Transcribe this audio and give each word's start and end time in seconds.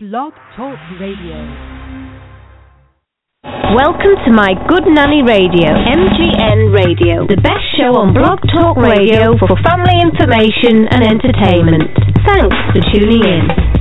Blog 0.00 0.32
Talk 0.54 0.78
Radio. 1.00 1.34
Welcome 3.74 4.14
to 4.26 4.30
my 4.30 4.54
Good 4.68 4.86
Nanny 4.86 5.24
Radio, 5.26 5.74
MGN 5.74 6.70
Radio, 6.72 7.26
the 7.26 7.34
best 7.42 7.66
show 7.74 7.98
on 7.98 8.14
Blog 8.14 8.38
Talk 8.54 8.76
Radio 8.76 9.34
for 9.42 9.58
family 9.58 9.98
information 9.98 10.86
and 10.86 11.02
entertainment. 11.02 11.90
Thanks 12.22 12.54
for 12.70 12.80
tuning 12.94 13.26
in. 13.26 13.77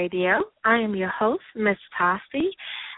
Radio. 0.00 0.40
I 0.64 0.78
am 0.78 0.96
your 0.96 1.10
host, 1.10 1.42
Miss 1.54 1.76
Tossie, 2.00 2.48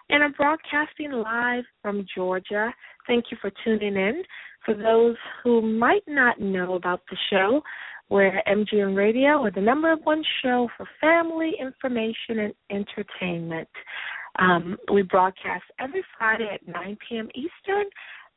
and 0.08 0.22
I'm 0.22 0.30
broadcasting 0.34 1.10
live 1.10 1.64
from 1.82 2.06
Georgia. 2.14 2.72
Thank 3.08 3.24
you 3.32 3.38
for 3.40 3.50
tuning 3.64 3.96
in. 3.96 4.22
For 4.64 4.72
those 4.72 5.16
who 5.42 5.62
might 5.62 6.04
not 6.06 6.40
know 6.40 6.74
about 6.74 7.00
the 7.10 7.16
show, 7.28 7.60
we're 8.08 8.40
MGN 8.46 8.96
Radio, 8.96 9.42
with 9.42 9.56
the 9.56 9.60
number 9.60 9.96
one 10.04 10.22
show 10.44 10.68
for 10.76 10.86
family 11.00 11.54
information 11.60 12.38
and 12.38 12.54
entertainment. 12.70 13.68
Um, 14.38 14.76
we 14.92 15.02
broadcast 15.02 15.64
every 15.80 16.04
Friday 16.16 16.48
at 16.54 16.68
9 16.68 16.98
p.m. 17.08 17.28
Eastern, 17.34 17.86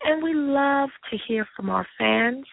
and 0.06 0.24
we 0.24 0.34
love 0.34 0.90
to 1.12 1.18
hear 1.28 1.46
from 1.56 1.70
our 1.70 1.86
fans. 2.00 2.46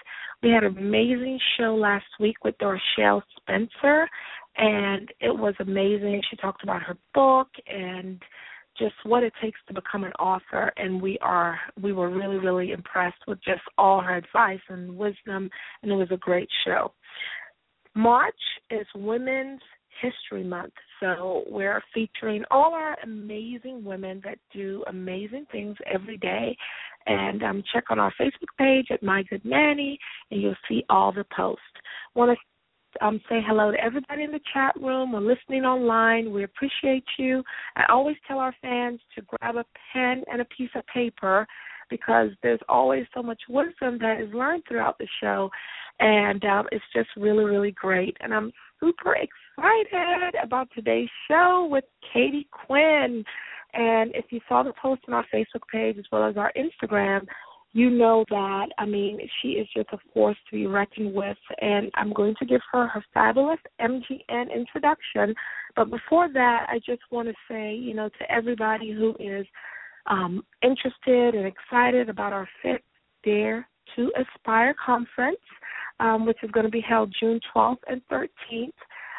We 0.42 0.50
had 0.50 0.64
an 0.64 0.76
amazing 0.76 1.38
show 1.56 1.74
last 1.74 2.04
week 2.20 2.44
with 2.44 2.56
Rochelle 2.60 3.22
Spencer, 3.40 4.08
and 4.56 5.08
it 5.20 5.36
was 5.36 5.54
amazing. 5.60 6.22
She 6.30 6.36
talked 6.36 6.62
about 6.62 6.82
her 6.82 6.96
book 7.14 7.48
and 7.66 8.20
just 8.78 8.94
what 9.04 9.22
it 9.22 9.32
takes 9.42 9.60
to 9.68 9.74
become 9.74 10.04
an 10.04 10.12
author. 10.12 10.72
And 10.76 11.00
we 11.00 11.18
are 11.20 11.58
we 11.80 11.92
were 11.92 12.10
really 12.10 12.38
really 12.38 12.72
impressed 12.72 13.22
with 13.26 13.38
just 13.44 13.62
all 13.78 14.00
her 14.00 14.16
advice 14.16 14.60
and 14.68 14.96
wisdom. 14.96 15.50
And 15.82 15.92
it 15.92 15.96
was 15.96 16.10
a 16.10 16.16
great 16.16 16.48
show. 16.64 16.92
March 17.94 18.34
is 18.70 18.86
women's 18.94 19.60
history 20.00 20.44
month. 20.44 20.72
So 21.00 21.44
we're 21.48 21.82
featuring 21.92 22.44
all 22.50 22.74
our 22.74 22.96
amazing 23.02 23.84
women 23.84 24.20
that 24.24 24.38
do 24.52 24.84
amazing 24.88 25.46
things 25.52 25.76
every 25.92 26.16
day. 26.16 26.56
And 27.06 27.42
um, 27.42 27.64
check 27.72 27.84
on 27.90 27.98
our 27.98 28.12
Facebook 28.20 28.56
page 28.58 28.86
at 28.90 29.02
My 29.02 29.24
Good 29.24 29.44
Nanny, 29.44 29.98
and 30.30 30.40
you'll 30.40 30.54
see 30.68 30.84
all 30.88 31.12
the 31.12 31.24
posts. 31.36 31.62
Want 32.14 32.30
to 32.30 32.36
um, 33.00 33.20
say 33.28 33.40
hello 33.46 33.70
to 33.70 33.82
everybody 33.82 34.22
in 34.22 34.32
the 34.32 34.40
chat 34.52 34.74
room 34.80 35.14
or 35.14 35.20
listening 35.20 35.64
online. 35.64 36.32
We 36.32 36.44
appreciate 36.44 37.04
you. 37.18 37.42
I 37.76 37.84
always 37.90 38.16
tell 38.26 38.38
our 38.38 38.54
fans 38.60 39.00
to 39.14 39.22
grab 39.22 39.56
a 39.56 39.64
pen 39.92 40.22
and 40.30 40.40
a 40.40 40.46
piece 40.56 40.70
of 40.74 40.82
paper 40.92 41.46
because 41.90 42.30
there's 42.42 42.60
always 42.68 43.04
so 43.14 43.22
much 43.22 43.40
wisdom 43.48 43.98
that 44.00 44.20
is 44.20 44.32
learned 44.32 44.62
throughout 44.66 44.98
the 44.98 45.06
show, 45.20 45.50
and 46.00 46.42
um, 46.44 46.66
it's 46.72 46.84
just 46.94 47.08
really, 47.16 47.44
really 47.44 47.72
great. 47.72 48.16
And 48.20 48.32
I'm 48.32 48.52
super 48.80 49.14
excited 49.14 50.34
about 50.42 50.68
today's 50.74 51.10
show 51.28 51.68
with 51.70 51.84
Katie 52.12 52.48
Quinn. 52.50 53.24
And 53.74 54.14
if 54.14 54.26
you 54.30 54.40
saw 54.48 54.62
the 54.62 54.72
post 54.80 55.02
on 55.08 55.14
our 55.14 55.26
Facebook 55.32 55.62
page 55.70 55.96
as 55.98 56.04
well 56.10 56.24
as 56.24 56.36
our 56.36 56.52
Instagram, 56.56 57.26
you 57.74 57.88
know 57.88 58.24
that, 58.28 58.66
I 58.78 58.84
mean, 58.84 59.18
she 59.40 59.48
is 59.52 59.66
just 59.74 59.88
a 59.92 59.98
force 60.12 60.36
to 60.50 60.56
be 60.56 60.66
reckoned 60.66 61.14
with. 61.14 61.38
And 61.60 61.90
I'm 61.94 62.12
going 62.12 62.34
to 62.38 62.46
give 62.46 62.60
her 62.72 62.86
her 62.86 63.02
fabulous 63.14 63.58
MGN 63.80 64.54
introduction. 64.54 65.34
But 65.74 65.90
before 65.90 66.28
that, 66.32 66.66
I 66.68 66.78
just 66.84 67.02
want 67.10 67.28
to 67.28 67.34
say, 67.50 67.74
you 67.74 67.94
know, 67.94 68.08
to 68.08 68.32
everybody 68.32 68.92
who 68.92 69.14
is 69.18 69.46
um, 70.06 70.44
interested 70.62 71.34
and 71.34 71.46
excited 71.46 72.08
about 72.08 72.32
our 72.32 72.48
fifth 72.62 72.82
Dare 73.24 73.66
to 73.96 74.12
Aspire 74.18 74.74
conference, 74.84 75.38
um, 76.00 76.26
which 76.26 76.38
is 76.42 76.50
going 76.50 76.66
to 76.66 76.70
be 76.70 76.80
held 76.86 77.14
June 77.18 77.40
12th 77.54 77.76
and 77.88 78.02
13th. 78.10 78.70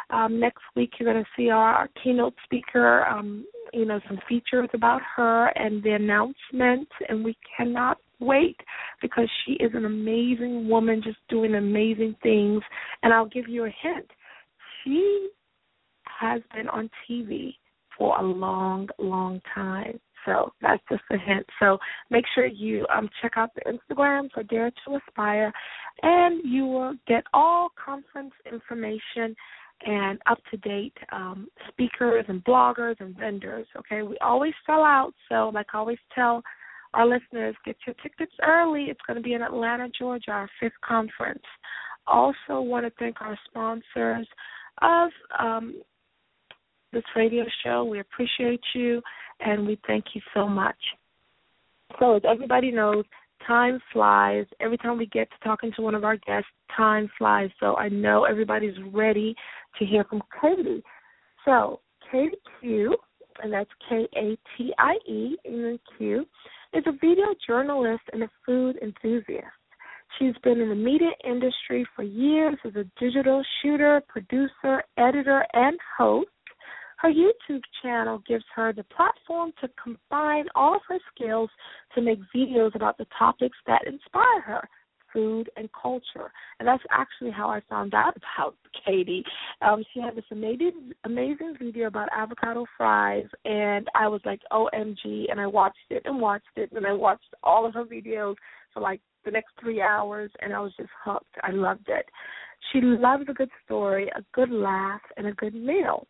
Um, 0.09 0.39
next 0.39 0.61
week, 0.75 0.91
you're 0.99 1.11
going 1.11 1.23
to 1.23 1.29
see 1.35 1.49
our, 1.49 1.89
keynote 2.03 2.33
speaker, 2.43 3.05
um, 3.05 3.45
you 3.71 3.85
know, 3.85 3.99
some 4.07 4.19
features 4.27 4.69
about 4.73 5.01
her 5.15 5.47
and 5.55 5.81
the 5.83 5.91
announcement, 5.91 6.87
and 7.09 7.23
we 7.23 7.35
cannot 7.57 7.97
wait 8.19 8.57
because 9.01 9.29
she 9.45 9.53
is 9.53 9.71
an 9.73 9.85
amazing 9.85 10.67
woman, 10.69 11.01
just 11.03 11.17
doing 11.29 11.55
amazing 11.55 12.15
things. 12.21 12.61
And 13.01 13.13
I'll 13.13 13.27
give 13.27 13.47
you 13.47 13.65
a 13.65 13.73
hint: 13.81 14.09
she 14.83 15.29
has 16.19 16.41
been 16.55 16.69
on 16.69 16.89
TV 17.09 17.55
for 17.97 18.17
a 18.19 18.23
long, 18.23 18.87
long 18.99 19.41
time. 19.53 19.99
So 20.25 20.53
that's 20.61 20.81
just 20.89 21.03
a 21.11 21.17
hint. 21.17 21.45
So 21.59 21.77
make 22.09 22.25
sure 22.33 22.45
you 22.45 22.85
um, 22.95 23.09
check 23.21 23.33
out 23.35 23.49
the 23.55 23.61
Instagram 23.61 24.29
for 24.33 24.43
Dare 24.43 24.71
to 24.85 24.95
Aspire, 24.95 25.51
and 26.01 26.41
you 26.45 26.65
will 26.65 26.93
get 27.07 27.23
all 27.33 27.69
conference 27.83 28.33
information 28.51 29.35
and 29.85 30.19
up 30.29 30.39
to 30.51 30.57
date 30.57 30.95
um, 31.11 31.47
speakers 31.69 32.25
and 32.27 32.43
bloggers 32.43 32.95
and 32.99 33.17
vendors. 33.17 33.67
Okay, 33.77 34.03
we 34.03 34.17
always 34.19 34.53
sell 34.65 34.83
out, 34.83 35.13
so 35.29 35.51
like 35.53 35.67
I 35.73 35.77
always 35.77 35.97
tell 36.13 36.41
our 36.93 37.07
listeners, 37.07 37.55
get 37.65 37.75
your 37.87 37.95
tickets 38.03 38.33
early. 38.45 38.83
It's 38.83 38.99
going 39.07 39.17
to 39.17 39.23
be 39.23 39.33
in 39.33 39.41
Atlanta, 39.41 39.89
Georgia, 39.97 40.31
our 40.31 40.49
fifth 40.59 40.79
conference. 40.85 41.43
Also, 42.05 42.61
want 42.61 42.85
to 42.85 42.91
thank 42.99 43.21
our 43.21 43.37
sponsors 43.49 44.27
of 44.81 45.09
um, 45.39 45.81
this 46.91 47.03
radio 47.15 47.45
show. 47.63 47.83
We 47.83 47.99
appreciate 47.99 48.61
you, 48.75 49.01
and 49.39 49.65
we 49.65 49.79
thank 49.87 50.05
you 50.13 50.21
so 50.33 50.47
much. 50.47 50.77
So, 51.99 52.15
as 52.15 52.21
everybody 52.29 52.71
knows, 52.71 53.05
time 53.47 53.79
flies. 53.91 54.45
Every 54.59 54.77
time 54.77 54.97
we 54.97 55.05
get 55.07 55.29
to 55.31 55.47
talking 55.47 55.71
to 55.75 55.81
one 55.81 55.95
of 55.95 56.03
our 56.03 56.17
guests, 56.17 56.49
time 56.75 57.09
flies. 57.17 57.49
So 57.59 57.75
I 57.75 57.89
know 57.89 58.25
everybody's 58.25 58.75
ready 58.91 59.35
to 59.79 59.85
hear 59.85 60.03
from 60.05 60.21
Katie. 60.41 60.83
So 61.45 61.79
Katie 62.11 62.37
Q, 62.59 62.95
and 63.41 63.51
that's 63.51 63.69
K 63.89 64.07
A 64.15 64.37
T 64.57 64.73
I 64.77 64.93
E, 65.07 65.37
and 65.45 65.63
then 65.63 65.79
Q, 65.97 66.25
is 66.73 66.83
a 66.87 66.91
video 66.91 67.33
journalist 67.47 68.03
and 68.11 68.23
a 68.23 68.29
food 68.45 68.77
enthusiast. 68.81 69.45
She's 70.19 70.35
been 70.43 70.61
in 70.61 70.69
the 70.69 70.75
media 70.75 71.09
industry 71.25 71.85
for 71.95 72.03
years 72.03 72.55
as 72.65 72.75
a 72.75 72.85
digital 72.99 73.43
shooter, 73.61 74.01
producer, 74.07 74.83
editor, 74.97 75.45
and 75.53 75.77
host. 75.97 76.27
Her 76.97 77.11
YouTube 77.11 77.61
channel 77.81 78.21
gives 78.27 78.45
her 78.55 78.71
the 78.71 78.83
platform 78.83 79.51
to 79.59 79.69
combine 79.81 80.45
all 80.55 80.75
of 80.75 80.81
her 80.87 80.99
skills 81.13 81.49
to 81.95 82.01
make 82.01 82.19
videos 82.33 82.75
about 82.75 82.97
the 82.97 83.07
topics 83.17 83.57
that 83.67 83.85
inspire 83.85 84.41
her 84.41 84.69
food 85.13 85.49
and 85.55 85.69
culture. 85.79 86.31
And 86.59 86.67
that's 86.67 86.83
actually 86.91 87.31
how 87.31 87.49
I 87.49 87.61
found 87.69 87.93
out 87.93 88.15
about 88.37 88.55
Katie. 88.85 89.23
Um, 89.61 89.83
she 89.93 90.01
had 90.01 90.15
this 90.15 90.25
amazing 90.31 90.91
amazing 91.05 91.55
video 91.61 91.87
about 91.87 92.09
avocado 92.15 92.65
fries 92.77 93.27
and 93.45 93.87
I 93.95 94.07
was 94.07 94.21
like, 94.25 94.41
OMG 94.51 95.31
and 95.31 95.39
I 95.39 95.47
watched 95.47 95.77
it 95.89 96.01
and 96.05 96.19
watched 96.19 96.45
it 96.55 96.71
and 96.73 96.85
I 96.85 96.93
watched 96.93 97.33
all 97.43 97.65
of 97.65 97.73
her 97.75 97.85
videos 97.85 98.35
for 98.73 98.81
like 98.81 99.01
the 99.25 99.31
next 99.31 99.51
three 99.59 99.81
hours 99.81 100.31
and 100.41 100.53
I 100.53 100.59
was 100.59 100.73
just 100.77 100.89
hooked. 101.03 101.35
I 101.43 101.51
loved 101.51 101.87
it. 101.87 102.05
She 102.71 102.81
loves 102.81 103.25
a 103.29 103.33
good 103.33 103.49
story, 103.65 104.09
a 104.15 104.23
good 104.33 104.49
laugh, 104.49 105.01
and 105.17 105.27
a 105.27 105.33
good 105.33 105.53
meal. 105.53 106.07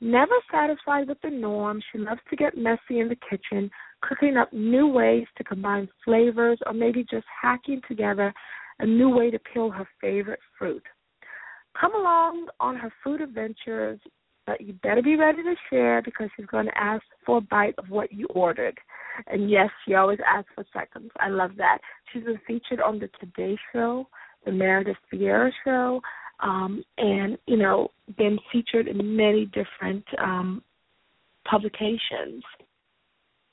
Never 0.00 0.32
satisfied 0.50 1.08
with 1.08 1.20
the 1.22 1.30
norm, 1.30 1.82
she 1.92 1.98
loves 1.98 2.20
to 2.30 2.36
get 2.36 2.56
messy 2.56 3.00
in 3.00 3.08
the 3.08 3.18
kitchen, 3.28 3.70
cooking 4.02 4.36
up 4.36 4.52
new 4.52 4.86
ways 4.86 5.26
to 5.36 5.44
combine 5.44 5.88
flavors 6.04 6.58
or 6.66 6.72
maybe 6.72 7.04
just 7.10 7.26
hacking 7.40 7.80
together 7.88 8.32
a 8.78 8.86
new 8.86 9.10
way 9.10 9.30
to 9.30 9.38
peel 9.38 9.70
her 9.70 9.86
favorite 10.00 10.40
fruit. 10.58 10.82
Come 11.78 11.94
along 11.94 12.48
on 12.58 12.76
her 12.76 12.92
food 13.04 13.20
adventures, 13.20 14.00
but 14.46 14.60
you 14.60 14.72
better 14.82 15.02
be 15.02 15.16
ready 15.16 15.42
to 15.42 15.54
share 15.68 16.02
because 16.02 16.28
she's 16.36 16.46
going 16.46 16.66
to 16.66 16.78
ask 16.78 17.02
for 17.24 17.38
a 17.38 17.42
bite 17.42 17.74
of 17.78 17.88
what 17.90 18.12
you 18.12 18.26
ordered. 18.26 18.78
And 19.26 19.50
yes, 19.50 19.68
she 19.84 19.94
always 19.94 20.18
asks 20.26 20.50
for 20.54 20.64
seconds. 20.72 21.10
I 21.20 21.28
love 21.28 21.52
that. 21.58 21.78
She's 22.12 22.24
been 22.24 22.40
featured 22.46 22.80
on 22.80 22.98
the 22.98 23.08
Today 23.20 23.56
Show, 23.72 24.08
the 24.44 24.52
Meredith 24.52 24.96
Vieira 25.12 25.50
Show, 25.64 26.00
um, 26.42 26.82
and 26.96 27.36
you 27.46 27.56
know, 27.56 27.90
been 28.16 28.38
featured 28.50 28.88
in 28.88 29.16
many 29.16 29.46
different 29.46 30.04
um, 30.18 30.62
publications. 31.48 32.42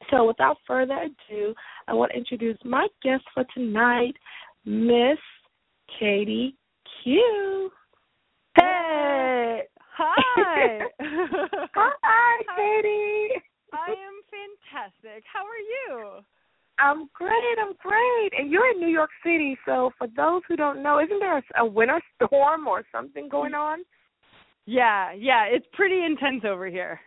So, 0.10 0.26
without 0.26 0.58
further 0.66 0.98
ado, 0.98 1.54
I 1.88 1.94
want 1.94 2.12
to 2.12 2.18
introduce 2.18 2.58
my 2.64 2.88
guest 3.04 3.24
for 3.34 3.44
tonight, 3.54 4.14
Miss 4.66 5.18
Katie 6.00 6.56
Q. 7.04 7.70
Hey! 8.56 9.62
Hi! 9.98 10.80
Hi, 11.00 12.44
Katie. 12.56 13.42
I 13.74 13.90
am 13.92 14.22
fantastic. 14.32 15.24
How 15.32 15.44
are 15.44 15.58
you? 15.58 16.24
I'm 16.80 17.10
great. 17.14 17.58
I'm 17.60 17.74
great. 17.82 18.32
And 18.38 18.52
you're 18.52 18.70
in 18.72 18.80
New 18.80 18.88
York 18.88 19.10
City, 19.24 19.58
so 19.66 19.92
for 19.98 20.08
those 20.16 20.42
who 20.48 20.56
don't 20.56 20.84
know, 20.84 21.00
isn't 21.00 21.20
there 21.20 21.38
a, 21.38 21.44
a 21.60 21.66
winter 21.66 22.00
storm 22.16 22.68
or 22.68 22.84
something 22.92 23.28
going 23.30 23.54
on? 23.54 23.80
Yeah, 24.66 25.14
yeah, 25.14 25.46
it's 25.46 25.66
pretty 25.74 26.04
intense 26.04 26.44
over 26.46 26.68
here. 26.68 27.00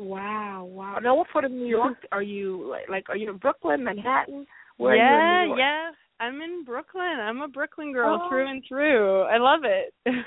Wow, 0.00 0.64
wow. 0.64 0.98
Now, 1.02 1.14
what 1.14 1.28
part 1.30 1.44
of 1.44 1.50
New 1.50 1.66
York 1.66 1.98
are 2.10 2.22
you? 2.22 2.66
Like, 2.70 2.88
like 2.88 3.04
are 3.10 3.16
you 3.18 3.28
in 3.30 3.36
Brooklyn, 3.36 3.84
Manhattan? 3.84 4.46
Where 4.78 4.96
yeah, 4.96 5.02
are 5.02 5.34
you 5.34 5.42
in 5.42 5.42
New 5.42 5.48
York? 5.48 5.58
yeah. 5.58 5.90
I'm 6.24 6.40
in 6.40 6.64
Brooklyn. 6.64 7.18
I'm 7.20 7.42
a 7.42 7.48
Brooklyn 7.48 7.92
girl 7.92 8.18
Oh. 8.22 8.28
through 8.30 8.48
and 8.50 8.62
through. 8.66 9.22
I 9.22 9.36
love 9.36 9.60
it. 9.64 9.94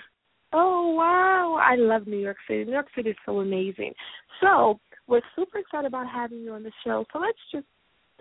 Oh 0.55 0.93
wow, 0.95 1.59
I 1.59 1.75
love 1.77 2.05
New 2.05 2.19
York 2.19 2.37
City. 2.47 2.63
New 2.63 2.73
York 2.73 2.85
City 2.95 3.09
is 3.09 3.15
so 3.25 3.39
amazing. 3.39 3.91
So 4.39 4.79
we're 5.07 5.21
super 5.35 5.57
excited 5.57 5.87
about 5.87 6.05
having 6.07 6.41
you 6.41 6.53
on 6.53 6.61
the 6.61 6.71
show. 6.83 7.05
So 7.11 7.17
let's 7.17 7.39
just 7.51 7.65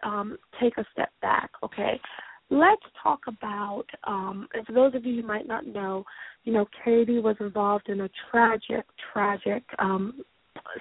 um, 0.03 0.39
take 0.59 0.79
a 0.79 0.85
step 0.93 1.11
back, 1.21 1.51
okay? 1.63 2.01
Let's 2.49 2.81
talk 3.03 3.21
about. 3.29 3.85
Um, 4.07 4.49
and 4.55 4.65
for 4.67 4.73
those 4.73 4.95
of 4.95 5.05
you 5.05 5.21
who 5.21 5.29
might 5.29 5.47
not 5.47 5.67
know, 5.67 6.05
you 6.45 6.55
know, 6.55 6.65
Katie 6.83 7.19
was 7.19 7.37
involved 7.39 7.91
in 7.91 8.01
a 8.01 8.09
tragic, 8.31 8.87
tragic 9.13 9.63
um, 9.79 10.23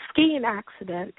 skiing 0.09 0.43
accident, 0.45 1.13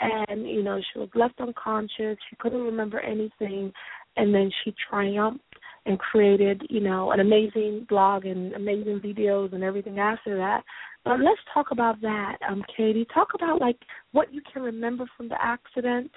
and 0.00 0.48
you 0.48 0.62
know 0.62 0.80
she 0.92 0.98
was 0.98 1.08
left 1.14 1.40
unconscious. 1.40 2.18
She 2.30 2.36
couldn't 2.38 2.62
remember 2.62 3.00
anything, 3.00 3.72
and 4.16 4.34
then 4.34 4.50
she 4.62 4.74
triumphed 4.90 5.42
and 5.86 5.98
created, 5.98 6.62
you 6.70 6.80
know, 6.80 7.12
an 7.12 7.20
amazing 7.20 7.86
blog 7.88 8.24
and 8.24 8.54
amazing 8.54 9.00
videos 9.00 9.52
and 9.52 9.62
everything 9.62 9.98
after 9.98 10.36
that. 10.36 10.62
But 11.04 11.20
let's 11.20 11.40
talk 11.52 11.66
about 11.72 12.00
that, 12.00 12.38
um, 12.48 12.64
Katie. 12.74 13.06
Talk 13.12 13.28
about 13.34 13.60
like 13.60 13.76
what 14.12 14.32
you 14.32 14.40
can 14.50 14.62
remember 14.62 15.04
from 15.16 15.28
the 15.28 15.36
accident, 15.42 16.10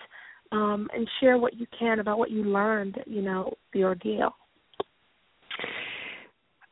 um, 0.54 0.88
and 0.94 1.08
share 1.20 1.38
what 1.38 1.56
you 1.58 1.68
can 1.78 2.00
about 2.00 2.18
what 2.18 2.32
you 2.32 2.44
learned, 2.44 2.98
you 3.06 3.22
know, 3.22 3.54
the 3.74 3.84
ordeal. 3.84 4.34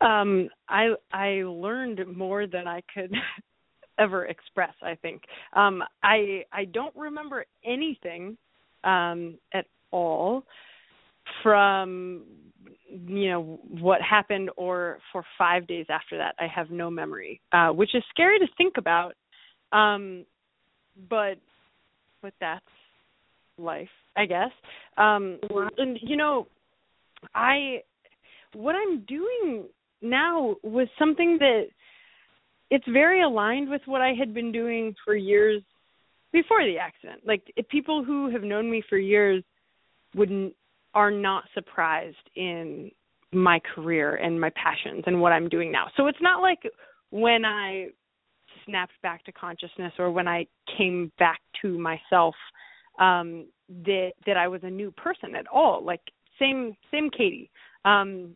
um 0.02 0.50
I 0.70 0.90
I 1.12 1.44
learned 1.46 2.00
more 2.16 2.48
than 2.48 2.68
I 2.68 2.82
could 2.94 3.12
ever 4.00 4.26
express, 4.26 4.74
I 4.82 4.96
think. 4.96 5.24
Um 5.54 5.84
I 6.04 6.44
I 6.52 6.66
don't 6.66 6.96
remember 6.96 7.46
anything 7.66 8.38
um 8.84 9.38
at 9.54 9.66
all 9.92 10.44
from 11.44 12.24
you 12.90 13.30
know 13.30 13.60
what 13.70 14.02
happened 14.02 14.50
or 14.58 15.00
for 15.12 15.24
5 15.38 15.68
days 15.68 15.88
after 15.90 16.18
that 16.18 16.36
I 16.40 16.48
have 16.48 16.70
no 16.70 16.90
memory 16.90 17.42
uh 17.52 17.70
which 17.70 17.96
is 17.96 18.04
scary 18.10 18.40
to 18.40 18.48
think 18.58 18.76
about. 18.78 19.14
Um 19.72 20.26
but 21.10 21.38
but 22.22 22.34
that's 22.40 22.66
life 23.58 23.90
I 24.16 24.26
guess. 24.26 24.52
Um 24.98 25.40
and 25.78 25.98
you 26.02 26.18
know 26.18 26.48
I 27.34 27.82
what 28.54 28.76
I'm 28.76 29.02
doing 29.02 29.66
now 30.02 30.56
was 30.64 30.88
something 30.98 31.38
that 31.40 31.66
it's 32.70 32.86
very 32.92 33.22
aligned 33.22 33.70
with 33.70 33.82
what 33.86 34.02
I 34.02 34.14
had 34.14 34.34
been 34.34 34.52
doing 34.52 34.96
for 35.04 35.16
years 35.16 35.62
before 36.32 36.64
the 36.66 36.78
accident. 36.78 37.22
Like 37.26 37.44
people 37.70 38.04
who 38.04 38.30
have 38.32 38.44
known 38.44 38.70
me 38.70 38.84
for 38.90 38.98
years 38.98 39.44
wouldn't 40.16 40.54
are 40.94 41.12
not 41.12 41.44
surprised 41.54 42.16
in 42.36 42.90
my 43.32 43.60
career 43.74 44.16
and 44.16 44.40
my 44.40 44.50
passions 44.52 45.04
and 45.08 45.22
what 45.22 45.34
I'm 45.34 45.50
doing 45.50 45.72
now. 45.72 45.88
So 45.98 46.08
it's 46.08 46.22
not 46.22 46.42
like 46.42 46.60
when 47.10 47.44
I 47.46 47.88
snapped 48.66 48.94
back 49.04 49.24
to 49.26 49.32
consciousness 49.32 49.94
or 50.00 50.12
when 50.12 50.28
I 50.28 50.48
came 50.78 51.12
back 51.20 51.40
to 51.62 51.78
myself 51.78 52.36
um 53.00 53.46
that 53.86 54.12
that 54.26 54.38
I 54.38 54.48
was 54.48 54.62
a 54.64 54.70
new 54.70 54.92
person 54.92 55.36
at 55.36 55.48
all. 55.48 55.84
Like 55.84 56.02
same 56.40 56.76
same 56.92 57.10
Katie. 57.10 57.50
Um 57.84 58.36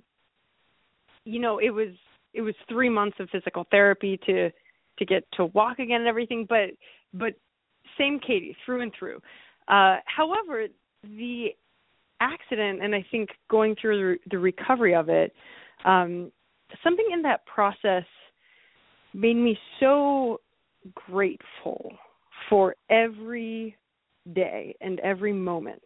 you 1.23 1.39
know, 1.39 1.59
it 1.59 1.69
was 1.69 1.89
it 2.33 2.41
was 2.41 2.55
3 2.67 2.89
months 2.89 3.17
of 3.19 3.29
physical 3.29 3.65
therapy 3.71 4.17
to 4.25 4.49
to 4.97 5.05
get 5.05 5.23
to 5.33 5.45
walk 5.45 5.79
again 5.79 6.01
and 6.01 6.09
everything, 6.09 6.45
but 6.47 6.71
but 7.13 7.33
same 7.97 8.19
Katie 8.19 8.55
through 8.65 8.81
and 8.81 8.93
through. 8.97 9.19
Uh 9.67 9.97
however, 10.05 10.67
the 11.03 11.49
accident 12.21 12.83
and 12.83 12.93
I 12.93 13.05
think 13.11 13.29
going 13.49 13.75
through 13.79 13.97
the, 13.97 14.29
the 14.31 14.39
recovery 14.39 14.93
of 14.93 15.07
it 15.07 15.33
um 15.85 16.31
something 16.83 17.05
in 17.13 17.21
that 17.21 17.45
process 17.45 18.03
made 19.13 19.35
me 19.37 19.57
so 19.79 20.41
grateful 20.93 21.91
for 22.49 22.75
every 22.89 23.75
day 24.33 24.75
and 24.81 24.99
every 24.99 25.33
moment 25.33 25.81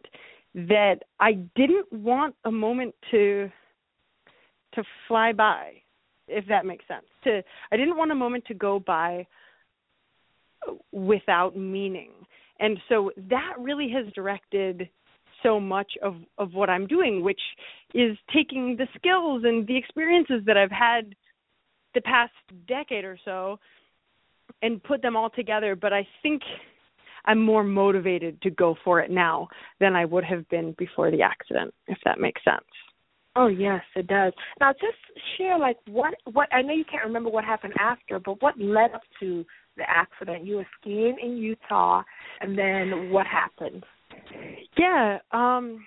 that 0.54 0.96
I 1.20 1.32
didn't 1.56 1.92
want 1.92 2.34
a 2.44 2.50
moment 2.50 2.94
to 3.10 3.50
to 4.74 4.82
fly 5.08 5.32
by 5.32 5.72
if 6.28 6.46
that 6.48 6.66
makes 6.66 6.86
sense. 6.88 7.06
To 7.24 7.42
I 7.72 7.76
didn't 7.76 7.96
want 7.96 8.12
a 8.12 8.14
moment 8.14 8.44
to 8.46 8.54
go 8.54 8.78
by 8.78 9.26
without 10.92 11.56
meaning. 11.56 12.10
And 12.60 12.78
so 12.88 13.10
that 13.28 13.54
really 13.58 13.88
has 13.90 14.12
directed 14.14 14.88
so 15.42 15.60
much 15.60 15.92
of 16.02 16.16
of 16.38 16.54
what 16.54 16.70
I'm 16.70 16.86
doing 16.86 17.22
which 17.22 17.40
is 17.92 18.16
taking 18.32 18.76
the 18.76 18.86
skills 18.96 19.42
and 19.44 19.66
the 19.66 19.76
experiences 19.76 20.42
that 20.46 20.56
I've 20.56 20.70
had 20.70 21.14
the 21.94 22.00
past 22.00 22.32
decade 22.66 23.04
or 23.04 23.18
so 23.24 23.58
and 24.62 24.82
put 24.82 25.02
them 25.02 25.16
all 25.16 25.30
together. 25.30 25.76
But 25.76 25.92
I 25.92 26.06
think 26.22 26.42
I'm 27.26 27.42
more 27.42 27.64
motivated 27.64 28.40
to 28.42 28.50
go 28.50 28.76
for 28.84 29.00
it 29.00 29.10
now 29.10 29.48
than 29.80 29.96
I 29.96 30.04
would 30.04 30.24
have 30.24 30.48
been 30.48 30.74
before 30.78 31.10
the 31.10 31.22
accident 31.22 31.74
if 31.88 31.98
that 32.04 32.20
makes 32.20 32.42
sense 32.44 32.64
Oh 33.36 33.48
yes, 33.48 33.82
it 33.96 34.06
does. 34.06 34.32
Now 34.60 34.72
just 34.72 34.98
share 35.36 35.58
like 35.58 35.76
what 35.88 36.14
what 36.32 36.48
I 36.52 36.62
know 36.62 36.72
you 36.72 36.84
can't 36.84 37.04
remember 37.04 37.30
what 37.30 37.44
happened 37.44 37.74
after, 37.80 38.18
but 38.20 38.40
what 38.42 38.58
led 38.58 38.92
up 38.92 39.02
to 39.20 39.44
the 39.76 39.84
accident? 39.88 40.46
You 40.46 40.56
were 40.56 40.66
skiing 40.80 41.16
in 41.22 41.36
Utah 41.36 42.02
and 42.40 42.56
then 42.56 43.10
what 43.10 43.26
happened? 43.26 43.84
Yeah, 44.78 45.18
um 45.32 45.84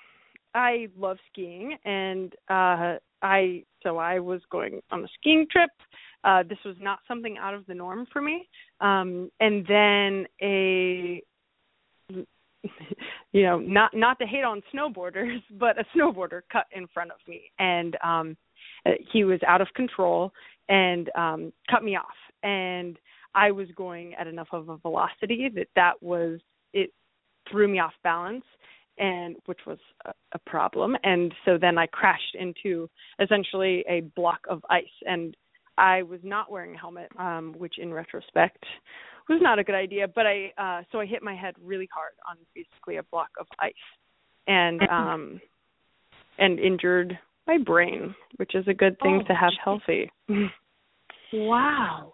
I 0.53 0.87
love 0.97 1.17
skiing 1.31 1.77
and 1.85 2.33
uh 2.49 2.97
I 3.21 3.63
so 3.81 3.97
I 3.97 4.19
was 4.19 4.41
going 4.51 4.81
on 4.91 5.03
a 5.03 5.07
skiing 5.19 5.47
trip. 5.49 5.69
Uh 6.25 6.43
this 6.43 6.59
was 6.65 6.75
not 6.81 6.99
something 7.07 7.37
out 7.37 7.53
of 7.53 7.65
the 7.67 7.73
norm 7.73 8.07
for 8.11 8.21
me. 8.21 8.49
Um 8.81 9.31
and 9.39 9.65
then 9.67 10.25
a 10.41 11.23
you 13.37 13.43
know, 13.43 13.59
not 13.59 13.91
not 13.93 14.17
to 14.17 14.25
hate 14.25 14.43
on 14.43 14.63
snowboarders, 14.73 15.43
but 15.59 15.77
a 15.79 15.85
snowboarder 15.95 16.41
cut 16.51 16.65
in 16.71 16.87
front 16.87 17.11
of 17.11 17.17
me. 17.27 17.51
And 17.59 17.95
um 18.03 18.35
uh, 18.85 18.91
he 19.11 19.23
was 19.23 19.39
out 19.47 19.61
of 19.61 19.67
control 19.75 20.31
and 20.69 21.09
um 21.15 21.53
cut 21.69 21.83
me 21.83 21.95
off. 21.95 22.05
And 22.41 22.97
I 23.35 23.51
was 23.51 23.67
going 23.75 24.15
at 24.15 24.25
enough 24.25 24.47
of 24.51 24.69
a 24.69 24.77
velocity 24.77 25.49
that 25.53 25.67
that 25.75 26.01
was 26.01 26.39
it 26.73 26.91
threw 27.49 27.67
me 27.67 27.79
off 27.79 27.93
balance 28.03 28.45
and 28.97 29.35
which 29.45 29.59
was 29.67 29.77
a, 30.05 30.13
a 30.33 30.39
problem. 30.39 30.97
And 31.03 31.31
so 31.45 31.59
then 31.59 31.77
I 31.77 31.85
crashed 31.85 32.33
into 32.33 32.89
essentially 33.19 33.85
a 33.87 34.01
block 34.15 34.39
of 34.49 34.65
ice. 34.71 34.85
And 35.05 35.37
I 35.77 36.01
was 36.01 36.19
not 36.23 36.51
wearing 36.51 36.73
a 36.73 36.79
helmet 36.79 37.09
um 37.19 37.53
which 37.55 37.77
in 37.77 37.93
retrospect 37.93 38.65
was 39.29 39.39
not 39.41 39.59
a 39.59 39.63
good 39.63 39.75
idea 39.75 40.07
but 40.07 40.25
I 40.25 40.51
uh 40.57 40.83
so 40.91 40.99
I 40.99 41.05
hit 41.05 41.23
my 41.23 41.35
head 41.35 41.55
really 41.61 41.89
hard 41.93 42.13
on 42.29 42.37
basically 42.55 42.97
a 42.97 43.03
block 43.03 43.29
of 43.39 43.47
ice 43.59 43.73
and 44.47 44.81
um 44.89 45.41
and 46.37 46.59
injured 46.59 47.17
my 47.47 47.57
brain 47.57 48.15
which 48.37 48.55
is 48.55 48.67
a 48.67 48.73
good 48.73 48.97
thing 49.01 49.21
Oh, 49.23 49.27
to 49.27 49.33
have 49.33 49.51
geez. 49.51 49.59
healthy 49.63 50.11
Wow. 51.33 52.13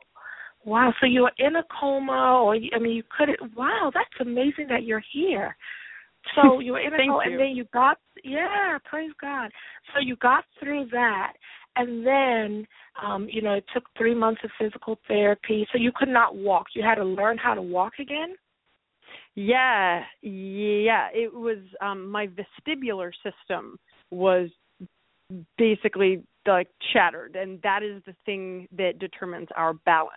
Wow. 0.65 0.93
So 1.00 1.05
you 1.05 1.24
were 1.24 1.32
in 1.38 1.55
a 1.58 1.63
coma 1.79 2.41
or 2.43 2.55
you, 2.55 2.70
I 2.75 2.79
mean 2.79 2.93
you 2.93 3.03
couldn't 3.17 3.55
wow, 3.55 3.91
that's 3.93 4.10
amazing 4.20 4.67
that 4.70 4.84
you're 4.84 5.03
here. 5.13 5.55
So 6.36 6.60
you 6.60 6.74
were 6.74 6.79
in 6.79 6.93
a 6.93 6.98
coma 7.08 7.20
and 7.25 7.39
then 7.39 7.50
you 7.50 7.65
got 7.74 7.98
yeah, 8.24 8.77
praise 8.86 9.12
God. 9.20 9.51
So 9.93 10.00
you 10.00 10.15
got 10.17 10.46
through 10.60 10.88
that 10.91 11.34
and 11.75 12.05
then 12.05 12.67
um, 13.01 13.27
you 13.29 13.41
know, 13.41 13.53
it 13.53 13.65
took 13.73 13.83
three 13.97 14.13
months 14.13 14.41
of 14.43 14.51
physical 14.59 14.99
therapy. 15.07 15.67
So 15.71 15.77
you 15.77 15.91
could 15.95 16.09
not 16.09 16.35
walk. 16.35 16.67
You 16.75 16.83
had 16.83 16.95
to 16.95 17.03
learn 17.03 17.37
how 17.37 17.53
to 17.53 17.61
walk 17.61 17.93
again? 17.99 18.35
Yeah, 19.35 20.03
yeah. 20.21 21.07
It 21.13 21.33
was 21.33 21.57
um 21.81 22.09
my 22.09 22.27
vestibular 22.27 23.11
system 23.23 23.77
was 24.11 24.49
basically 25.57 26.23
like 26.45 26.67
shattered 26.91 27.35
and 27.35 27.59
that 27.63 27.81
is 27.81 28.03
the 28.05 28.13
thing 28.25 28.67
that 28.77 28.99
determines 28.99 29.47
our 29.55 29.73
balance. 29.73 30.11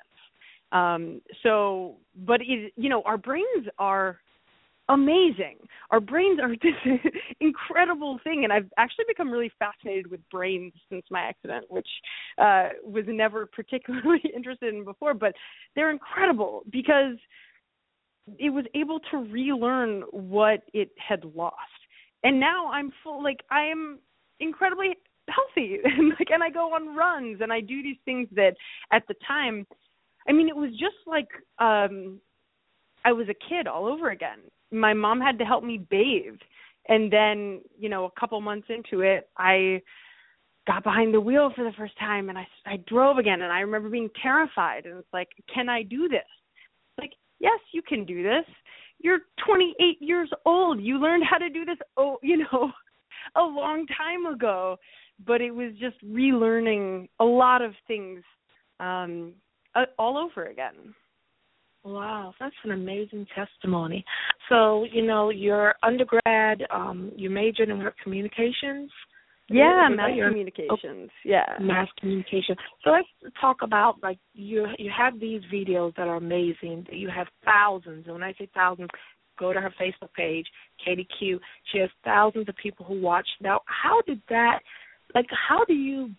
Um 0.73 1.23
so 1.43 1.97
but 2.27 2.41
it, 2.43 2.73
you 2.77 2.91
know, 2.91 3.03
our 3.03 3.17
brains 3.17 3.67
are 3.79 4.21
amazing. 4.89 5.59
Our 5.91 6.01
brains 6.01 6.39
are 6.41 6.51
this 6.63 7.13
incredible 7.41 8.19
thing, 8.25 8.45
and 8.45 8.53
I've 8.53 8.71
actually 8.77 9.07
become 9.09 9.31
really 9.31 9.51
fascinated 9.59 10.11
with 10.11 10.21
brains 10.31 10.73
since 10.91 11.05
my 11.11 11.21
accident, 11.21 11.67
which 11.69 11.89
uh, 12.39 12.69
was 12.85 13.05
never 13.09 13.47
particularly 13.55 14.23
interested 14.37 14.75
in 14.75 14.85
before. 14.85 15.15
But 15.15 15.35
they're 15.75 15.91
incredible 15.91 16.63
because 16.71 17.17
it 18.39 18.51
was 18.51 18.65
able 18.75 18.99
to 19.11 19.19
relearn 19.19 20.03
what 20.11 20.63
it 20.73 20.91
had 20.97 21.25
lost, 21.35 21.57
and 22.25 22.41
now 22.41 22.71
I'm 22.71 22.93
full. 23.03 23.23
Like 23.23 23.41
I 23.51 23.63
am 23.63 23.99
incredibly 24.41 24.97
healthy, 25.29 25.79
and 25.85 26.11
like, 26.19 26.31
and 26.31 26.43
I 26.43 26.51
go 26.51 26.75
on 26.75 26.97
runs, 26.97 27.41
and 27.41 27.53
I 27.53 27.61
do 27.61 27.83
these 27.83 27.99
things 28.05 28.29
that 28.35 28.55
at 28.93 29.03
the 29.09 29.15
time. 29.27 29.67
I 30.29 30.33
mean, 30.33 30.49
it 30.49 30.57
was 30.57 30.71
just 30.73 30.97
like 31.07 31.29
um 31.61 32.21
I 33.07 33.13
was 33.13 33.29
a 33.29 33.49
kid 33.49 33.69
all 33.69 33.87
over 33.87 34.11
again. 34.11 34.41
My 34.73 34.93
mom 34.93 35.21
had 35.21 35.39
to 35.39 35.45
help 35.45 35.63
me 35.63 35.79
bathe. 35.79 36.41
And 36.89 37.11
then 37.11 37.63
you 37.79 37.89
know 37.89 38.05
a 38.05 38.21
couple 38.21 38.41
months 38.41 38.69
into 38.69 39.03
it 39.03 39.29
i 39.37 39.83
got 40.69 40.85
behind 40.85 41.15
the 41.15 41.21
wheel 41.21 41.53
for 41.55 41.65
the 41.65 41.73
first 41.77 41.97
time 41.99 42.29
and 42.29 42.39
i 42.39 42.47
i 42.67 42.77
drove 42.89 43.19
again. 43.19 43.43
And 43.43 43.53
i 43.53 43.61
remember 43.61 43.89
being 43.89 44.11
terrified 44.21 44.87
and 44.87 44.99
it's 44.99 45.13
like 45.13 45.29
can 45.53 45.69
i 45.69 45.83
do 45.83 46.09
this? 46.09 46.29
Like 46.99 47.13
yes 47.39 47.61
you 47.73 47.83
can 47.83 48.05
do 48.05 48.23
this. 48.23 48.45
You're 48.99 49.21
28 49.45 49.99
years 50.01 50.31
old. 50.45 50.81
You 50.81 50.99
learned 50.99 51.25
how 51.29 51.39
to 51.39 51.49
do 51.49 51.65
this 51.65 51.79
oh 51.97 52.19
you 52.23 52.39
know 52.39 52.71
a 53.37 53.43
long 53.43 53.87
time 53.87 54.27
ago. 54.27 54.77
But 55.27 55.41
it 55.41 55.51
was 55.51 55.73
just 55.81 55.97
relearning 56.05 57.09
a 57.21 57.25
lot 57.25 57.63
of 57.63 57.73
things 57.89 58.23
um 58.81 59.33
all 59.99 60.19
over 60.19 60.47
again 60.47 60.95
Wow, 61.87 62.35
that's 62.41 62.55
an 62.65 62.73
amazing 62.73 63.29
testimony. 63.33 64.05
So, 64.49 64.87
you 64.91 65.07
know, 65.07 65.31
your 65.31 65.77
undergrad, 65.85 66.65
um, 66.75 67.13
you 67.15 67.31
majored 67.31 67.69
in 67.69 67.81
communications. 68.03 68.91
Yeah, 69.49 69.89
mass 69.89 70.11
communications. 70.27 70.71
Oh, 70.83 71.09
yeah, 71.25 71.45
mass 71.61 71.87
communication. 72.01 72.57
So 72.83 72.91
let's 72.91 73.37
talk 73.41 73.59
about 73.63 74.03
like 74.03 74.19
you. 74.35 74.67
You 74.81 74.91
have 74.99 75.21
these 75.21 75.43
videos 75.55 75.95
that 75.95 76.09
are 76.09 76.17
amazing. 76.17 76.89
You 76.91 77.09
have 77.09 77.29
thousands. 77.45 78.07
And 78.07 78.15
when 78.15 78.25
I 78.25 78.33
say 78.33 78.49
thousands, 78.53 78.89
go 79.39 79.53
to 79.53 79.61
her 79.61 79.73
Facebook 79.81 80.13
page, 80.17 80.47
Katie 80.85 81.07
Q. 81.21 81.39
She 81.71 81.79
has 81.79 81.91
thousands 82.05 82.49
of 82.49 82.57
people 82.61 82.85
who 82.85 83.01
watch. 83.01 83.29
Now, 83.41 83.61
how 83.67 84.03
did 84.09 84.21
that? 84.29 84.59
Like, 85.15 85.27
how 85.31 85.65
do 85.65 85.75
you 85.75 86.11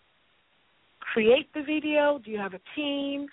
create 1.02 1.54
the 1.54 1.62
video? 1.62 2.22
Do 2.24 2.32
you 2.32 2.38
have 2.38 2.54
a 2.54 2.62
team? 2.74 3.28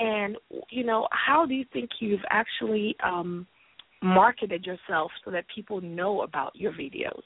And 0.00 0.38
you 0.70 0.82
know, 0.82 1.06
how 1.12 1.44
do 1.44 1.54
you 1.54 1.66
think 1.72 1.90
you've 2.00 2.24
actually 2.30 2.96
um, 3.04 3.46
marketed 4.02 4.64
yourself 4.64 5.10
so 5.24 5.30
that 5.30 5.44
people 5.54 5.82
know 5.82 6.22
about 6.22 6.56
your 6.56 6.72
videos? 6.72 7.22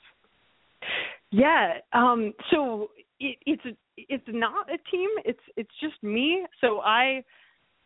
Yeah. 1.31 1.75
Um, 1.93 2.33
so 2.50 2.90
it, 3.21 3.38
it's 3.47 3.76
it's 3.97 4.25
not 4.26 4.69
a 4.69 4.78
team. 4.90 5.09
It's 5.25 5.38
it's 5.57 5.71
just 5.81 6.02
me. 6.02 6.45
So 6.61 6.81
I 6.81 7.23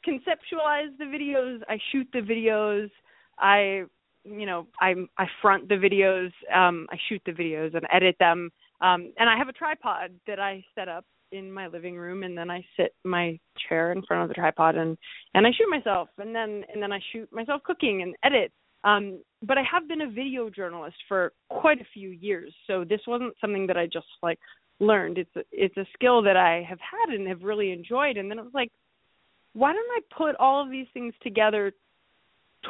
conceptualize 0.07 0.97
the 0.99 1.04
videos. 1.04 1.61
I 1.68 1.78
shoot 1.92 2.09
the 2.14 2.21
videos. 2.21 2.90
I 3.38 3.83
you 4.25 4.47
know 4.47 4.66
I 4.80 4.95
I 5.18 5.26
front 5.42 5.68
the 5.68 5.75
videos. 5.75 6.33
Um, 6.54 6.87
I 6.90 6.97
shoot 7.11 7.21
the 7.26 7.33
videos 7.33 7.75
and 7.75 7.87
edit 7.92 8.16
them. 8.18 8.50
Um, 8.80 9.12
and 9.18 9.28
I 9.28 9.37
have 9.37 9.49
a 9.49 9.52
tripod 9.52 10.12
that 10.26 10.40
I 10.40 10.64
set 10.75 10.88
up 10.88 11.04
in 11.32 11.50
my 11.52 11.66
living 11.66 11.97
room 11.97 12.23
and 12.23 12.37
then 12.37 12.50
I 12.50 12.64
sit 12.76 12.94
my 13.04 13.38
chair 13.68 13.92
in 13.92 14.02
front 14.02 14.23
of 14.23 14.28
the 14.28 14.35
tripod 14.35 14.76
and 14.76 14.97
and 15.35 15.47
I 15.47 15.50
shoot 15.50 15.68
myself 15.70 16.08
and 16.18 16.35
then 16.35 16.64
and 16.73 16.82
then 16.82 16.92
I 16.92 17.00
shoot 17.12 17.28
myself 17.32 17.62
cooking 17.64 18.02
and 18.02 18.14
edit. 18.25 18.52
Um 18.85 19.20
but 19.42 19.58
I 19.58 19.62
have 19.70 19.88
been 19.88 20.02
a 20.02 20.11
video 20.11 20.50
journalist 20.50 20.97
for 21.06 21.32
quite 21.50 21.80
a 21.80 21.87
few 21.92 22.11
years 22.11 22.54
so 22.66 22.85
this 22.85 23.00
wasn't 23.06 23.35
something 23.40 23.66
that 23.66 23.76
I 23.76 23.87
just 23.87 24.06
like 24.23 24.38
learned. 24.80 25.18
It's 25.18 25.37
a, 25.37 25.42
it's 25.50 25.76
a 25.76 25.87
skill 25.94 26.23
that 26.23 26.37
I 26.37 26.64
have 26.68 26.78
had 26.78 27.14
and 27.14 27.28
have 27.28 27.42
really 27.42 27.73
enjoyed 27.73 28.16
and 28.16 28.30
then 28.30 28.38
it 28.38 28.44
was 28.44 28.54
like 28.54 28.73
why 29.52 29.73
don't 29.73 29.90
I 29.90 30.00
put 30.16 30.37
all 30.37 30.62
of 30.62 30.70
these 30.70 30.87
things 30.94 31.14
together 31.23 31.73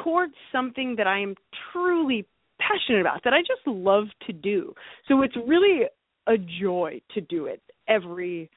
towards 0.03 0.33
something 0.51 0.95
that 0.97 1.07
I 1.07 1.19
am 1.19 1.35
truly 1.71 2.25
passionate 2.59 3.01
about 3.01 3.23
that 3.23 3.33
I 3.33 3.41
just 3.41 3.65
love 3.65 4.05
to 4.27 4.33
do? 4.33 4.73
So 5.07 5.21
it's 5.21 5.35
really 5.47 5.83
a 6.27 6.37
joy 6.37 7.01
to 7.13 7.21
do 7.21 7.45
it 7.45 7.61
every 7.89 8.49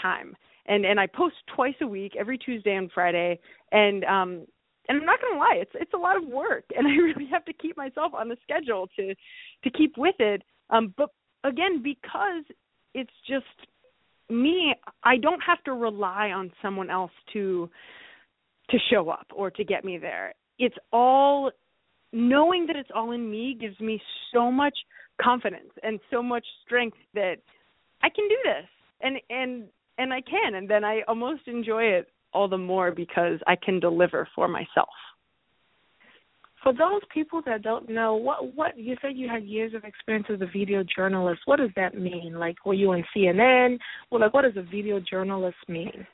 time. 0.00 0.36
And 0.66 0.84
and 0.84 0.98
I 0.98 1.06
post 1.06 1.36
twice 1.54 1.74
a 1.80 1.86
week, 1.86 2.14
every 2.18 2.38
Tuesday 2.38 2.74
and 2.74 2.90
Friday, 2.92 3.38
and 3.72 4.04
um 4.04 4.46
and 4.88 4.98
I'm 4.98 5.06
not 5.06 5.20
gonna 5.20 5.38
lie, 5.38 5.58
it's 5.60 5.70
it's 5.74 5.94
a 5.94 5.98
lot 5.98 6.16
of 6.16 6.24
work, 6.28 6.64
and 6.76 6.86
I 6.86 6.90
really 6.90 7.26
have 7.30 7.44
to 7.46 7.52
keep 7.52 7.76
myself 7.76 8.12
on 8.14 8.28
the 8.28 8.36
schedule 8.42 8.88
to 8.96 9.14
to 9.64 9.70
keep 9.70 9.96
with 9.96 10.16
it. 10.18 10.42
Um, 10.70 10.94
but 10.96 11.10
again, 11.44 11.82
because 11.82 12.44
it's 12.94 13.12
just 13.28 13.44
me, 14.28 14.74
I 15.04 15.16
don't 15.18 15.40
have 15.40 15.62
to 15.64 15.72
rely 15.72 16.30
on 16.30 16.50
someone 16.62 16.90
else 16.90 17.12
to 17.32 17.70
to 18.70 18.78
show 18.90 19.08
up 19.10 19.26
or 19.34 19.50
to 19.52 19.64
get 19.64 19.84
me 19.84 19.98
there. 19.98 20.34
It's 20.58 20.76
all 20.92 21.52
knowing 22.12 22.66
that 22.66 22.76
it's 22.76 22.90
all 22.94 23.12
in 23.12 23.30
me 23.30 23.56
gives 23.60 23.78
me 23.78 24.00
so 24.32 24.50
much 24.50 24.76
confidence 25.20 25.70
and 25.82 26.00
so 26.10 26.22
much 26.22 26.44
strength 26.64 26.96
that 27.14 27.36
I 28.02 28.08
can 28.08 28.28
do 28.28 28.36
this 28.44 28.66
and 29.00 29.16
and 29.30 29.64
and 29.98 30.12
I 30.12 30.20
can 30.20 30.54
and 30.54 30.68
then 30.68 30.84
I 30.84 31.02
almost 31.08 31.42
enjoy 31.46 31.84
it 31.84 32.08
all 32.32 32.48
the 32.48 32.58
more 32.58 32.90
because 32.90 33.38
I 33.46 33.56
can 33.56 33.80
deliver 33.80 34.28
for 34.34 34.48
myself. 34.48 34.88
For 36.62 36.72
those 36.72 37.02
people 37.14 37.42
that 37.46 37.62
don't 37.62 37.88
know, 37.88 38.16
what 38.16 38.54
what 38.54 38.78
you 38.78 38.96
said 39.00 39.12
you 39.14 39.28
had 39.28 39.44
years 39.44 39.72
of 39.74 39.84
experience 39.84 40.26
as 40.30 40.40
a 40.40 40.46
video 40.46 40.82
journalist. 40.84 41.42
What 41.44 41.58
does 41.58 41.70
that 41.76 41.94
mean? 41.94 42.34
Like, 42.38 42.56
were 42.66 42.74
you 42.74 42.92
on 42.92 43.04
CNN? 43.16 43.78
Well, 44.10 44.20
like, 44.20 44.34
what 44.34 44.42
does 44.42 44.56
a 44.56 44.62
video 44.62 44.98
journalist 45.00 45.58
mean? 45.68 46.06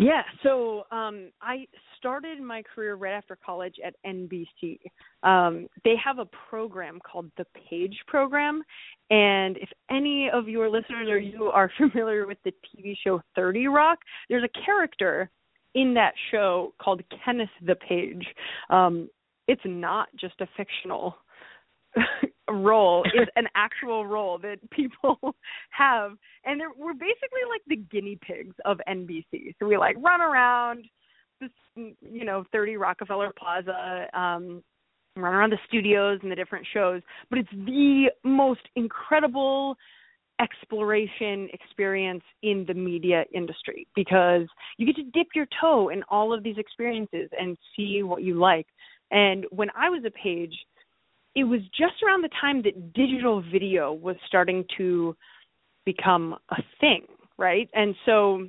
Yeah, 0.00 0.22
so 0.44 0.84
um, 0.92 1.32
I 1.42 1.66
started 1.98 2.40
my 2.40 2.62
career 2.62 2.94
right 2.94 3.14
after 3.14 3.36
college 3.44 3.74
at 3.84 3.96
NBC. 4.06 4.78
Um, 5.24 5.66
they 5.84 5.96
have 6.02 6.20
a 6.20 6.28
program 6.48 7.00
called 7.00 7.28
the 7.36 7.44
Page 7.68 7.96
Program, 8.06 8.62
and 9.10 9.56
if 9.56 9.68
any 9.90 10.30
of 10.30 10.48
your 10.48 10.70
listeners 10.70 11.08
or 11.08 11.18
you 11.18 11.46
are 11.46 11.68
familiar 11.76 12.28
with 12.28 12.38
the 12.44 12.52
TV 12.52 12.94
show 13.02 13.20
30 13.34 13.66
Rock, 13.66 13.98
there's 14.28 14.44
a 14.44 14.64
character 14.64 15.30
in 15.74 15.94
that 15.94 16.14
show 16.30 16.72
called 16.80 17.02
Kenneth 17.24 17.50
the 17.66 17.74
Page. 17.74 18.24
Um, 18.70 19.10
it's 19.48 19.62
not 19.64 20.08
just 20.16 20.40
a 20.40 20.46
fictional 20.56 21.16
role 22.50 23.04
is 23.14 23.28
an 23.36 23.46
actual 23.54 24.06
role 24.06 24.38
that 24.38 24.58
people 24.70 25.18
have 25.70 26.12
and 26.44 26.60
we're 26.76 26.94
basically 26.94 27.44
like 27.50 27.62
the 27.66 27.76
guinea 27.76 28.18
pigs 28.22 28.54
of 28.64 28.78
NBC. 28.88 29.54
So 29.58 29.66
we 29.66 29.76
like 29.76 29.96
run 29.98 30.20
around 30.20 30.84
this 31.40 31.50
you 31.76 32.24
know 32.24 32.44
30 32.52 32.76
Rockefeller 32.76 33.32
Plaza 33.38 34.06
um 34.14 34.62
run 35.16 35.34
around 35.34 35.50
the 35.50 35.58
studios 35.66 36.20
and 36.22 36.30
the 36.30 36.36
different 36.36 36.66
shows, 36.72 37.02
but 37.28 37.38
it's 37.38 37.50
the 37.50 38.10
most 38.24 38.60
incredible 38.76 39.76
exploration 40.40 41.48
experience 41.52 42.22
in 42.42 42.64
the 42.68 42.74
media 42.74 43.24
industry 43.34 43.86
because 43.96 44.46
you 44.76 44.86
get 44.86 44.96
to 44.96 45.02
dip 45.12 45.26
your 45.34 45.46
toe 45.60 45.88
in 45.88 46.02
all 46.08 46.32
of 46.32 46.42
these 46.42 46.56
experiences 46.58 47.28
and 47.38 47.56
see 47.76 48.02
what 48.02 48.22
you 48.22 48.38
like. 48.38 48.66
And 49.10 49.46
when 49.50 49.68
I 49.76 49.90
was 49.90 50.04
a 50.06 50.10
page, 50.10 50.54
it 51.38 51.44
was 51.44 51.60
just 51.68 52.02
around 52.04 52.22
the 52.22 52.30
time 52.40 52.62
that 52.62 52.92
digital 52.94 53.40
video 53.52 53.92
was 53.92 54.16
starting 54.26 54.64
to 54.76 55.14
become 55.86 56.34
a 56.50 56.62
thing, 56.80 57.02
right? 57.38 57.70
And 57.74 57.94
so 58.04 58.48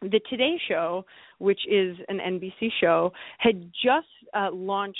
the 0.00 0.20
Today 0.30 0.58
Show, 0.66 1.04
which 1.38 1.60
is 1.68 1.98
an 2.08 2.18
NBC 2.18 2.70
show, 2.80 3.12
had 3.36 3.70
just 3.72 4.06
uh, 4.34 4.48
launched 4.50 4.98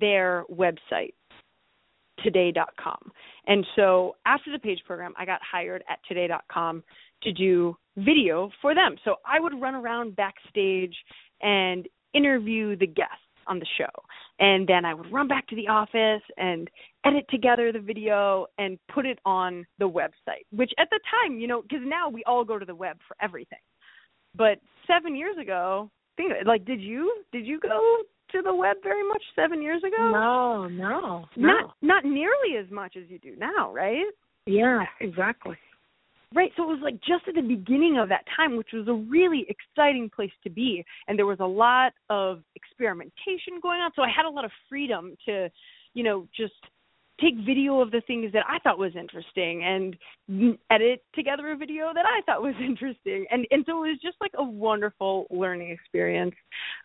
their 0.00 0.44
website, 0.50 1.14
today.com. 2.24 3.12
And 3.46 3.64
so 3.76 4.16
after 4.26 4.50
the 4.50 4.58
page 4.58 4.80
program, 4.84 5.14
I 5.16 5.24
got 5.24 5.40
hired 5.48 5.84
at 5.88 6.00
today.com 6.08 6.82
to 7.22 7.32
do 7.32 7.76
video 7.98 8.50
for 8.60 8.74
them. 8.74 8.96
So 9.04 9.16
I 9.24 9.38
would 9.38 9.60
run 9.60 9.76
around 9.76 10.16
backstage 10.16 10.96
and 11.40 11.86
interview 12.14 12.76
the 12.76 12.88
guests 12.88 13.14
on 13.46 13.60
the 13.60 13.66
show. 13.78 13.90
And 14.40 14.66
then 14.66 14.84
I 14.84 14.94
would 14.94 15.12
run 15.12 15.28
back 15.28 15.46
to 15.48 15.56
the 15.56 15.68
office 15.68 16.22
and 16.36 16.68
edit 17.06 17.24
together 17.30 17.70
the 17.70 17.78
video 17.78 18.46
and 18.58 18.78
put 18.92 19.06
it 19.06 19.18
on 19.24 19.64
the 19.78 19.88
website, 19.88 20.44
which 20.50 20.72
at 20.78 20.88
the 20.90 20.98
time, 21.22 21.38
you 21.38 21.46
know, 21.46 21.62
because 21.62 21.84
now 21.84 22.08
we 22.08 22.24
all 22.24 22.44
go 22.44 22.58
to 22.58 22.64
the 22.64 22.74
web 22.74 22.98
for 23.06 23.16
everything. 23.22 23.58
But 24.36 24.58
seven 24.88 25.14
years 25.14 25.36
ago, 25.40 25.88
think 26.16 26.32
like, 26.46 26.64
did 26.64 26.80
you 26.80 27.22
did 27.32 27.46
you 27.46 27.60
go 27.60 27.98
to 28.32 28.42
the 28.42 28.54
web 28.54 28.76
very 28.82 29.06
much 29.06 29.22
seven 29.36 29.62
years 29.62 29.82
ago? 29.84 30.10
No, 30.10 30.68
no, 30.68 31.26
no. 31.36 31.46
Not 31.46 31.74
not 31.82 32.04
nearly 32.04 32.56
as 32.58 32.70
much 32.70 32.96
as 32.96 33.04
you 33.08 33.18
do 33.20 33.36
now, 33.36 33.72
right? 33.72 34.04
Yeah, 34.46 34.84
exactly. 35.00 35.56
Right. 36.34 36.50
So 36.56 36.64
it 36.64 36.66
was 36.66 36.80
like 36.82 37.00
just 37.00 37.28
at 37.28 37.36
the 37.36 37.42
beginning 37.42 37.96
of 37.98 38.08
that 38.08 38.24
time, 38.36 38.56
which 38.56 38.70
was 38.72 38.88
a 38.88 38.92
really 38.92 39.46
exciting 39.48 40.10
place 40.14 40.32
to 40.42 40.50
be. 40.50 40.84
And 41.06 41.16
there 41.16 41.26
was 41.26 41.38
a 41.40 41.46
lot 41.46 41.92
of 42.10 42.42
experimentation 42.56 43.60
going 43.62 43.80
on. 43.80 43.92
So 43.94 44.02
I 44.02 44.08
had 44.08 44.26
a 44.26 44.30
lot 44.30 44.44
of 44.44 44.50
freedom 44.68 45.16
to, 45.26 45.48
you 45.94 46.02
know, 46.02 46.26
just 46.36 46.54
take 47.20 47.36
video 47.46 47.80
of 47.80 47.92
the 47.92 48.02
things 48.08 48.32
that 48.32 48.44
I 48.48 48.58
thought 48.58 48.78
was 48.78 48.96
interesting 48.96 49.62
and 49.62 50.58
edit 50.70 51.04
together 51.14 51.52
a 51.52 51.56
video 51.56 51.92
that 51.94 52.04
I 52.04 52.20
thought 52.26 52.42
was 52.42 52.54
interesting. 52.60 53.26
And 53.30 53.46
and 53.52 53.64
so 53.64 53.84
it 53.84 53.90
was 53.90 53.98
just 54.02 54.16
like 54.20 54.32
a 54.36 54.44
wonderful 54.44 55.26
learning 55.30 55.70
experience. 55.70 56.34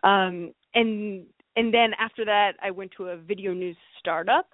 Um 0.04 0.54
and 0.76 1.26
and 1.56 1.74
then 1.74 1.94
after 2.00 2.24
that 2.26 2.52
I 2.62 2.70
went 2.70 2.92
to 2.98 3.08
a 3.08 3.18
video 3.18 3.54
news 3.54 3.78
startup. 3.98 4.48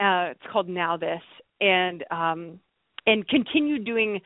Uh 0.00 0.32
it's 0.32 0.52
called 0.52 0.68
Now 0.68 0.96
This 0.96 1.22
and 1.60 2.04
um 2.10 2.60
and 3.06 3.26
continue 3.28 3.78
doing 3.78 4.20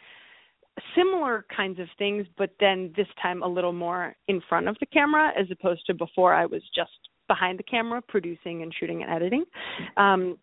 similar 0.96 1.44
kinds 1.54 1.78
of 1.78 1.88
things 1.98 2.26
but 2.38 2.50
then 2.58 2.92
this 2.96 3.06
time 3.20 3.42
a 3.42 3.48
little 3.48 3.72
more 3.72 4.14
in 4.28 4.40
front 4.48 4.68
of 4.68 4.76
the 4.80 4.86
camera 4.86 5.30
as 5.38 5.46
opposed 5.50 5.84
to 5.86 5.94
before 5.94 6.32
I 6.32 6.46
was 6.46 6.62
just 6.74 6.90
behind 7.28 7.58
the 7.58 7.64
camera 7.64 8.00
producing 8.08 8.62
and 8.62 8.74
shooting 8.78 9.02
and 9.02 9.12
editing. 9.12 9.44
Um 9.96 10.38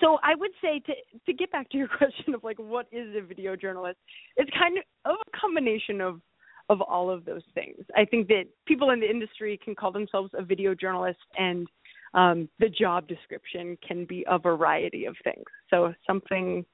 so 0.00 0.18
I 0.22 0.34
would 0.34 0.52
say 0.62 0.80
to 0.80 0.92
to 1.26 1.32
get 1.32 1.50
back 1.50 1.68
to 1.70 1.78
your 1.78 1.88
question 1.98 2.34
of 2.34 2.44
like 2.44 2.58
what 2.58 2.86
is 2.92 3.14
a 3.16 3.20
video 3.20 3.56
journalist, 3.56 3.98
it's 4.36 4.50
kind 4.58 4.78
of 5.04 5.16
a 5.16 5.38
combination 5.38 6.00
of 6.00 6.20
of 6.68 6.80
all 6.80 7.10
of 7.10 7.24
those 7.24 7.42
things. 7.54 7.84
I 7.96 8.04
think 8.04 8.28
that 8.28 8.44
people 8.66 8.90
in 8.90 9.00
the 9.00 9.10
industry 9.10 9.58
can 9.62 9.74
call 9.74 9.92
themselves 9.92 10.30
a 10.34 10.42
video 10.42 10.74
journalist 10.74 11.18
and 11.36 11.66
um, 12.14 12.48
the 12.58 12.68
job 12.68 13.08
description 13.08 13.76
can 13.86 14.04
be 14.04 14.24
a 14.28 14.38
variety 14.38 15.06
of 15.06 15.16
things. 15.24 15.44
So 15.70 15.94
something 16.06 16.64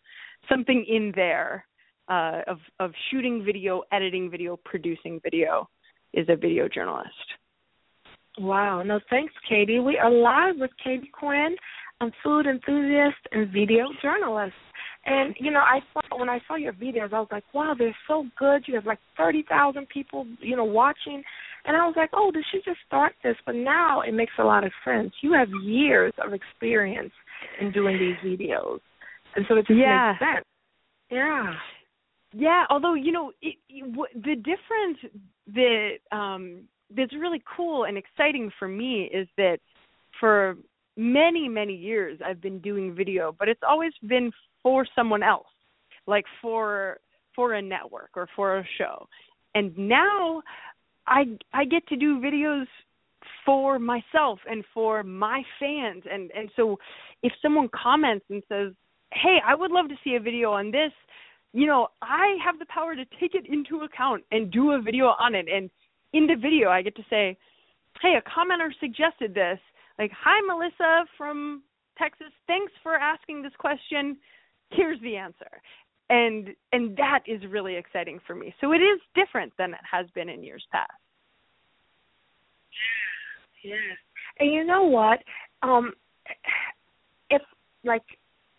something 0.49 0.85
in 0.88 1.12
there 1.14 1.64
uh, 2.09 2.42
of 2.47 2.59
of 2.80 2.92
shooting 3.11 3.45
video, 3.45 3.83
editing 3.92 4.30
video, 4.30 4.59
producing 4.64 5.21
video 5.23 5.68
is 6.14 6.26
a 6.28 6.37
video 6.37 6.68
journalist. 6.68 7.09
Wow. 8.38 8.83
No, 8.83 9.00
thanks, 9.11 9.33
Katie. 9.49 9.80
We 9.80 9.99
are 9.99 10.11
live 10.11 10.57
with 10.59 10.71
Katie 10.83 11.11
Quinn. 11.12 11.57
I'm 12.00 12.12
food 12.23 12.47
enthusiast 12.47 13.18
and 13.33 13.50
video 13.52 13.87
journalist. 14.00 14.54
And 15.04 15.35
you 15.40 15.50
know, 15.50 15.61
I 15.61 15.80
saw 15.92 16.18
when 16.18 16.28
I 16.28 16.40
saw 16.47 16.54
your 16.57 16.73
videos, 16.73 17.12
I 17.12 17.21
was 17.21 17.28
like, 17.33 17.45
wow, 17.52 17.75
they're 17.76 17.97
so 18.07 18.25
good. 18.38 18.64
You 18.66 18.75
have 18.76 18.87
like 18.87 19.00
thirty 19.16 19.45
thousand 19.49 19.88
people, 19.88 20.26
you 20.40 20.57
know, 20.57 20.64
watching. 20.64 21.23
And 21.64 21.76
I 21.76 21.85
was 21.87 21.95
like, 21.97 22.11
oh, 22.12 22.30
did 22.30 22.45
she 22.50 22.59
just 22.64 22.78
start 22.87 23.12
this? 23.23 23.37
But 23.45 23.57
now 23.57 24.02
it 24.02 24.12
makes 24.12 24.33
a 24.38 24.45
lot 24.45 24.64
of 24.64 24.73
sense. 24.85 25.12
You 25.21 25.33
have 25.33 25.49
years 25.62 26.12
of 26.25 26.33
experience 26.33 27.12
in 27.61 27.73
doing 27.73 27.99
these 27.99 28.16
videos, 28.25 28.78
and 29.37 29.44
so 29.49 29.56
it 29.56 29.66
just 29.66 29.78
yeah. 29.78 30.12
makes 30.12 30.35
sense. 30.35 30.44
Yeah. 31.11 31.52
Yeah, 32.35 32.64
although 32.68 32.94
you 32.94 33.12
know 33.12 33.32
it, 33.40 33.56
it, 33.68 34.08
the 34.14 34.37
difference 34.37 35.14
that 35.54 36.16
um 36.16 36.62
that's 36.94 37.14
really 37.14 37.42
cool 37.56 37.85
and 37.85 37.97
exciting 37.97 38.50
for 38.58 38.68
me 38.68 39.11
is 39.12 39.26
that 39.37 39.58
for 40.20 40.56
many 40.97 41.49
many 41.49 41.75
years 41.75 42.18
I've 42.25 42.40
been 42.40 42.58
doing 42.58 42.94
video, 42.94 43.35
but 43.38 43.49
it's 43.49 43.62
always 43.66 43.92
been 44.06 44.30
for 44.62 44.87
someone 44.94 45.23
else, 45.23 45.47
like 46.06 46.25
for 46.42 46.99
for 47.35 47.54
a 47.54 47.62
network 47.62 48.11
or 48.14 48.28
for 48.37 48.58
a 48.58 48.64
show. 48.76 49.06
And 49.54 49.76
now 49.78 50.42
I 51.06 51.25
I 51.54 51.64
get 51.64 51.87
to 51.88 51.97
do 51.97 52.20
videos 52.20 52.66
for 53.47 53.78
myself 53.78 54.38
and 54.47 54.64
for 54.75 55.02
my 55.02 55.42
fans 55.58 56.02
and 56.11 56.30
and 56.32 56.50
so 56.56 56.76
if 57.23 57.32
someone 57.40 57.68
comments 57.75 58.26
and 58.28 58.42
says, 58.49 58.73
"Hey, 59.12 59.41
I 59.45 59.55
would 59.55 59.71
love 59.71 59.88
to 59.88 59.99
see 60.05 60.15
a 60.17 60.21
video 60.21 60.53
on 60.53 60.71
this," 60.71 60.93
you 61.53 61.67
know, 61.67 61.88
I 62.03 62.37
have 62.45 62.59
the 62.59 62.67
power 62.67 62.95
to 62.95 63.05
take 63.19 63.35
it 63.35 63.47
into 63.47 63.81
account 63.81 64.25
and 64.31 64.50
do 64.50 64.73
a 64.73 64.81
video 64.81 65.15
on 65.19 65.35
it 65.35 65.49
and 65.49 65.71
in 66.13 66.26
the 66.26 66.37
video 66.37 66.71
I 66.71 66.82
get 66.82 66.97
to 66.97 67.04
say, 67.11 67.37
"Hey, 68.00 68.15
a 68.17 68.23
commenter 68.23 68.73
suggested 68.78 69.35
this 69.35 69.61
like, 69.99 70.13
"Hi 70.13 70.41
Melissa 70.43 71.06
from 71.17 71.63
Texas, 71.97 72.32
thanks 72.47 72.73
for 72.82 72.95
asking 72.95 73.43
this 73.43 73.54
question. 73.56 74.17
Here's 74.71 75.00
the 75.00 75.17
answer." 75.17 75.61
And 76.11 76.54
and 76.73 76.97
that 76.97 77.23
is 77.26 77.45
really 77.47 77.76
exciting 77.76 78.21
for 78.21 78.35
me. 78.35 78.54
So 78.61 78.73
it 78.73 78.80
is 78.80 79.00
different 79.15 79.52
than 79.59 79.75
it 79.75 79.80
has 79.91 80.09
been 80.11 80.28
in 80.28 80.43
years 80.43 80.67
past. 80.71 80.91
Yes. 83.63 83.99
And 84.39 84.52
you 84.52 84.65
know 84.65 84.85
what? 84.85 85.23
Um 85.63 85.93
if 87.30 87.43
like 87.85 88.04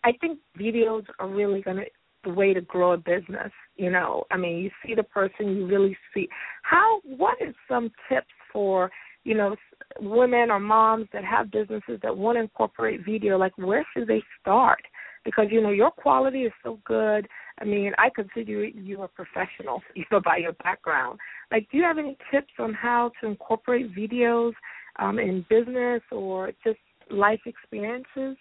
I 0.04 0.12
think 0.20 0.38
videos 0.58 1.04
are 1.18 1.28
really 1.28 1.62
gonna 1.62 1.82
the 2.22 2.30
way 2.30 2.52
to 2.52 2.60
grow 2.60 2.92
a 2.92 2.98
business, 2.98 3.52
you 3.76 3.90
know. 3.90 4.24
I 4.30 4.36
mean 4.36 4.58
you 4.58 4.70
see 4.84 4.94
the 4.94 5.02
person, 5.02 5.56
you 5.56 5.66
really 5.66 5.96
see 6.14 6.28
how 6.62 7.00
what 7.04 7.40
is 7.40 7.54
some 7.68 7.90
tips 8.08 8.26
for, 8.52 8.90
you 9.24 9.34
know, 9.34 9.56
women 10.00 10.50
or 10.50 10.60
moms 10.60 11.08
that 11.12 11.24
have 11.24 11.50
businesses 11.50 11.98
that 12.02 12.16
want 12.16 12.36
to 12.36 12.42
incorporate 12.42 13.04
video, 13.04 13.38
like 13.38 13.56
where 13.56 13.86
should 13.94 14.08
they 14.08 14.22
start? 14.40 14.80
Because 15.24 15.46
you 15.50 15.60
know 15.60 15.70
your 15.70 15.90
quality 15.90 16.42
is 16.42 16.52
so 16.62 16.78
good. 16.84 17.28
I 17.60 17.64
mean, 17.64 17.92
I 17.98 18.08
consider 18.14 18.64
you 18.64 19.02
a 19.02 19.08
professional, 19.08 19.82
you 19.94 20.04
know, 20.10 20.20
by 20.24 20.38
your 20.38 20.52
background. 20.54 21.18
Like, 21.50 21.68
do 21.70 21.78
you 21.78 21.84
have 21.84 21.98
any 21.98 22.16
tips 22.30 22.52
on 22.58 22.72
how 22.72 23.12
to 23.20 23.28
incorporate 23.28 23.94
videos 23.94 24.52
um, 24.98 25.18
in 25.18 25.44
business 25.50 26.02
or 26.10 26.52
just 26.64 26.78
life 27.10 27.40
experiences? 27.44 28.36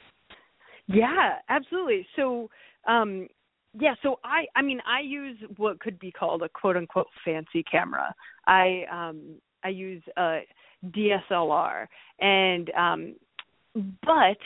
Yeah, 0.90 1.36
absolutely. 1.50 2.06
So, 2.16 2.50
um, 2.88 3.28
yeah, 3.80 3.94
so 4.02 4.20
I, 4.24 4.46
I 4.56 4.62
mean, 4.62 4.82
I 4.86 5.02
use 5.02 5.38
what 5.58 5.80
could 5.80 6.00
be 6.00 6.12
called 6.12 6.42
a 6.42 6.50
quote 6.50 6.76
unquote 6.76 7.08
fancy 7.24 7.64
camera. 7.64 8.14
I, 8.48 8.84
um, 8.92 9.36
I 9.64 9.70
use 9.70 10.02
a 10.18 10.40
DSLR. 10.86 11.88
And 12.20 12.72
um 12.72 13.16
but 14.04 14.38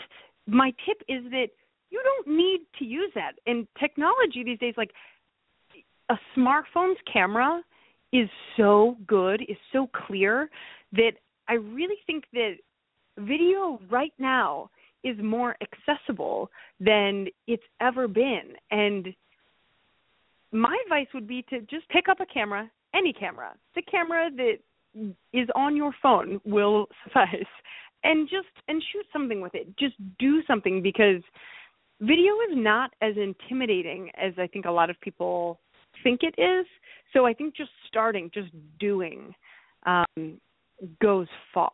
my 0.48 0.74
tip 0.86 1.02
is 1.08 1.24
that 1.32 1.48
you 1.90 2.02
don't 2.04 2.36
need 2.36 2.62
to 2.80 2.86
use 2.86 3.12
that. 3.16 3.34
And 3.48 3.68
technology 3.80 4.44
these 4.44 4.60
days 4.60 4.74
like 4.78 4.92
a 6.10 6.16
smartphone's 6.38 7.00
camera 7.12 7.62
is 8.12 8.30
so 8.58 8.98
good, 9.08 9.42
is 9.48 9.58
so 9.72 9.90
clear 10.08 10.50
that 10.94 11.14
I 11.48 11.54
really 11.54 11.96
think 12.06 12.26
that 12.34 12.56
video 13.18 13.80
right 13.90 14.14
now 14.20 14.70
is 15.04 15.18
more 15.22 15.56
accessible 15.62 16.50
than 16.80 17.28
it's 17.48 17.64
ever 17.82 18.08
been. 18.08 18.54
And 18.72 19.14
my 20.52 20.78
advice 20.86 21.08
would 21.14 21.28
be 21.28 21.44
to 21.50 21.62
just 21.62 21.88
pick 21.90 22.08
up 22.10 22.20
a 22.20 22.26
camera, 22.26 22.70
any 22.96 23.12
camera, 23.12 23.54
the 23.76 23.82
camera 23.82 24.30
that 24.38 24.58
is 25.34 25.50
on 25.56 25.76
your 25.76 25.94
phone 26.02 26.40
will 26.46 26.88
suffice. 27.04 27.46
And 28.06 28.28
just 28.30 28.48
and 28.68 28.84
shoot 28.92 29.06
something 29.14 29.40
with 29.40 29.56
it. 29.56 29.78
Just 29.78 29.96
do 30.20 30.42
something 30.46 30.82
because 30.82 31.22
video 32.02 32.34
is 32.50 32.58
not 32.58 32.92
as 33.02 33.14
intimidating 33.16 34.10
as 34.22 34.34
i 34.38 34.46
think 34.46 34.66
a 34.66 34.72
lot 34.72 34.90
of 34.90 35.00
people 35.00 35.60
think 36.04 36.20
it 36.22 36.36
is. 36.38 36.66
So 37.14 37.26
i 37.26 37.34
think 37.34 37.56
just 37.56 37.72
starting 37.88 38.30
just 38.34 38.50
doing 38.78 39.34
um 39.86 40.38
goes 41.02 41.28
far 41.54 41.72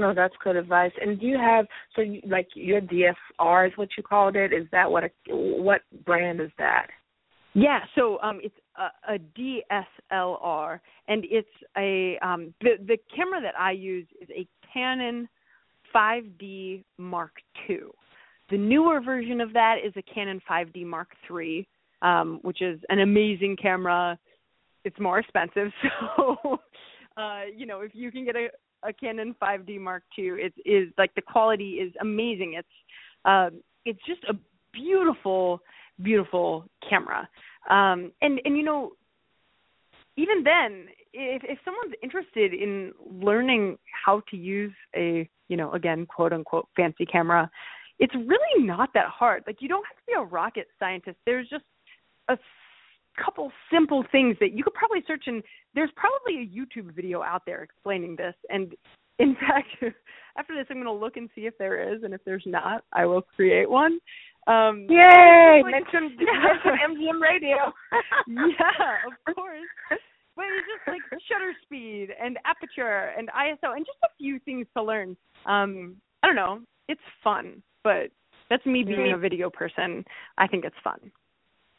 no, 0.00 0.14
that's 0.14 0.34
good 0.42 0.56
advice. 0.56 0.92
And 1.00 1.20
do 1.20 1.26
you 1.26 1.38
have 1.38 1.66
so 1.94 2.02
you, 2.02 2.20
like 2.26 2.48
your 2.54 2.80
DSR 2.80 3.68
is 3.68 3.72
what 3.76 3.90
you 3.96 4.02
called 4.02 4.36
it? 4.36 4.52
Is 4.52 4.66
that 4.72 4.90
what 4.90 5.04
a, 5.04 5.10
what 5.28 5.82
brand 6.04 6.40
is 6.40 6.50
that? 6.58 6.86
Yeah, 7.54 7.80
so 7.96 8.18
um, 8.22 8.40
it's 8.42 8.54
a, 8.78 9.14
a 9.14 9.18
DSLR, 10.12 10.80
and 11.08 11.24
it's 11.28 11.48
a 11.76 12.16
um, 12.22 12.54
the 12.60 12.76
the 12.86 12.96
camera 13.14 13.40
that 13.42 13.58
I 13.58 13.72
use 13.72 14.06
is 14.20 14.28
a 14.30 14.46
Canon 14.72 15.28
5D 15.94 16.84
Mark 16.96 17.32
II. 17.68 17.78
The 18.50 18.58
newer 18.58 19.00
version 19.00 19.40
of 19.40 19.52
that 19.52 19.76
is 19.84 19.92
a 19.96 20.02
Canon 20.02 20.40
5D 20.48 20.86
Mark 20.86 21.08
III, 21.30 21.66
um, 22.02 22.38
which 22.42 22.62
is 22.62 22.80
an 22.88 23.00
amazing 23.00 23.56
camera. 23.60 24.18
It's 24.84 24.98
more 24.98 25.18
expensive, 25.18 25.72
so 26.16 26.60
uh, 27.16 27.42
you 27.54 27.66
know 27.66 27.80
if 27.80 27.92
you 27.94 28.12
can 28.12 28.24
get 28.24 28.36
a, 28.36 28.48
a 28.82 28.92
Canon 28.92 29.34
5D 29.40 29.78
Mark 29.78 30.02
II, 30.18 30.32
it 30.38 30.54
is 30.64 30.88
like 30.98 31.14
the 31.14 31.22
quality 31.22 31.72
is 31.74 31.92
amazing. 32.00 32.54
It's 32.58 32.68
uh, 33.24 33.50
it's 33.84 34.00
just 34.06 34.24
a 34.28 34.34
beautiful 34.72 35.60
beautiful 36.02 36.64
camera. 36.88 37.28
Um, 37.68 38.12
and 38.22 38.40
and 38.44 38.56
you 38.56 38.62
know, 38.62 38.92
even 40.16 40.42
then, 40.42 40.86
if 41.12 41.42
if 41.44 41.58
someone's 41.64 41.94
interested 42.02 42.54
in 42.54 42.92
learning 43.10 43.78
how 44.04 44.22
to 44.30 44.36
use 44.36 44.72
a 44.96 45.28
you 45.48 45.56
know 45.56 45.72
again 45.72 46.06
quote 46.06 46.32
unquote 46.32 46.68
fancy 46.76 47.06
camera, 47.06 47.50
it's 47.98 48.14
really 48.14 48.64
not 48.64 48.90
that 48.94 49.06
hard. 49.08 49.44
Like 49.46 49.58
you 49.60 49.68
don't 49.68 49.84
have 49.86 49.96
to 49.96 50.02
be 50.06 50.14
a 50.14 50.22
rocket 50.22 50.68
scientist. 50.78 51.16
There's 51.26 51.48
just 51.48 51.64
a 52.28 52.38
couple 53.22 53.50
simple 53.72 54.04
things 54.12 54.36
that 54.40 54.52
you 54.52 54.64
could 54.64 54.74
probably 54.74 55.02
search 55.06 55.24
and 55.26 55.42
there's 55.74 55.90
probably 55.96 56.42
a 56.42 56.46
YouTube 56.46 56.94
video 56.94 57.22
out 57.22 57.42
there 57.46 57.62
explaining 57.62 58.16
this 58.16 58.34
and 58.48 58.74
in 59.18 59.34
fact 59.40 59.68
after 60.38 60.54
this 60.54 60.66
I'm 60.70 60.76
going 60.76 60.86
to 60.86 60.92
look 60.92 61.16
and 61.16 61.28
see 61.34 61.42
if 61.42 61.56
there 61.58 61.92
is 61.94 62.02
and 62.02 62.14
if 62.14 62.20
there's 62.24 62.44
not 62.46 62.84
I 62.92 63.06
will 63.06 63.22
create 63.22 63.68
one. 63.68 63.98
Um 64.46 64.86
Yay! 64.88 65.60
like, 65.62 65.72
mention, 65.72 66.16
yeah. 66.20 66.54
mention 66.64 66.96
MGN 66.96 67.20
radio. 67.20 67.56
yeah, 68.28 69.28
of 69.28 69.34
course. 69.34 69.60
But 70.36 70.44
it's 70.56 70.66
just 70.66 70.88
like 70.88 71.20
shutter 71.28 71.52
speed 71.62 72.08
and 72.22 72.38
aperture 72.46 73.12
and 73.18 73.28
ISO 73.28 73.76
and 73.76 73.84
just 73.84 73.98
a 74.04 74.08
few 74.18 74.38
things 74.40 74.66
to 74.76 74.82
learn. 74.82 75.16
Um 75.46 75.96
I 76.22 76.26
don't 76.26 76.36
know. 76.36 76.60
It's 76.88 77.00
fun, 77.22 77.62
but 77.84 78.10
that's 78.48 78.66
me 78.66 78.82
being 78.82 79.12
a 79.12 79.18
video 79.18 79.48
person. 79.48 80.04
I 80.36 80.46
think 80.48 80.64
it's 80.64 80.76
fun. 80.82 81.12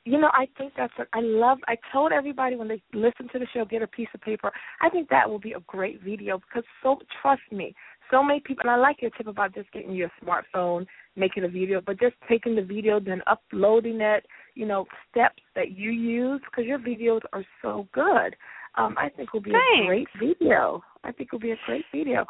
You 0.04 0.20
know, 0.20 0.30
I 0.34 0.48
think 0.58 0.74
that's 0.76 0.94
what 0.98 1.08
I 1.14 1.22
love. 1.22 1.60
I 1.68 1.76
told 1.94 2.12
everybody 2.12 2.56
when 2.56 2.68
they 2.68 2.82
listen 2.94 3.28
to 3.34 3.40
the 3.40 3.46
show, 3.54 3.66
get 3.66 3.84
a 3.84 3.88
piece 3.88 4.08
of 4.16 4.22
paper. 4.22 4.52
I 4.82 4.90
think 4.90 5.10
that 5.10 5.30
will 5.30 5.40
be 5.40 5.54
a 5.54 5.60
great 5.68 6.02
video 6.02 6.40
because 6.40 6.64
so 6.82 6.98
trust 7.22 7.44
me, 7.52 7.76
so 8.10 8.24
many 8.24 8.40
people. 8.40 8.64
And 8.64 8.72
I 8.72 8.78
like 8.78 9.02
your 9.02 9.12
tip 9.12 9.28
about 9.28 9.54
just 9.54 9.72
getting 9.72 9.94
your 9.94 10.10
smartphone, 10.24 10.88
making 11.16 11.44
a 11.44 11.48
video, 11.48 11.82
but 11.86 12.00
just 12.00 12.16
taking 12.28 12.56
the 12.56 12.64
video, 12.64 13.00
then 13.00 13.22
uploading 13.28 14.02
it. 14.02 14.26
You 14.56 14.66
know, 14.66 14.86
steps 15.12 15.42
that 15.56 15.72
you 15.78 15.92
use 15.92 16.42
because 16.50 16.66
your 16.66 16.80
videos 16.80 17.22
are 17.32 17.46
so 17.62 17.88
good. 17.94 18.36
Um, 18.76 18.96
I 18.98 19.10
think 19.10 19.34
will 19.34 19.42
be 19.42 19.52
Thanks. 19.52 19.84
a 19.84 19.86
great 19.86 20.08
video. 20.20 20.82
I 21.04 21.12
think 21.12 21.32
will 21.32 21.40
be 21.40 21.52
a 21.52 21.58
great 21.68 21.86
video. 21.94 22.26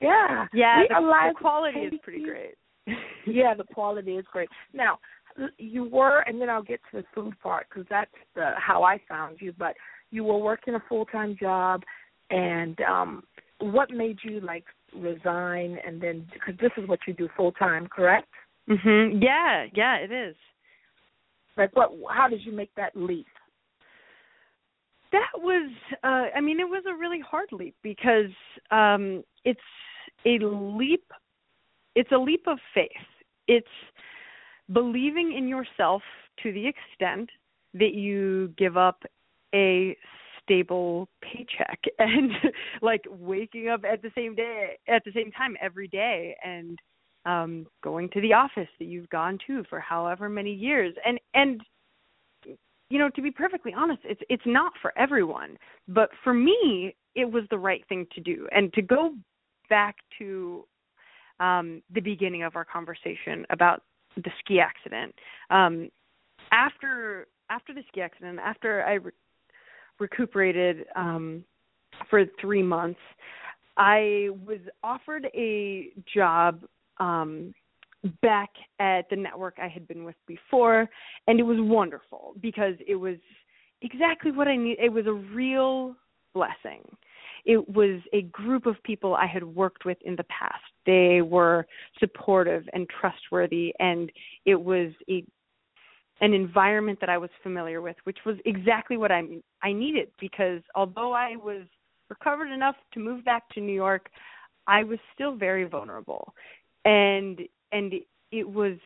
Yeah. 0.00 0.46
Yeah, 0.52 0.80
we 0.80 0.88
the, 0.88 1.00
live 1.00 1.34
the 1.34 1.40
quality 1.40 1.78
is 1.80 1.94
pretty 2.02 2.22
great. 2.22 2.54
yeah, 3.26 3.54
the 3.54 3.64
quality 3.74 4.12
is 4.12 4.24
great. 4.30 4.48
Now, 4.72 4.98
you 5.58 5.88
were, 5.88 6.20
and 6.20 6.40
then 6.40 6.48
I'll 6.48 6.62
get 6.62 6.80
to 6.90 6.98
the 6.98 7.04
food 7.14 7.38
part 7.40 7.66
because 7.68 7.86
that's 7.88 8.10
the, 8.34 8.52
how 8.56 8.82
I 8.82 9.00
found 9.08 9.38
you. 9.40 9.52
But 9.58 9.74
you 10.10 10.24
were 10.24 10.38
working 10.38 10.74
a 10.74 10.82
full 10.88 11.04
time 11.06 11.36
job, 11.38 11.82
and 12.30 12.78
um, 12.82 13.22
what 13.58 13.90
made 13.90 14.18
you 14.22 14.40
like 14.40 14.64
resign? 14.94 15.78
And 15.86 16.00
then 16.00 16.26
because 16.32 16.54
this 16.60 16.72
is 16.76 16.88
what 16.88 17.00
you 17.06 17.14
do 17.14 17.28
full 17.36 17.52
time, 17.52 17.86
correct? 17.86 18.28
Mhm. 18.68 19.22
Yeah, 19.22 19.66
yeah, 19.74 19.96
it 19.96 20.12
is. 20.12 20.36
Like, 21.56 21.74
what? 21.74 21.90
How 22.10 22.28
did 22.28 22.44
you 22.44 22.52
make 22.52 22.74
that 22.76 22.94
leap? 22.94 23.26
That 25.10 25.30
was 25.36 25.70
uh 26.04 26.26
I 26.36 26.40
mean 26.40 26.60
it 26.60 26.68
was 26.68 26.84
a 26.86 26.94
really 26.94 27.20
hard 27.20 27.50
leap 27.50 27.74
because 27.82 28.30
um 28.70 29.24
it's 29.44 29.60
a 30.26 30.38
leap 30.44 31.04
it's 31.94 32.12
a 32.12 32.18
leap 32.18 32.46
of 32.46 32.58
faith. 32.74 32.90
It's 33.46 33.66
believing 34.72 35.34
in 35.36 35.48
yourself 35.48 36.02
to 36.42 36.52
the 36.52 36.66
extent 36.66 37.30
that 37.74 37.94
you 37.94 38.52
give 38.56 38.76
up 38.76 39.02
a 39.54 39.96
stable 40.42 41.08
paycheck 41.22 41.80
and 41.98 42.32
like 42.82 43.04
waking 43.08 43.68
up 43.68 43.82
at 43.90 44.02
the 44.02 44.10
same 44.14 44.34
day 44.34 44.78
at 44.88 45.04
the 45.04 45.12
same 45.12 45.30
time 45.32 45.56
every 45.60 45.88
day 45.88 46.36
and 46.44 46.78
um 47.26 47.66
going 47.82 48.08
to 48.10 48.20
the 48.20 48.32
office 48.32 48.68
that 48.78 48.86
you've 48.86 49.08
gone 49.10 49.38
to 49.46 49.64
for 49.68 49.80
however 49.80 50.28
many 50.28 50.52
years. 50.52 50.94
And 51.04 51.18
and 51.34 51.60
you 52.90 52.98
know 52.98 53.10
to 53.10 53.22
be 53.22 53.30
perfectly 53.30 53.74
honest 53.76 54.00
it's 54.04 54.22
it's 54.28 54.46
not 54.46 54.72
for 54.80 54.96
everyone. 54.98 55.56
But 55.86 56.10
for 56.24 56.32
me 56.32 56.94
it 57.14 57.30
was 57.30 57.44
the 57.50 57.58
right 57.58 57.84
thing 57.88 58.06
to 58.14 58.20
do. 58.20 58.46
And 58.52 58.72
to 58.74 58.82
go 58.82 59.14
back 59.68 59.96
to 60.18 60.64
um 61.40 61.82
the 61.92 62.00
beginning 62.00 62.42
of 62.42 62.56
our 62.56 62.64
conversation 62.64 63.44
about 63.50 63.82
the 64.24 64.30
ski 64.40 64.60
accident 64.60 65.14
um 65.50 65.90
after 66.52 67.26
after 67.50 67.72
the 67.74 67.82
ski 67.88 68.00
accident 68.00 68.38
after 68.42 68.84
i 68.84 68.94
re- 68.94 69.12
recuperated 69.98 70.86
um 70.96 71.44
for 72.10 72.24
3 72.40 72.62
months 72.62 73.00
i 73.76 74.28
was 74.46 74.60
offered 74.82 75.28
a 75.34 75.90
job 76.12 76.64
um 76.98 77.52
back 78.22 78.50
at 78.78 79.08
the 79.10 79.16
network 79.16 79.58
I 79.60 79.68
had 79.68 79.88
been 79.88 80.04
with 80.04 80.14
before 80.26 80.88
and 81.26 81.40
it 81.40 81.42
was 81.42 81.58
wonderful 81.60 82.34
because 82.40 82.74
it 82.86 82.94
was 82.94 83.16
exactly 83.82 84.30
what 84.30 84.48
I 84.48 84.56
need 84.56 84.78
it 84.80 84.92
was 84.92 85.06
a 85.06 85.12
real 85.12 85.96
blessing. 86.34 86.82
It 87.48 87.66
was 87.66 88.00
a 88.12 88.22
group 88.22 88.66
of 88.66 88.76
people 88.82 89.14
I 89.14 89.26
had 89.26 89.42
worked 89.42 89.86
with 89.86 89.96
in 90.02 90.16
the 90.16 90.24
past. 90.24 90.62
They 90.84 91.22
were 91.22 91.66
supportive 91.98 92.68
and 92.74 92.86
trustworthy 93.00 93.74
and 93.80 94.12
it 94.44 94.54
was 94.54 94.92
a 95.08 95.24
an 96.20 96.34
environment 96.34 96.98
that 97.00 97.08
I 97.08 97.16
was 97.16 97.30
familiar 97.44 97.80
with, 97.80 97.94
which 98.04 98.18
was 98.26 98.36
exactly 98.44 98.96
what 98.96 99.10
I 99.10 99.22
I 99.62 99.72
needed 99.72 100.08
because 100.20 100.60
although 100.74 101.12
I 101.12 101.36
was 101.36 101.62
recovered 102.10 102.50
enough 102.52 102.76
to 102.92 103.00
move 103.00 103.24
back 103.24 103.48
to 103.50 103.60
New 103.60 103.74
York, 103.74 104.10
I 104.66 104.84
was 104.84 104.98
still 105.14 105.34
very 105.34 105.64
vulnerable. 105.64 106.34
And 106.84 107.40
and 107.72 107.94
it 108.30 108.48
was 108.48 108.76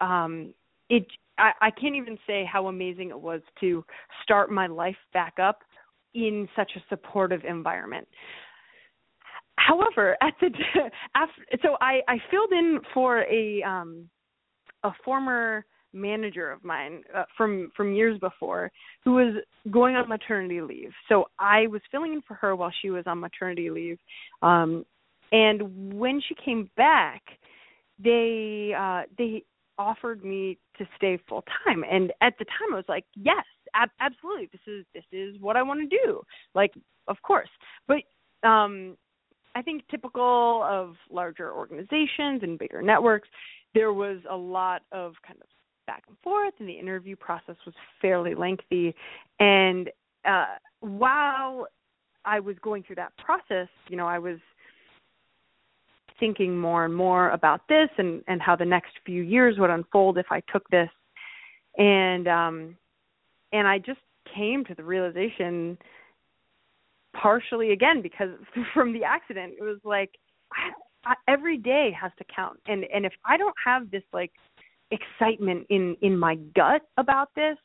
um 0.00 0.54
it 0.88 1.06
I, 1.38 1.50
I 1.60 1.70
can't 1.70 1.96
even 1.96 2.16
say 2.26 2.48
how 2.50 2.68
amazing 2.68 3.10
it 3.10 3.20
was 3.20 3.42
to 3.60 3.84
start 4.22 4.50
my 4.50 4.66
life 4.66 4.96
back 5.12 5.34
up 5.38 5.60
in 6.16 6.48
such 6.56 6.72
a 6.76 6.82
supportive 6.88 7.44
environment. 7.44 8.08
However, 9.58 10.16
at 10.22 10.34
the 10.40 10.48
after, 11.14 11.42
so 11.62 11.76
I 11.80 12.00
I 12.08 12.16
filled 12.30 12.52
in 12.52 12.80
for 12.94 13.20
a 13.22 13.62
um 13.62 14.08
a 14.82 14.90
former 15.04 15.64
manager 15.92 16.50
of 16.50 16.64
mine 16.64 17.02
uh, 17.14 17.24
from 17.36 17.70
from 17.76 17.94
years 17.94 18.18
before 18.18 18.70
who 19.04 19.12
was 19.12 19.34
going 19.70 19.96
on 19.96 20.08
maternity 20.08 20.60
leave. 20.60 20.90
So 21.08 21.26
I 21.38 21.66
was 21.68 21.80
filling 21.90 22.14
in 22.14 22.22
for 22.22 22.34
her 22.34 22.56
while 22.56 22.72
she 22.82 22.90
was 22.90 23.04
on 23.06 23.20
maternity 23.20 23.70
leave. 23.70 23.98
Um 24.42 24.84
and 25.32 25.94
when 25.94 26.22
she 26.26 26.34
came 26.42 26.70
back, 26.76 27.22
they 27.98 28.72
uh 28.78 29.02
they 29.18 29.42
offered 29.78 30.24
me 30.24 30.58
to 30.78 30.86
stay 30.96 31.18
full 31.28 31.44
time 31.64 31.84
and 31.90 32.12
at 32.22 32.34
the 32.38 32.44
time 32.44 32.72
I 32.72 32.76
was 32.76 32.84
like, 32.88 33.04
"Yes, 33.14 33.44
ab- 33.76 33.90
absolutely. 34.00 34.48
This 34.50 34.60
is 34.66 34.84
this 34.94 35.04
is 35.12 35.40
what 35.40 35.56
I 35.56 35.62
want 35.62 35.80
to 35.88 35.98
do." 36.04 36.22
Like, 36.54 36.72
of 37.08 37.20
course. 37.22 37.48
But 37.86 38.02
um 38.48 38.96
I 39.54 39.62
think 39.62 39.84
typical 39.90 40.62
of 40.64 40.96
larger 41.10 41.52
organizations 41.52 42.42
and 42.42 42.58
bigger 42.58 42.82
networks, 42.82 43.28
there 43.74 43.92
was 43.92 44.18
a 44.28 44.36
lot 44.36 44.82
of 44.92 45.14
kind 45.26 45.38
of 45.40 45.48
back 45.86 46.02
and 46.08 46.16
forth 46.18 46.52
and 46.58 46.68
the 46.68 46.72
interview 46.78 47.16
process 47.16 47.56
was 47.64 47.74
fairly 48.02 48.34
lengthy 48.34 48.94
and 49.38 49.90
uh 50.24 50.56
while 50.80 51.68
I 52.24 52.40
was 52.40 52.56
going 52.60 52.82
through 52.82 52.96
that 52.96 53.16
process, 53.18 53.68
you 53.88 53.96
know, 53.96 54.08
I 54.08 54.18
was 54.18 54.38
thinking 56.18 56.58
more 56.58 56.84
and 56.84 56.94
more 56.94 57.30
about 57.30 57.60
this 57.68 57.88
and 57.98 58.22
and 58.26 58.42
how 58.42 58.56
the 58.56 58.64
next 58.64 58.92
few 59.04 59.22
years 59.22 59.58
would 59.58 59.70
unfold 59.70 60.18
if 60.18 60.26
I 60.30 60.40
took 60.52 60.68
this 60.70 60.90
and 61.78 62.26
um 62.26 62.76
and 63.52 63.66
I 63.66 63.78
just 63.78 64.00
came 64.34 64.64
to 64.64 64.74
the 64.74 64.84
realization 64.84 65.78
partially 67.14 67.72
again 67.72 68.02
because 68.02 68.30
from 68.74 68.92
the 68.92 69.04
accident 69.04 69.54
it 69.58 69.62
was 69.62 69.78
like 69.84 70.10
I, 70.52 71.10
I, 71.10 71.14
every 71.28 71.56
day 71.58 71.96
has 72.00 72.12
to 72.18 72.24
count. 72.34 72.58
And 72.66 72.84
and 72.92 73.06
if 73.06 73.12
I 73.24 73.36
don't 73.36 73.54
have 73.64 73.90
this 73.90 74.02
like 74.12 74.32
excitement 74.90 75.66
in 75.70 75.96
in 76.02 76.16
my 76.16 76.36
gut 76.54 76.82
about 76.96 77.30
this 77.34 77.56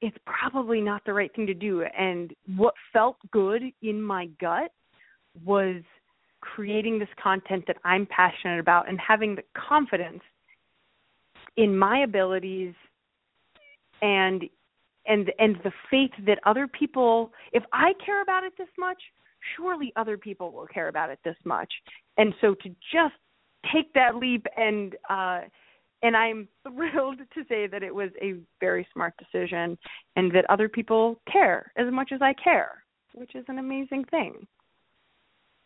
it's 0.00 0.16
probably 0.24 0.80
not 0.80 1.02
the 1.04 1.12
right 1.12 1.34
thing 1.34 1.46
to 1.46 1.54
do. 1.54 1.82
And 1.82 2.32
what 2.56 2.74
felt 2.92 3.16
good 3.32 3.62
in 3.82 4.00
my 4.00 4.28
gut 4.40 4.72
was 5.44 5.82
creating 6.40 6.98
this 6.98 7.08
content 7.22 7.64
that 7.66 7.76
I'm 7.84 8.06
passionate 8.06 8.60
about 8.60 8.88
and 8.88 8.98
having 8.98 9.34
the 9.34 9.42
confidence 9.54 10.22
in 11.56 11.76
my 11.76 12.00
abilities 12.00 12.74
and 14.02 14.44
and 15.06 15.32
and 15.38 15.56
the 15.64 15.72
faith 15.90 16.12
that 16.26 16.38
other 16.44 16.66
people 16.66 17.32
if 17.52 17.62
I 17.72 17.92
care 18.04 18.22
about 18.22 18.44
it 18.44 18.52
this 18.58 18.68
much, 18.78 19.00
surely 19.56 19.92
other 19.96 20.18
people 20.18 20.52
will 20.52 20.66
care 20.66 20.88
about 20.88 21.10
it 21.10 21.18
this 21.24 21.36
much. 21.44 21.72
And 22.16 22.34
so 22.40 22.54
to 22.54 22.68
just 22.92 23.14
take 23.72 23.92
that 23.94 24.16
leap 24.16 24.46
and 24.56 24.94
uh 25.08 25.40
and 26.02 26.16
I'm 26.16 26.48
thrilled 26.62 27.18
to 27.18 27.44
say 27.48 27.66
that 27.66 27.82
it 27.82 27.94
was 27.94 28.10
a 28.22 28.34
very 28.58 28.86
smart 28.92 29.14
decision 29.18 29.76
and 30.16 30.32
that 30.32 30.48
other 30.48 30.68
people 30.68 31.20
care 31.30 31.72
as 31.76 31.92
much 31.92 32.10
as 32.12 32.22
I 32.22 32.34
care, 32.42 32.82
which 33.14 33.34
is 33.34 33.44
an 33.48 33.58
amazing 33.58 34.04
thing. 34.10 34.46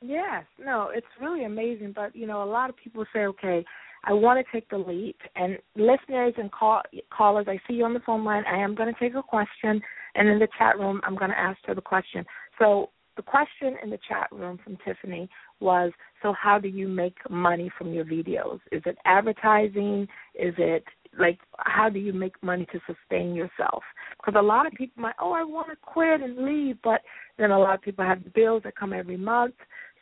Yes, 0.00 0.44
no, 0.58 0.90
it's 0.92 1.06
really 1.20 1.44
amazing. 1.44 1.92
But 1.94 2.14
you 2.14 2.26
know, 2.26 2.42
a 2.42 2.44
lot 2.44 2.68
of 2.68 2.76
people 2.76 3.06
say, 3.12 3.20
"Okay, 3.20 3.64
I 4.04 4.12
want 4.12 4.44
to 4.44 4.52
take 4.52 4.68
the 4.68 4.78
leap." 4.78 5.16
And 5.36 5.58
listeners 5.76 6.34
and 6.36 6.50
call, 6.50 6.82
callers, 7.10 7.46
I 7.48 7.58
see 7.66 7.74
you 7.74 7.84
on 7.84 7.94
the 7.94 8.00
phone 8.00 8.24
line. 8.24 8.44
I 8.46 8.58
am 8.58 8.74
going 8.74 8.92
to 8.92 9.00
take 9.00 9.14
a 9.14 9.22
question, 9.22 9.80
and 10.14 10.28
in 10.28 10.38
the 10.38 10.48
chat 10.58 10.78
room, 10.78 11.00
I'm 11.04 11.16
going 11.16 11.30
to 11.30 11.38
ask 11.38 11.58
her 11.66 11.74
the 11.74 11.80
question. 11.80 12.24
So 12.58 12.90
the 13.16 13.22
question 13.22 13.76
in 13.82 13.90
the 13.90 13.98
chat 14.08 14.28
room 14.32 14.58
from 14.62 14.76
Tiffany 14.84 15.28
was, 15.60 15.92
"So 16.22 16.32
how 16.32 16.58
do 16.58 16.68
you 16.68 16.88
make 16.88 17.18
money 17.30 17.70
from 17.76 17.92
your 17.92 18.04
videos? 18.04 18.60
Is 18.72 18.82
it 18.86 18.98
advertising? 19.04 20.08
Is 20.34 20.54
it 20.58 20.84
like 21.18 21.38
how 21.58 21.88
do 21.88 21.98
you 21.98 22.12
make 22.12 22.40
money 22.42 22.66
to 22.72 22.80
sustain 22.86 23.34
yourself? 23.34 23.82
Because 24.16 24.38
a 24.38 24.42
lot 24.42 24.66
of 24.66 24.72
people 24.72 25.02
might, 25.02 25.14
oh, 25.20 25.32
I 25.32 25.44
want 25.44 25.68
to 25.70 25.76
quit 25.76 26.20
and 26.20 26.38
leave, 26.38 26.76
but 26.82 27.02
then 27.38 27.50
a 27.50 27.58
lot 27.58 27.74
of 27.74 27.82
people 27.82 28.04
have 28.04 28.34
bills 28.34 28.62
that 28.64 28.76
come 28.76 28.92
every 28.92 29.16
month. 29.16 29.54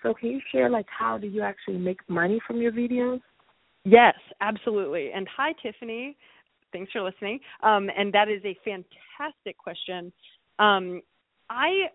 So 0.03 0.15
can 0.15 0.31
you 0.31 0.41
share 0.51 0.69
like 0.69 0.87
how 0.89 1.19
do 1.19 1.27
you 1.27 1.43
actually 1.43 1.79
make 1.79 2.01
money 2.09 2.41
from 2.47 2.61
your 2.61 2.73
videos? 2.73 3.21
Yes, 3.85 4.15
absolutely. 4.41 5.11
And 5.13 5.27
hi, 5.35 5.53
Tiffany. 5.63 6.17
Thanks 6.73 6.93
for 6.93 7.03
listening. 7.03 7.41
Um, 7.63 7.91
and 7.97 8.13
that 8.15 8.29
is 8.29 8.43
a 8.45 8.57
fantastic 8.65 9.59
question. 9.59 10.13
Um, 10.59 11.03
I 11.51 11.87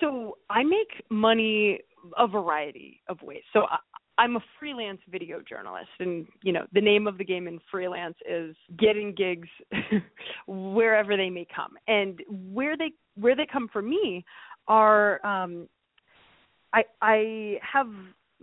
so 0.00 0.38
I 0.50 0.62
make 0.64 1.04
money 1.10 1.80
a 2.18 2.26
variety 2.26 3.00
of 3.08 3.22
ways. 3.22 3.42
So 3.52 3.62
I, 3.70 3.78
I'm 4.18 4.36
a 4.36 4.40
freelance 4.58 5.00
video 5.10 5.40
journalist, 5.46 5.90
and 6.00 6.26
you 6.42 6.52
know 6.52 6.66
the 6.72 6.80
name 6.80 7.06
of 7.06 7.18
the 7.18 7.24
game 7.24 7.46
in 7.46 7.60
freelance 7.70 8.16
is 8.28 8.56
getting 8.78 9.14
gigs 9.14 9.48
wherever 10.46 11.16
they 11.16 11.30
may 11.30 11.46
come, 11.54 11.74
and 11.86 12.20
where 12.52 12.76
they 12.76 12.92
where 13.14 13.36
they 13.36 13.46
come 13.50 13.68
for 13.72 13.82
me 13.82 14.24
are 14.68 15.24
um, 15.24 15.68
I 16.74 16.84
I 17.00 17.58
have 17.72 17.88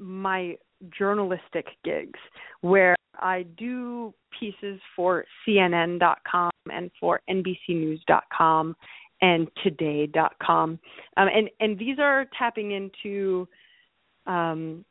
my 0.03 0.55
journalistic 0.97 1.65
gigs 1.83 2.19
where 2.61 2.95
I 3.19 3.43
do 3.57 4.13
pieces 4.37 4.79
for 4.95 5.25
CNN.com 5.47 6.51
and 6.71 6.91
for 6.99 7.21
NBCNews.com 7.29 8.75
and 9.21 9.47
Today.com, 9.63 10.79
um, 11.15 11.27
and 11.33 11.49
and 11.61 11.79
these 11.79 11.97
are 11.97 12.25
tapping 12.37 12.71
into 12.71 13.47
um, 14.27 14.83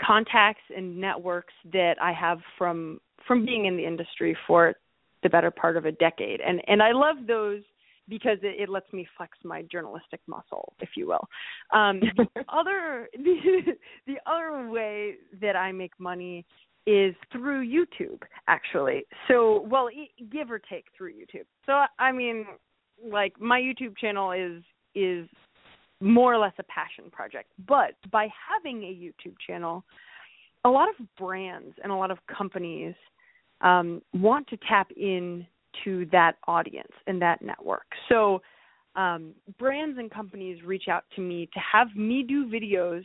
contacts 0.00 0.62
and 0.76 1.00
networks 1.00 1.54
that 1.72 1.94
I 2.00 2.12
have 2.12 2.38
from 2.56 3.00
from 3.26 3.44
being 3.44 3.64
in 3.64 3.76
the 3.76 3.84
industry 3.84 4.36
for 4.46 4.74
the 5.24 5.28
better 5.28 5.50
part 5.50 5.76
of 5.76 5.86
a 5.86 5.92
decade, 5.92 6.40
and 6.40 6.62
and 6.68 6.80
I 6.80 6.92
love 6.92 7.16
those 7.26 7.62
because 8.08 8.38
it, 8.42 8.60
it 8.60 8.68
lets 8.68 8.90
me 8.92 9.06
flex 9.16 9.38
my 9.44 9.62
journalistic 9.62 10.20
muscle, 10.26 10.74
if 10.80 10.90
you 10.96 11.06
will. 11.06 11.26
Um, 11.72 12.00
the 12.00 12.44
other 12.48 13.08
the, 13.14 13.74
the 14.06 14.16
other 14.26 14.68
way 14.68 15.14
that 15.40 15.56
I 15.56 15.72
make 15.72 15.92
money 15.98 16.44
is 16.86 17.14
through 17.32 17.66
YouTube, 17.66 18.22
actually. 18.46 19.04
So, 19.28 19.66
well, 19.70 19.88
give 20.30 20.50
or 20.50 20.58
take 20.58 20.86
through 20.96 21.12
YouTube. 21.12 21.46
So, 21.64 21.84
I 21.98 22.12
mean, 22.12 22.44
like 23.02 23.40
my 23.40 23.60
YouTube 23.60 23.96
channel 23.96 24.32
is 24.32 24.62
is 24.94 25.28
more 26.00 26.34
or 26.34 26.38
less 26.38 26.52
a 26.58 26.62
passion 26.64 27.10
project. 27.10 27.50
But 27.66 27.94
by 28.10 28.28
having 28.48 28.82
a 28.82 28.86
YouTube 28.86 29.34
channel, 29.46 29.84
a 30.64 30.68
lot 30.68 30.88
of 30.88 31.06
brands 31.16 31.74
and 31.82 31.90
a 31.90 31.94
lot 31.94 32.10
of 32.10 32.18
companies 32.26 32.94
um, 33.60 34.02
want 34.12 34.46
to 34.48 34.58
tap 34.68 34.90
in 34.96 35.46
to 35.84 36.06
that 36.12 36.36
audience 36.46 36.92
and 37.06 37.20
that 37.22 37.42
network. 37.42 37.86
So 38.08 38.40
um, 38.96 39.32
brands 39.58 39.98
and 39.98 40.10
companies 40.10 40.62
reach 40.64 40.84
out 40.88 41.04
to 41.16 41.20
me 41.20 41.48
to 41.52 41.60
have 41.60 41.94
me 41.96 42.22
do 42.22 42.46
videos 42.46 43.04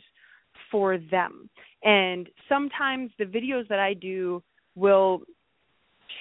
for 0.70 0.98
them. 0.98 1.48
And 1.82 2.28
sometimes 2.48 3.10
the 3.18 3.24
videos 3.24 3.66
that 3.68 3.78
I 3.78 3.94
do 3.94 4.42
will 4.76 5.22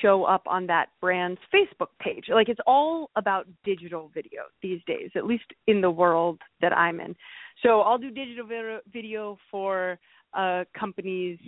show 0.01 0.23
up 0.23 0.43
on 0.45 0.67
that 0.67 0.89
brand's 1.01 1.39
Facebook 1.53 1.89
page. 1.99 2.25
Like 2.29 2.49
it's 2.49 2.59
all 2.65 3.09
about 3.15 3.47
digital 3.63 4.11
video 4.13 4.43
these 4.61 4.81
days, 4.87 5.09
at 5.15 5.25
least 5.25 5.45
in 5.67 5.81
the 5.81 5.91
world 5.91 6.39
that 6.61 6.75
I'm 6.75 6.99
in. 6.99 7.15
So 7.63 7.81
I'll 7.81 7.97
do 7.97 8.09
digital 8.09 8.47
video 8.91 9.37
for 9.51 9.99
a 10.33 10.65
company's 10.77 11.39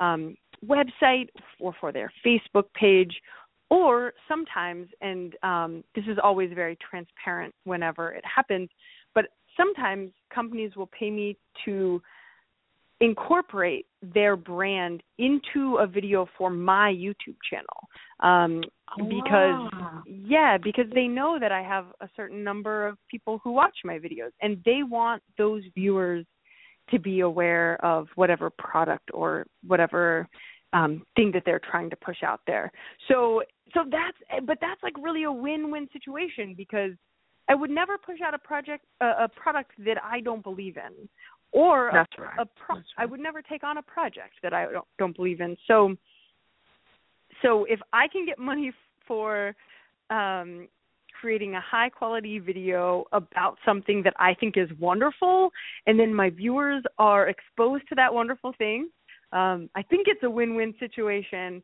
um, 0.00 0.36
website 0.66 1.28
or 1.60 1.74
for 1.80 1.92
their 1.92 2.12
Facebook 2.24 2.72
page 2.74 3.12
or 3.70 4.14
sometimes, 4.28 4.88
and 5.00 5.34
um, 5.42 5.84
this 5.94 6.04
is 6.08 6.18
always 6.22 6.50
very 6.54 6.76
transparent 6.90 7.54
whenever 7.64 8.12
it 8.12 8.24
happens, 8.24 8.68
but 9.14 9.26
sometimes 9.56 10.10
companies 10.34 10.76
will 10.76 10.88
pay 10.98 11.10
me 11.10 11.36
to 11.64 12.00
incorporate 13.00 13.86
their 14.02 14.36
brand 14.36 15.02
into 15.18 15.76
a 15.76 15.86
video 15.86 16.26
for 16.36 16.50
my 16.50 16.92
YouTube 16.92 17.36
channel. 17.48 17.88
Um, 18.20 18.62
because 18.96 19.70
wow. 19.72 20.02
yeah, 20.06 20.56
because 20.56 20.86
they 20.94 21.06
know 21.06 21.38
that 21.38 21.52
I 21.52 21.62
have 21.62 21.86
a 22.00 22.08
certain 22.16 22.42
number 22.42 22.88
of 22.88 22.96
people 23.10 23.40
who 23.44 23.52
watch 23.52 23.76
my 23.84 23.98
videos 23.98 24.30
and 24.40 24.60
they 24.64 24.80
want 24.82 25.22
those 25.36 25.62
viewers 25.74 26.24
to 26.90 26.98
be 26.98 27.20
aware 27.20 27.84
of 27.84 28.08
whatever 28.14 28.50
product 28.50 29.10
or 29.12 29.46
whatever 29.66 30.26
um 30.72 31.02
thing 31.16 31.30
that 31.32 31.42
they're 31.44 31.60
trying 31.70 31.90
to 31.90 31.96
push 31.96 32.22
out 32.22 32.40
there. 32.46 32.70
So 33.08 33.42
so 33.74 33.84
that's 33.90 34.46
but 34.46 34.58
that's 34.60 34.82
like 34.82 34.94
really 35.00 35.24
a 35.24 35.32
win-win 35.32 35.88
situation 35.92 36.54
because 36.56 36.92
I 37.48 37.54
would 37.54 37.70
never 37.70 37.96
push 37.96 38.18
out 38.24 38.34
a 38.34 38.38
project 38.38 38.84
uh, 39.00 39.14
a 39.20 39.28
product 39.28 39.72
that 39.84 39.96
I 40.02 40.20
don't 40.20 40.42
believe 40.42 40.76
in 40.76 41.08
or 41.52 41.90
that's 41.92 42.12
a, 42.18 42.22
right. 42.22 42.38
a 42.38 42.46
pro- 42.46 42.76
that's 42.76 42.88
I 42.98 43.06
would 43.06 43.20
never 43.20 43.42
take 43.42 43.64
on 43.64 43.78
a 43.78 43.82
project 43.82 44.34
that 44.42 44.52
I 44.52 44.70
don't 44.70 44.86
don't 44.98 45.16
believe 45.16 45.40
in. 45.40 45.56
So 45.66 45.96
so 47.42 47.64
if 47.64 47.80
I 47.92 48.08
can 48.08 48.26
get 48.26 48.38
money 48.38 48.72
for 49.06 49.54
um 50.10 50.68
creating 51.20 51.54
a 51.54 51.60
high 51.60 51.88
quality 51.88 52.38
video 52.38 53.04
about 53.12 53.58
something 53.64 54.02
that 54.04 54.14
I 54.18 54.34
think 54.34 54.56
is 54.56 54.68
wonderful 54.78 55.50
and 55.86 55.98
then 55.98 56.14
my 56.14 56.30
viewers 56.30 56.84
are 56.98 57.28
exposed 57.28 57.88
to 57.88 57.96
that 57.96 58.12
wonderful 58.14 58.54
thing 58.56 58.88
um, 59.32 59.68
I 59.74 59.82
think 59.82 60.06
it's 60.08 60.22
a 60.22 60.30
win-win 60.30 60.74
situation, 60.78 61.62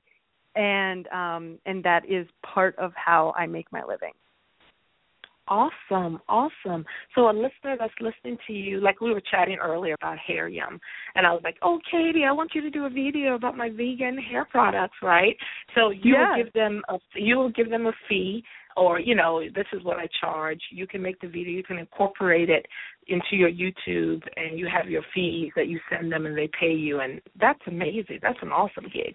and 0.54 1.06
um, 1.08 1.58
and 1.66 1.82
that 1.84 2.04
is 2.08 2.26
part 2.44 2.76
of 2.78 2.92
how 2.94 3.34
I 3.36 3.46
make 3.46 3.70
my 3.72 3.82
living. 3.82 4.12
Awesome, 5.46 6.20
awesome. 6.26 6.86
So 7.14 7.28
a 7.28 7.32
listener 7.32 7.76
that's 7.78 7.92
listening 8.00 8.38
to 8.46 8.52
you, 8.54 8.80
like 8.80 9.02
we 9.02 9.12
were 9.12 9.20
chatting 9.30 9.58
earlier 9.62 9.94
about 9.94 10.16
hair 10.18 10.48
yum, 10.48 10.80
and 11.16 11.26
I 11.26 11.32
was 11.32 11.42
like, 11.44 11.56
"Oh, 11.60 11.80
Katie, 11.90 12.24
I 12.24 12.32
want 12.32 12.52
you 12.54 12.62
to 12.62 12.70
do 12.70 12.86
a 12.86 12.90
video 12.90 13.34
about 13.34 13.54
my 13.54 13.68
vegan 13.68 14.16
hair 14.16 14.46
products, 14.46 14.96
right?" 15.02 15.36
So 15.74 15.90
you 15.90 16.14
Yeah. 16.14 16.28
will 16.30 16.44
give 16.44 16.52
them 16.54 16.82
a 16.88 16.98
you 17.14 17.36
will 17.36 17.50
give 17.50 17.68
them 17.68 17.86
a 17.86 17.92
fee, 18.08 18.42
or 18.76 18.98
you 18.98 19.14
know, 19.14 19.46
this 19.50 19.66
is 19.74 19.82
what 19.84 19.98
I 19.98 20.06
charge. 20.18 20.62
You 20.70 20.86
can 20.86 21.02
make 21.02 21.20
the 21.20 21.28
video, 21.28 21.52
you 21.52 21.62
can 21.62 21.78
incorporate 21.78 22.48
it 22.48 22.64
into 23.08 23.36
your 23.36 23.50
YouTube, 23.50 24.22
and 24.36 24.58
you 24.58 24.66
have 24.66 24.88
your 24.88 25.02
fees 25.14 25.52
that 25.56 25.68
you 25.68 25.80
send 25.90 26.10
them, 26.12 26.26
and 26.26 26.36
they 26.36 26.48
pay 26.58 26.72
you, 26.72 27.00
and 27.00 27.20
that's 27.40 27.60
amazing. 27.66 28.20
That's 28.22 28.38
an 28.42 28.52
awesome 28.52 28.84
gig. 28.84 29.14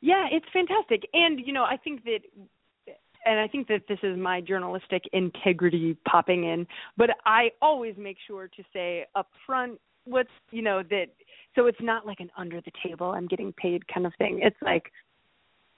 Yeah, 0.00 0.26
it's 0.30 0.46
fantastic, 0.52 1.08
and 1.12 1.40
you 1.44 1.52
know, 1.52 1.64
I 1.64 1.76
think 1.76 2.04
that. 2.04 2.20
And 3.28 3.40
I 3.40 3.48
think 3.48 3.66
that 3.66 3.80
this 3.88 3.98
is 4.04 4.16
my 4.16 4.40
journalistic 4.40 5.02
integrity 5.12 5.96
popping 6.08 6.44
in, 6.44 6.64
but 6.96 7.10
I 7.24 7.50
always 7.60 7.96
make 7.98 8.18
sure 8.24 8.46
to 8.46 8.62
say 8.72 9.04
up 9.16 9.28
front 9.44 9.80
what's 10.04 10.30
you 10.52 10.62
know 10.62 10.84
that 10.90 11.06
so 11.56 11.66
it's 11.66 11.80
not 11.80 12.06
like 12.06 12.20
an 12.20 12.30
under 12.36 12.60
the 12.60 12.70
table 12.86 13.08
I'm 13.10 13.26
getting 13.26 13.52
paid 13.52 13.86
kind 13.88 14.06
of 14.06 14.12
thing. 14.18 14.38
It's 14.42 14.56
like 14.62 14.92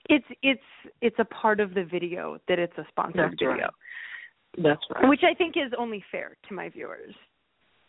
it's 0.08 0.26
it's 0.42 0.60
it's 1.00 1.16
a 1.18 1.24
part 1.24 1.60
of 1.60 1.74
the 1.74 1.84
video 1.84 2.38
that 2.48 2.58
it's 2.58 2.76
a 2.78 2.84
sponsored 2.90 3.32
That's 3.32 3.40
video. 3.40 3.50
right. 3.50 3.70
That's 4.58 4.80
right. 4.94 5.08
which 5.08 5.22
I 5.22 5.34
think 5.34 5.56
is 5.56 5.72
only 5.78 6.04
fair 6.10 6.36
to 6.48 6.54
my 6.54 6.68
viewers. 6.68 7.14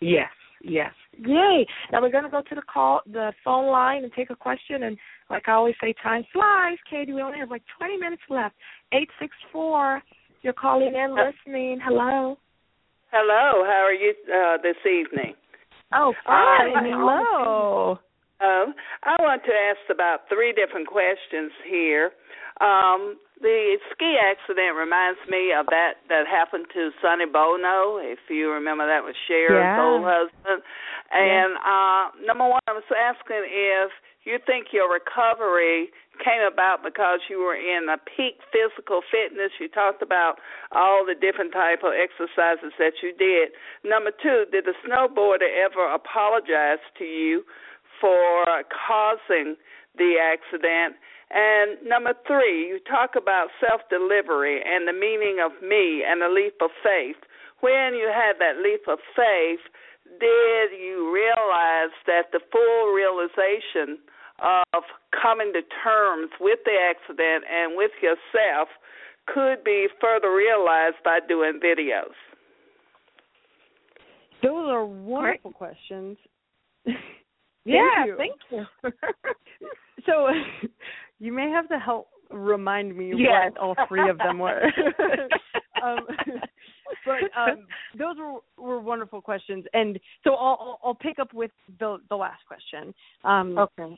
Yes, 0.02 0.30
yes. 0.64 0.94
Yay. 1.18 1.66
Now 1.92 2.02
we're 2.02 2.12
gonna 2.12 2.30
go 2.30 2.42
to 2.42 2.56
the 2.56 2.62
call 2.62 3.02
the 3.06 3.34
phone 3.44 3.72
line 3.72 4.04
and 4.04 4.14
take 4.14 4.30
a 4.30 4.36
question 4.36 4.84
and 4.84 4.98
like 5.30 5.48
I 5.48 5.52
always 5.52 5.76
say, 5.82 5.94
time 6.02 6.24
flies, 6.34 6.78
Katie. 6.90 7.14
We 7.14 7.22
only 7.22 7.40
have 7.40 7.52
like 7.52 7.64
twenty 7.78 7.98
minutes 7.98 8.24
left. 8.30 8.56
Eight 8.94 9.10
six 9.20 9.36
four. 9.52 10.02
You're 10.42 10.54
calling 10.54 10.96
in, 10.96 11.16
listening. 11.16 11.80
Hello. 11.84 12.38
Hello, 13.12 13.66
how 13.66 13.84
are 13.84 13.94
you 13.94 14.14
uh, 14.34 14.58
this 14.62 14.78
evening? 14.86 15.34
Oh, 15.94 16.14
fine. 16.26 16.74
fine. 16.74 16.92
Hello. 16.92 18.00
Um, 18.40 18.74
I 19.04 19.16
want 19.20 19.44
to 19.44 19.52
ask 19.52 19.84
about 19.92 20.30
three 20.32 20.54
different 20.54 20.88
questions 20.88 21.52
here. 21.68 22.12
Um, 22.64 23.20
the 23.40 23.80
ski 23.92 24.20
accident 24.20 24.76
reminds 24.76 25.20
me 25.32 25.52
of 25.56 25.68
that 25.72 26.04
that 26.12 26.28
happened 26.28 26.68
to 26.76 26.92
Sonny 27.02 27.26
Bono, 27.26 28.00
if 28.04 28.20
you 28.28 28.52
remember 28.52 28.84
that 28.88 29.04
was 29.04 29.16
Cher's 29.28 29.64
Yeah. 29.64 29.80
old 29.80 30.04
husband. 30.04 30.64
And 31.12 31.56
uh 31.64 32.12
number 32.28 32.46
one 32.48 32.60
I 32.68 32.74
was 32.74 32.84
asking 32.92 33.48
if 33.48 33.92
you 34.28 34.40
think 34.46 34.74
your 34.76 34.92
recovery 34.92 35.90
came 36.20 36.44
about 36.44 36.84
because 36.84 37.24
you 37.32 37.40
were 37.40 37.56
in 37.56 37.88
a 37.88 37.98
peak 37.98 38.44
physical 38.52 39.02
fitness. 39.10 39.56
You 39.58 39.70
talked 39.70 40.04
about 40.04 40.36
all 40.76 41.06
the 41.08 41.16
different 41.16 41.54
type 41.56 41.80
of 41.82 41.94
exercises 41.96 42.76
that 42.78 43.00
you 43.02 43.16
did. 43.16 43.56
Number 43.88 44.12
two, 44.12 44.44
did 44.52 44.66
the 44.68 44.76
snowboarder 44.84 45.48
ever 45.48 45.88
apologize 45.88 46.84
to 47.00 47.06
you 47.06 47.44
for 48.00 48.46
causing 48.70 49.56
the 49.98 50.16
accident? 50.20 50.96
And 51.30 51.78
number 51.86 52.14
three, 52.26 52.68
you 52.68 52.80
talk 52.90 53.14
about 53.16 53.50
self 53.62 53.82
delivery 53.90 54.62
and 54.66 54.88
the 54.88 54.94
meaning 54.94 55.38
of 55.44 55.52
me 55.62 56.04
and 56.08 56.22
the 56.22 56.30
leap 56.30 56.58
of 56.62 56.72
faith. 56.84 57.22
When 57.62 57.94
you 57.94 58.10
had 58.10 58.40
that 58.40 58.64
leap 58.64 58.88
of 58.88 58.98
faith, 59.16 59.62
did 60.20 60.74
you 60.74 61.14
realize 61.14 61.94
that 62.08 62.32
the 62.32 62.40
full 62.52 62.94
realization 62.94 64.00
of 64.42 64.84
coming 65.22 65.52
to 65.54 65.62
terms 65.84 66.32
with 66.40 66.60
the 66.66 66.74
accident 66.74 67.44
and 67.46 67.76
with 67.76 67.92
yourself 68.02 68.70
could 69.28 69.64
be 69.64 69.88
further 70.02 70.34
realized 70.34 70.98
by 71.04 71.20
doing 71.28 71.60
videos? 71.64 72.16
Those 74.42 74.70
are 74.70 74.86
wonderful 74.86 75.52
Great. 75.52 75.76
questions. 75.76 76.18
yeah, 77.76 78.06
you. 78.06 78.18
thank 78.18 78.36
you. 78.52 78.66
so 80.06 80.28
you 81.20 81.34
may 81.34 81.50
have 81.50 81.68
to 81.70 81.80
help 81.80 82.08
remind 82.32 82.96
me 82.96 83.14
yes. 83.16 83.52
what 83.54 83.58
all 83.58 83.76
three 83.88 84.10
of 84.10 84.18
them 84.18 84.40
were. 84.40 84.64
um, 85.84 86.00
but 87.06 87.40
um, 87.40 87.68
those 87.98 88.16
were, 88.18 88.40
were 88.64 88.80
wonderful 88.80 89.22
questions, 89.22 89.66
and 89.74 90.00
so 90.24 90.36
I'll, 90.36 90.80
I'll 90.84 90.96
pick 90.96 91.20
up 91.20 91.34
with 91.34 91.52
the 91.80 91.98
the 92.10 92.16
last 92.16 92.42
question. 92.48 92.94
Um, 93.24 93.58
okay. 93.58 93.98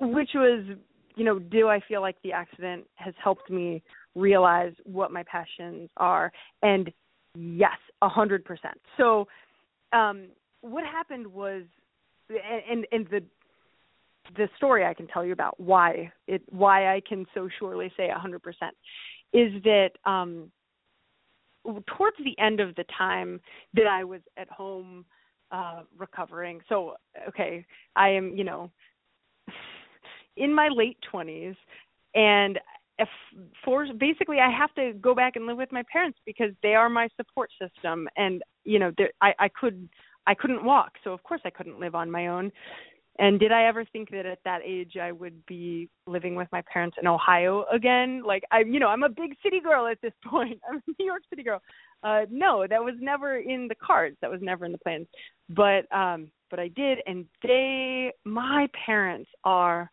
Which 0.00 0.30
was, 0.34 0.64
you 1.16 1.24
know, 1.24 1.38
do 1.38 1.68
I 1.68 1.80
feel 1.86 2.00
like 2.00 2.16
the 2.22 2.32
accident 2.32 2.84
has 2.96 3.14
helped 3.22 3.48
me 3.48 3.82
realize 4.14 4.72
what 4.84 5.12
my 5.12 5.22
passions 5.22 5.88
are? 5.96 6.32
And 6.62 6.92
yes, 7.34 7.78
a 8.02 8.08
hundred 8.08 8.44
percent. 8.44 8.78
So, 8.96 9.28
um, 9.92 10.26
what 10.60 10.84
happened 10.84 11.26
was, 11.26 11.62
and 12.30 12.86
and 12.92 13.06
the 13.08 13.22
the 14.36 14.48
story 14.56 14.84
I 14.84 14.94
can 14.94 15.06
tell 15.06 15.24
you 15.24 15.32
about 15.32 15.58
why 15.60 16.10
it 16.26 16.42
why 16.50 16.94
I 16.94 17.02
can 17.06 17.26
so 17.34 17.48
surely 17.58 17.92
say 17.96 18.08
a 18.08 18.18
hundred 18.18 18.42
percent 18.42 18.74
is 19.32 19.52
that 19.64 19.90
um 20.04 20.50
towards 21.86 22.16
the 22.24 22.38
end 22.38 22.60
of 22.60 22.74
the 22.76 22.84
time 22.96 23.40
that 23.74 23.86
I 23.86 24.04
was 24.04 24.20
at 24.36 24.48
home 24.48 25.04
uh 25.50 25.82
recovering. 25.96 26.60
So 26.68 26.94
okay, 27.28 27.64
I 27.96 28.08
am, 28.10 28.34
you 28.36 28.44
know, 28.44 28.70
in 30.36 30.54
my 30.54 30.68
late 30.68 30.98
20s 31.12 31.56
and 32.14 32.58
if 32.98 33.08
for 33.64 33.86
basically 33.98 34.38
I 34.38 34.50
have 34.50 34.72
to 34.74 34.92
go 35.00 35.14
back 35.14 35.36
and 35.36 35.46
live 35.46 35.56
with 35.56 35.72
my 35.72 35.82
parents 35.90 36.18
because 36.24 36.52
they 36.62 36.74
are 36.74 36.88
my 36.88 37.08
support 37.16 37.50
system 37.60 38.08
and 38.16 38.42
you 38.64 38.78
know 38.78 38.92
I 39.20 39.34
I 39.38 39.48
could 39.48 39.88
I 40.26 40.34
couldn't 40.34 40.64
walk 40.64 40.92
so 41.02 41.12
of 41.12 41.22
course 41.22 41.40
I 41.44 41.50
couldn't 41.50 41.80
live 41.80 41.94
on 41.94 42.10
my 42.10 42.28
own 42.28 42.50
and 43.18 43.38
did 43.38 43.52
I 43.52 43.66
ever 43.66 43.84
think 43.84 44.10
that 44.10 44.26
at 44.26 44.40
that 44.44 44.60
age 44.64 44.96
I 45.00 45.12
would 45.12 45.46
be 45.46 45.88
living 46.06 46.34
with 46.34 46.48
my 46.50 46.62
parents 46.62 46.96
in 47.00 47.06
Ohio 47.06 47.64
again? 47.72 48.22
Like 48.26 48.42
I 48.50 48.60
you 48.60 48.80
know, 48.80 48.88
I'm 48.88 49.04
a 49.04 49.08
big 49.08 49.36
city 49.42 49.60
girl 49.60 49.86
at 49.86 50.00
this 50.02 50.12
point. 50.26 50.60
I'm 50.68 50.78
a 50.78 50.92
New 50.98 51.06
York 51.06 51.22
City 51.30 51.42
girl. 51.42 51.62
Uh 52.02 52.22
no, 52.30 52.66
that 52.68 52.82
was 52.82 52.94
never 53.00 53.38
in 53.38 53.68
the 53.68 53.76
cards. 53.76 54.16
That 54.20 54.30
was 54.30 54.40
never 54.42 54.64
in 54.64 54.72
the 54.72 54.78
plans. 54.78 55.06
But 55.48 55.90
um 55.96 56.30
but 56.50 56.58
I 56.58 56.68
did 56.68 56.98
and 57.06 57.26
they 57.42 58.12
my 58.24 58.68
parents 58.84 59.30
are 59.44 59.90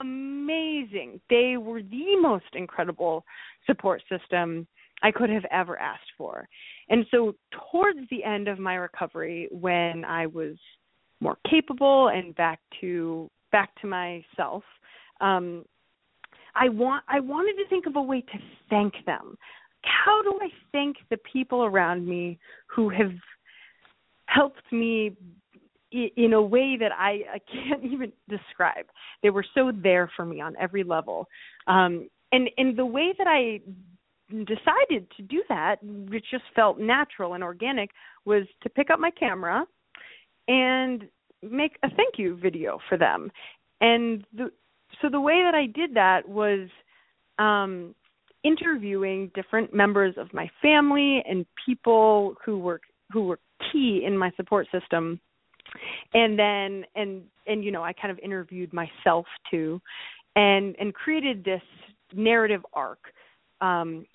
amazing. 0.00 1.20
They 1.28 1.56
were 1.58 1.82
the 1.82 2.16
most 2.20 2.44
incredible 2.54 3.24
support 3.66 4.02
system 4.10 4.66
I 5.02 5.10
could 5.10 5.30
have 5.30 5.44
ever 5.50 5.78
asked 5.78 6.10
for. 6.16 6.48
And 6.88 7.04
so 7.10 7.34
towards 7.70 8.00
the 8.10 8.24
end 8.24 8.48
of 8.48 8.58
my 8.58 8.74
recovery 8.74 9.48
when 9.50 10.04
I 10.04 10.26
was 10.26 10.56
more 11.20 11.36
capable 11.50 12.08
and 12.08 12.34
back 12.34 12.60
to 12.80 13.30
back 13.52 13.70
to 13.80 13.86
myself 13.86 14.62
um 15.20 15.64
i 16.54 16.68
want 16.68 17.02
i 17.08 17.18
wanted 17.18 17.54
to 17.54 17.66
think 17.70 17.86
of 17.86 17.96
a 17.96 18.02
way 18.02 18.20
to 18.20 18.38
thank 18.68 18.92
them 19.06 19.36
how 19.82 20.20
do 20.22 20.38
i 20.42 20.48
thank 20.72 20.96
the 21.08 21.16
people 21.32 21.64
around 21.64 22.06
me 22.06 22.38
who 22.66 22.90
have 22.90 23.12
helped 24.26 24.70
me 24.72 25.16
in 25.90 26.32
a 26.32 26.42
way 26.42 26.76
that 26.78 26.92
I, 26.92 27.20
I 27.34 27.38
can't 27.50 27.84
even 27.92 28.12
describe. 28.28 28.86
They 29.22 29.30
were 29.30 29.44
so 29.54 29.72
there 29.72 30.10
for 30.16 30.24
me 30.24 30.40
on 30.40 30.54
every 30.60 30.84
level. 30.84 31.28
Um, 31.66 32.08
and 32.32 32.50
and 32.58 32.76
the 32.76 32.86
way 32.86 33.14
that 33.16 33.26
I 33.26 33.60
decided 34.30 35.06
to 35.16 35.22
do 35.22 35.42
that, 35.48 35.76
which 35.82 36.24
just 36.30 36.44
felt 36.54 36.78
natural 36.78 37.34
and 37.34 37.44
organic, 37.44 37.90
was 38.24 38.44
to 38.62 38.68
pick 38.68 38.90
up 38.90 38.98
my 38.98 39.10
camera 39.10 39.64
and 40.48 41.08
make 41.42 41.76
a 41.82 41.88
thank 41.90 42.18
you 42.18 42.36
video 42.36 42.78
for 42.88 42.98
them. 42.98 43.30
And 43.80 44.24
the, 44.36 44.50
so 45.00 45.08
the 45.10 45.20
way 45.20 45.42
that 45.44 45.54
I 45.54 45.66
did 45.66 45.94
that 45.94 46.28
was 46.28 46.68
um, 47.38 47.94
interviewing 48.44 49.30
different 49.34 49.74
members 49.74 50.14
of 50.16 50.32
my 50.32 50.48
family 50.62 51.22
and 51.28 51.44
people 51.64 52.34
who 52.44 52.58
were 52.58 52.80
who 53.12 53.24
were 53.24 53.38
key 53.70 54.02
in 54.04 54.16
my 54.16 54.30
support 54.36 54.66
system. 54.72 55.20
And 56.14 56.38
then 56.38 56.84
and 56.94 57.22
and 57.46 57.62
you 57.62 57.70
know 57.70 57.82
I 57.82 57.92
kind 57.92 58.10
of 58.10 58.18
interviewed 58.20 58.72
myself 58.72 59.26
too, 59.50 59.80
and 60.36 60.74
and 60.78 60.94
created 60.94 61.44
this 61.44 61.62
narrative 62.14 62.64
arc 62.72 63.00
um, 63.60 64.06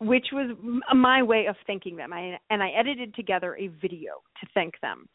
which 0.00 0.28
was 0.32 0.56
my 0.94 1.22
way 1.22 1.46
of 1.46 1.56
thanking 1.66 1.96
them. 1.96 2.12
I, 2.12 2.38
and 2.48 2.62
I 2.62 2.70
edited 2.70 3.14
together 3.14 3.56
a 3.56 3.68
video 3.68 4.22
to 4.40 4.46
thank 4.54 4.74
them. 4.80 5.06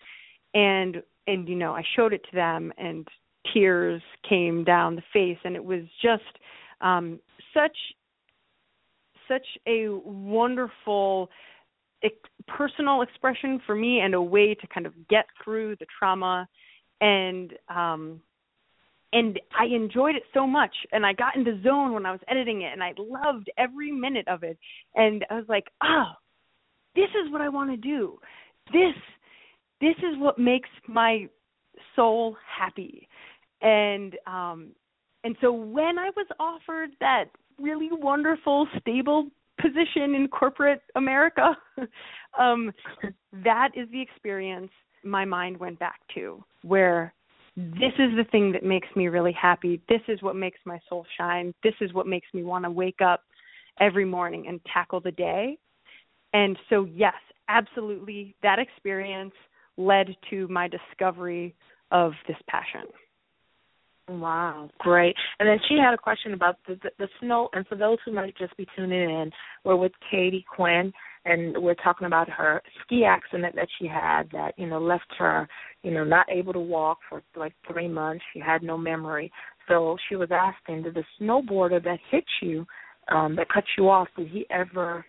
And 0.53 1.01
and 1.27 1.49
you 1.49 1.55
know 1.55 1.73
I 1.73 1.83
showed 1.95 2.13
it 2.13 2.23
to 2.29 2.35
them 2.35 2.71
and 2.77 3.07
tears 3.53 4.01
came 4.27 4.63
down 4.63 4.95
the 4.95 5.03
face. 5.11 5.37
And 5.43 5.55
it 5.55 5.63
was 5.63 5.81
just 6.01 6.23
um 6.81 7.19
such 7.53 7.75
such 9.27 9.45
a 9.67 9.89
wonderful 9.89 11.29
personal 12.47 13.01
expression 13.01 13.59
for 13.65 13.73
me 13.75 14.01
and 14.01 14.13
a 14.13 14.21
way 14.21 14.53
to 14.53 14.67
kind 14.67 14.85
of 14.85 14.93
get 15.09 15.25
through 15.43 15.75
the 15.77 15.87
trauma. 15.97 16.47
And 17.01 17.53
um 17.69 18.21
and 19.15 19.39
I 19.57 19.65
enjoyed 19.73 20.15
it 20.15 20.23
so 20.33 20.45
much. 20.45 20.75
And 20.91 21.05
I 21.05 21.13
got 21.13 21.35
in 21.35 21.43
the 21.43 21.59
zone 21.63 21.93
when 21.93 22.05
I 22.05 22.11
was 22.11 22.19
editing 22.27 22.61
it 22.61 22.73
and 22.73 22.83
I 22.83 22.93
loved 22.97 23.49
every 23.57 23.91
minute 23.91 24.27
of 24.27 24.43
it. 24.43 24.57
And 24.93 25.25
I 25.29 25.35
was 25.35 25.45
like, 25.47 25.65
"Oh, 25.81 26.11
this 26.95 27.09
is 27.09 27.31
what 27.31 27.41
I 27.41 27.49
want 27.49 27.71
to 27.71 27.77
do. 27.77 28.19
This 28.71 28.95
this 29.81 29.95
is 29.99 30.17
what 30.17 30.37
makes 30.37 30.69
my 30.87 31.27
soul 31.95 32.35
happy. 32.45 33.07
And 33.61 34.15
um 34.27 34.75
and 35.25 35.35
so 35.41 35.51
when 35.51 35.99
i 35.99 36.09
was 36.15 36.27
offered 36.39 36.91
that 37.01 37.25
really 37.59 37.89
wonderful 37.91 38.67
stable 38.79 39.27
position 39.59 40.15
in 40.15 40.27
corporate 40.29 40.81
america 40.95 41.57
um 42.39 42.71
that 43.43 43.69
is 43.75 43.89
the 43.91 44.01
experience 44.01 44.71
my 45.03 45.25
mind 45.25 45.57
went 45.57 45.79
back 45.79 45.99
to 46.13 46.43
where 46.61 47.13
this 47.55 47.93
is 47.99 48.11
the 48.17 48.25
thing 48.31 48.51
that 48.51 48.63
makes 48.63 48.87
me 48.95 49.07
really 49.07 49.33
happy 49.33 49.81
this 49.89 50.01
is 50.07 50.21
what 50.21 50.35
makes 50.35 50.59
my 50.65 50.79
soul 50.89 51.05
shine 51.17 51.53
this 51.63 51.73
is 51.81 51.93
what 51.93 52.07
makes 52.07 52.27
me 52.33 52.43
want 52.43 52.65
to 52.65 52.71
wake 52.71 53.01
up 53.01 53.21
every 53.79 54.05
morning 54.05 54.45
and 54.47 54.59
tackle 54.71 54.99
the 54.99 55.11
day 55.11 55.57
and 56.33 56.57
so 56.69 56.85
yes 56.85 57.13
absolutely 57.47 58.35
that 58.43 58.59
experience 58.59 59.33
led 59.77 60.15
to 60.29 60.47
my 60.47 60.67
discovery 60.67 61.55
of 61.91 62.13
this 62.27 62.37
passion. 62.49 62.87
Wow, 64.07 64.69
great. 64.79 65.15
And 65.39 65.49
then 65.49 65.57
she 65.67 65.77
had 65.77 65.93
a 65.93 65.97
question 65.97 66.33
about 66.33 66.57
the, 66.67 66.75
the, 66.83 66.89
the 66.99 67.07
snow. 67.19 67.49
And 67.53 67.65
for 67.67 67.75
those 67.75 67.97
who 68.05 68.11
might 68.11 68.37
just 68.37 68.55
be 68.55 68.67
tuning 68.75 69.09
in, 69.09 69.31
we're 69.63 69.75
with 69.75 69.93
Katie 70.11 70.45
Quinn, 70.55 70.93
and 71.25 71.57
we're 71.57 71.75
talking 71.75 72.07
about 72.07 72.29
her 72.29 72.61
ski 72.83 73.03
accident 73.03 73.55
that 73.55 73.67
she 73.79 73.87
had 73.87 74.23
that 74.31 74.53
you 74.57 74.67
know 74.67 74.79
left 74.79 75.11
her, 75.17 75.47
you 75.83 75.91
know, 75.91 76.03
not 76.03 76.27
able 76.29 76.53
to 76.53 76.59
walk 76.59 76.99
for 77.09 77.23
like 77.35 77.53
three 77.71 77.87
months. 77.87 78.23
She 78.33 78.39
had 78.39 78.63
no 78.63 78.77
memory. 78.77 79.31
So 79.67 79.97
she 80.07 80.15
was 80.15 80.29
asking, 80.31 80.83
did 80.83 80.93
the 80.93 81.03
snowboarder 81.19 81.83
that 81.83 81.99
hit 82.11 82.25
you, 82.41 82.65
um, 83.11 83.35
that 83.35 83.49
cut 83.49 83.63
you 83.77 83.89
off, 83.89 84.07
did 84.15 84.27
he 84.27 84.45
ever 84.51 85.03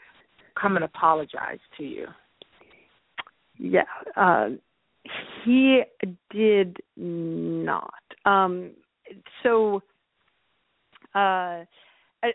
come 0.61 0.77
and 0.77 0.85
apologize 0.85 1.59
to 1.77 1.85
you? 1.85 2.07
Yeah, 3.59 3.83
uh, 4.17 4.49
he 5.45 5.83
did 6.31 6.79
not. 6.97 7.93
Um, 8.25 8.73
so 9.43 9.83
uh, 11.15 11.65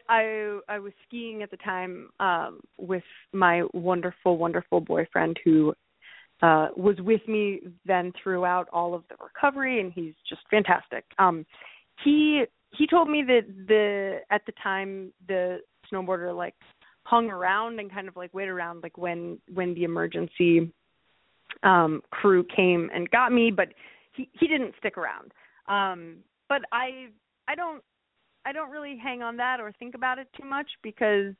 I, 0.09 0.13
I 0.13 0.59
I 0.75 0.79
was 0.79 0.93
skiing 1.07 1.43
at 1.43 1.51
the 1.51 1.57
time 1.57 2.09
um, 2.19 2.61
with 2.77 3.03
my 3.33 3.63
wonderful, 3.73 4.37
wonderful 4.37 4.81
boyfriend 4.81 5.39
who 5.43 5.73
uh, 6.41 6.69
was 6.75 6.95
with 6.99 7.21
me 7.27 7.61
then 7.85 8.11
throughout 8.21 8.67
all 8.73 8.93
of 8.93 9.03
the 9.09 9.15
recovery, 9.23 9.79
and 9.79 9.91
he's 9.93 10.13
just 10.27 10.41
fantastic. 10.49 11.05
Um, 11.19 11.45
he 12.03 12.43
he 12.71 12.87
told 12.87 13.09
me 13.09 13.23
that 13.23 13.41
the 13.67 14.19
at 14.29 14.45
the 14.45 14.53
time 14.63 15.11
the 15.27 15.59
snowboarder 15.91 16.35
like 16.35 16.55
hung 17.03 17.29
around 17.29 17.79
and 17.79 17.91
kind 17.91 18.07
of 18.07 18.15
like 18.15 18.33
waited 18.33 18.51
around 18.51 18.81
like 18.83 18.97
when 18.97 19.39
when 19.53 19.73
the 19.73 19.83
emergency 19.83 20.71
um 21.63 22.01
crew 22.11 22.45
came 22.55 22.89
and 22.93 23.09
got 23.11 23.31
me 23.31 23.51
but 23.51 23.69
he 24.13 24.29
he 24.39 24.47
didn't 24.47 24.73
stick 24.79 24.97
around 24.97 25.33
um 25.67 26.17
but 26.47 26.61
i 26.71 27.07
i 27.47 27.55
don't 27.55 27.83
i 28.45 28.51
don't 28.51 28.71
really 28.71 28.97
hang 29.01 29.21
on 29.21 29.37
that 29.37 29.59
or 29.59 29.71
think 29.79 29.95
about 29.95 30.19
it 30.19 30.27
too 30.39 30.47
much 30.47 30.67
because 30.83 31.33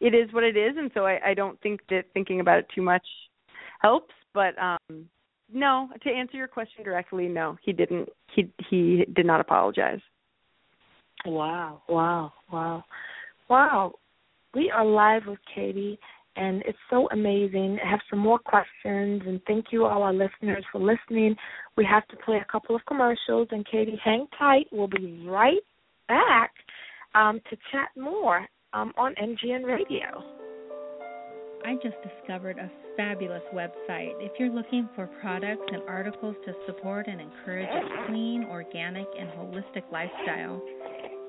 it 0.00 0.14
is 0.14 0.32
what 0.32 0.44
it 0.44 0.56
is 0.56 0.76
and 0.76 0.90
so 0.94 1.06
i 1.06 1.18
i 1.24 1.34
don't 1.34 1.60
think 1.60 1.80
that 1.88 2.04
thinking 2.14 2.40
about 2.40 2.58
it 2.58 2.66
too 2.74 2.82
much 2.82 3.06
helps 3.80 4.14
but 4.34 4.54
um 4.58 5.08
no, 5.52 5.88
to 6.02 6.10
answer 6.10 6.36
your 6.36 6.48
question 6.48 6.84
directly, 6.84 7.28
no, 7.28 7.56
he 7.62 7.72
didn't. 7.72 8.08
He 8.34 8.50
he 8.68 9.04
did 9.14 9.26
not 9.26 9.40
apologize. 9.40 10.00
Wow, 11.24 11.82
wow, 11.88 12.32
wow, 12.52 12.84
wow. 13.48 13.92
We 14.54 14.70
are 14.70 14.84
live 14.84 15.22
with 15.26 15.38
Katie, 15.54 15.98
and 16.36 16.62
it's 16.66 16.78
so 16.90 17.08
amazing. 17.12 17.78
I 17.84 17.88
have 17.88 18.00
some 18.10 18.18
more 18.18 18.38
questions, 18.38 19.22
and 19.26 19.40
thank 19.46 19.66
you, 19.70 19.84
all 19.84 20.02
our 20.02 20.12
listeners, 20.12 20.64
for 20.72 20.80
listening. 20.80 21.36
We 21.76 21.84
have 21.84 22.06
to 22.08 22.16
play 22.16 22.38
a 22.38 22.50
couple 22.50 22.74
of 22.74 22.82
commercials, 22.86 23.48
and 23.50 23.64
Katie, 23.70 24.00
hang 24.02 24.26
tight. 24.38 24.66
We'll 24.72 24.88
be 24.88 25.24
right 25.28 25.62
back 26.08 26.52
um, 27.14 27.40
to 27.50 27.56
chat 27.72 27.88
more 27.96 28.46
um, 28.72 28.92
on 28.96 29.14
MGN 29.14 29.64
Radio. 29.64 30.22
I 31.64 31.74
just 31.82 31.96
discovered 32.02 32.58
a 32.58 32.70
fabulous 32.96 33.42
website. 33.52 34.12
If 34.20 34.32
you're 34.38 34.50
looking 34.50 34.88
for 34.94 35.08
products 35.20 35.64
and 35.72 35.82
articles 35.88 36.36
to 36.46 36.52
support 36.66 37.08
and 37.08 37.20
encourage 37.20 37.68
a 37.68 38.06
clean, 38.06 38.46
organic, 38.48 39.06
and 39.18 39.28
holistic 39.30 39.82
lifestyle, 39.90 40.62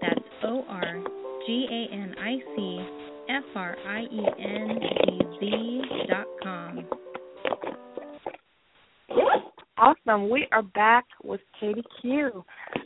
That's 0.00 0.20
O 0.44 0.64
R 0.68 1.02
G 1.46 1.66
A 1.70 1.88
N 1.94 2.14
I 2.20 2.38
C 2.54 2.86
F 3.28 3.44
R 3.54 3.76
I 3.86 4.00
E 4.02 4.26
N 4.38 4.80
D 4.80 5.20
Z 5.40 5.82
dot 6.08 6.26
com. 6.42 6.84
Awesome. 9.78 10.30
We 10.30 10.46
are 10.52 10.62
back 10.62 11.04
with 11.22 11.40
Katie 11.60 11.84
Q, 12.00 12.44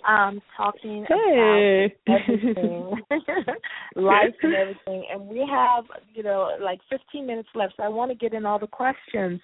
um, 0.09 0.41
talking 0.57 1.07
hey. 1.09 1.95
about 2.05 2.21
everything, 2.29 2.91
life 3.95 4.35
and 4.43 4.55
everything. 4.55 5.07
And 5.13 5.29
we 5.29 5.39
have, 5.49 5.85
you 6.13 6.25
know, 6.25 6.57
like 6.61 6.81
15 6.91 7.25
minutes 7.25 7.49
left, 7.55 7.75
so 7.77 7.85
I 7.85 7.89
want 7.89 8.11
to 8.11 8.17
get 8.17 8.35
in 8.35 8.45
all 8.45 8.59
the 8.59 8.67
questions. 8.67 9.41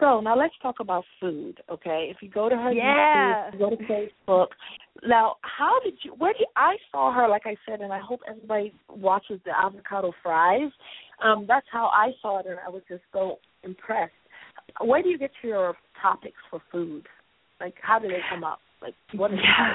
So 0.00 0.20
now 0.20 0.36
let's 0.36 0.54
talk 0.60 0.76
about 0.80 1.04
food, 1.20 1.60
okay? 1.70 2.08
If 2.10 2.18
you 2.20 2.30
go 2.30 2.48
to 2.48 2.56
her 2.56 2.72
yeah. 2.72 3.50
YouTube, 3.52 3.58
go 3.58 3.70
to 3.70 3.76
Facebook. 3.76 4.48
Now, 5.06 5.36
how 5.42 5.78
did 5.84 5.94
you? 6.02 6.14
Where 6.14 6.32
did 6.32 6.48
I 6.56 6.76
saw 6.90 7.12
her? 7.12 7.28
Like 7.28 7.42
I 7.46 7.56
said, 7.68 7.80
and 7.80 7.92
I 7.92 8.00
hope 8.00 8.20
everybody 8.28 8.72
watches 8.88 9.40
the 9.44 9.52
avocado 9.56 10.12
fries. 10.22 10.70
Um, 11.22 11.44
that's 11.46 11.66
how 11.70 11.86
I 11.86 12.10
saw 12.22 12.40
it, 12.40 12.46
and 12.46 12.58
I 12.64 12.70
was 12.70 12.82
just 12.88 13.02
so 13.12 13.38
impressed. 13.62 14.12
Where 14.80 15.02
do 15.02 15.08
you 15.08 15.18
get 15.18 15.30
your 15.42 15.74
topics 16.00 16.38
for 16.50 16.60
food? 16.70 17.06
Like, 17.60 17.74
how 17.82 17.98
do 17.98 18.08
they 18.08 18.20
come 18.30 18.44
up? 18.44 18.60
Like, 18.80 18.94
what 19.14 19.32
is 19.32 19.38
yeah. 19.42 19.74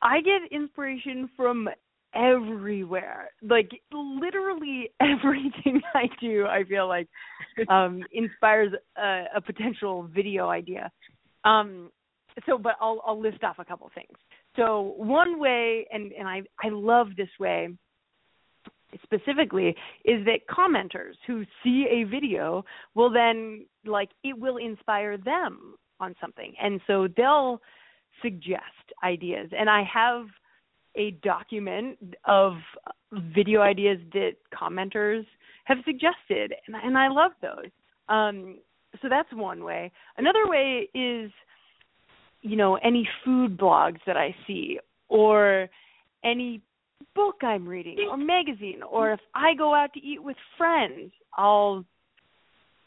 I 0.00 0.20
get 0.20 0.52
inspiration 0.52 1.28
from 1.36 1.68
everywhere. 2.14 3.30
Like 3.42 3.70
literally 3.92 4.90
everything 5.00 5.80
I 5.94 6.04
do, 6.20 6.46
I 6.46 6.64
feel 6.64 6.88
like 6.88 7.08
um 7.68 8.02
inspires 8.12 8.72
a, 8.96 9.24
a 9.36 9.40
potential 9.40 10.08
video 10.14 10.48
idea. 10.48 10.90
Um 11.44 11.90
so 12.46 12.58
but 12.58 12.74
I'll 12.80 13.02
I'll 13.06 13.20
list 13.20 13.42
off 13.42 13.56
a 13.58 13.64
couple 13.64 13.90
things. 13.94 14.16
So 14.56 14.94
one 14.96 15.38
way 15.38 15.86
and 15.90 16.12
and 16.12 16.28
I 16.28 16.42
I 16.62 16.68
love 16.70 17.08
this 17.16 17.28
way 17.38 17.68
specifically 19.02 19.74
is 20.04 20.24
that 20.24 20.46
commenters 20.50 21.14
who 21.26 21.44
see 21.62 21.86
a 21.90 22.04
video 22.04 22.64
will 22.94 23.10
then 23.10 23.66
like 23.84 24.10
it 24.24 24.38
will 24.38 24.56
inspire 24.56 25.16
them 25.16 25.74
on 26.00 26.14
something. 26.20 26.54
And 26.60 26.80
so 26.86 27.08
they'll 27.16 27.60
suggest 28.22 28.62
ideas. 29.02 29.50
And 29.56 29.68
I 29.68 29.82
have 29.82 30.26
a 30.96 31.12
document 31.22 31.98
of 32.24 32.54
video 33.12 33.60
ideas 33.60 33.98
that 34.12 34.32
commenters 34.52 35.24
have 35.64 35.78
suggested, 35.84 36.54
and, 36.66 36.76
and 36.76 36.96
I 36.96 37.08
love 37.08 37.32
those. 37.42 37.70
Um, 38.08 38.58
so 39.02 39.08
that's 39.08 39.32
one 39.32 39.64
way. 39.64 39.92
Another 40.16 40.46
way 40.46 40.88
is, 40.94 41.30
you 42.40 42.56
know, 42.56 42.76
any 42.76 43.08
food 43.24 43.56
blogs 43.56 43.98
that 44.06 44.16
I 44.16 44.34
see, 44.46 44.78
or 45.08 45.68
any 46.24 46.62
book 47.14 47.36
I'm 47.42 47.68
reading, 47.68 47.96
or 48.10 48.16
magazine, 48.16 48.82
or 48.82 49.12
if 49.12 49.20
I 49.34 49.54
go 49.54 49.74
out 49.74 49.92
to 49.94 50.00
eat 50.00 50.22
with 50.22 50.36
friends, 50.56 51.12
I'll 51.36 51.84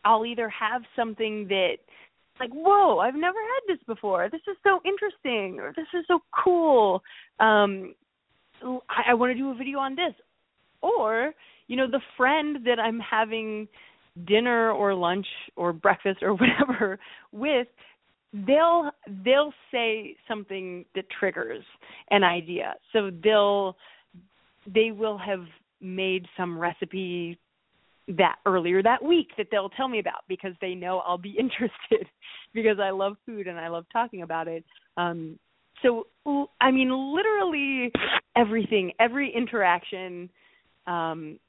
I'll 0.03 0.25
either 0.25 0.49
have 0.49 0.81
something 0.95 1.47
that 1.49 1.75
like 2.39 2.49
whoa 2.51 2.99
i've 2.99 3.15
never 3.15 3.37
had 3.37 3.75
this 3.75 3.83
before. 3.85 4.29
This 4.31 4.41
is 4.47 4.57
so 4.63 4.79
interesting 4.85 5.59
or 5.59 5.73
this 5.75 5.87
is 5.93 6.05
so 6.07 6.19
cool. 6.43 7.03
Um 7.39 7.93
I, 8.89 9.11
I 9.11 9.13
want 9.13 9.31
to 9.31 9.37
do 9.37 9.51
a 9.51 9.55
video 9.55 9.79
on 9.79 9.95
this, 9.95 10.13
or 10.81 11.33
you 11.67 11.75
know 11.75 11.89
the 11.89 12.01
friend 12.17 12.57
that 12.65 12.79
I'm 12.79 12.99
having 12.99 13.67
dinner 14.27 14.71
or 14.71 14.93
lunch 14.93 15.27
or 15.55 15.73
breakfast 15.73 16.21
or 16.21 16.33
whatever 16.35 16.99
with 17.31 17.67
they'll 18.33 18.91
they'll 19.25 19.53
say 19.71 20.15
something 20.27 20.85
that 20.95 21.05
triggers 21.19 21.63
an 22.09 22.23
idea. 22.23 22.75
So 22.93 23.11
they'll 23.23 23.75
they 24.65 24.91
will 24.91 25.17
have 25.17 25.45
made 25.79 26.25
some 26.37 26.57
recipe 26.57 27.39
that 28.07 28.35
earlier 28.45 28.83
that 28.83 29.03
week 29.03 29.29
that 29.37 29.47
they'll 29.51 29.69
tell 29.69 29.87
me 29.87 29.99
about 29.99 30.23
because 30.27 30.53
they 30.59 30.75
know 30.75 30.99
I'll 30.99 31.17
be 31.17 31.35
interested 31.39 32.07
because 32.53 32.77
I 32.79 32.89
love 32.89 33.15
food 33.25 33.47
and 33.47 33.59
I 33.59 33.69
love 33.69 33.85
talking 33.91 34.21
about 34.21 34.47
it. 34.47 34.63
Um 34.97 35.39
so 35.81 36.07
I 36.59 36.71
mean, 36.71 36.91
literally 37.15 37.91
everything, 38.35 38.91
every 38.99 39.33
interaction 39.35 40.29
um, 40.87 41.39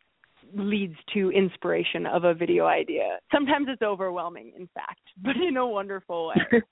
leads 0.55 0.97
to 1.15 1.31
inspiration 1.31 2.07
of 2.07 2.25
a 2.25 2.35
video 2.35 2.67
idea. 2.67 3.19
Sometimes 3.33 3.69
it's 3.71 3.83
overwhelming, 3.83 4.53
in 4.57 4.69
fact, 4.75 5.01
but 5.23 5.37
in 5.37 5.57
a 5.57 5.67
wonderful 5.67 6.29
way. 6.29 6.63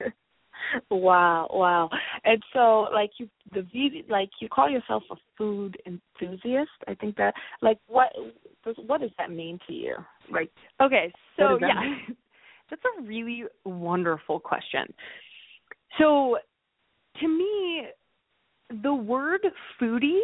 wow, 0.90 1.48
wow. 1.52 1.88
And 2.24 2.42
so, 2.52 2.86
like 2.92 3.10
you, 3.18 3.28
the 3.52 3.66
like 4.08 4.30
you 4.40 4.48
call 4.48 4.68
yourself 4.68 5.02
a 5.10 5.16
food 5.36 5.76
enthusiast. 5.86 6.70
I 6.86 6.94
think 6.94 7.16
that, 7.16 7.34
like, 7.62 7.78
what 7.86 8.12
what 8.86 9.00
does 9.00 9.10
that 9.18 9.30
mean 9.30 9.58
to 9.66 9.72
you? 9.72 9.96
Like, 10.30 10.50
okay, 10.80 11.12
so 11.36 11.58
yeah, 11.60 11.94
that's 12.70 12.82
a 12.98 13.02
really 13.02 13.44
wonderful 13.64 14.40
question. 14.40 14.92
So 15.98 16.38
to 17.20 17.28
me, 17.28 17.86
the 18.82 18.94
word 18.94 19.40
foodie 19.80 20.20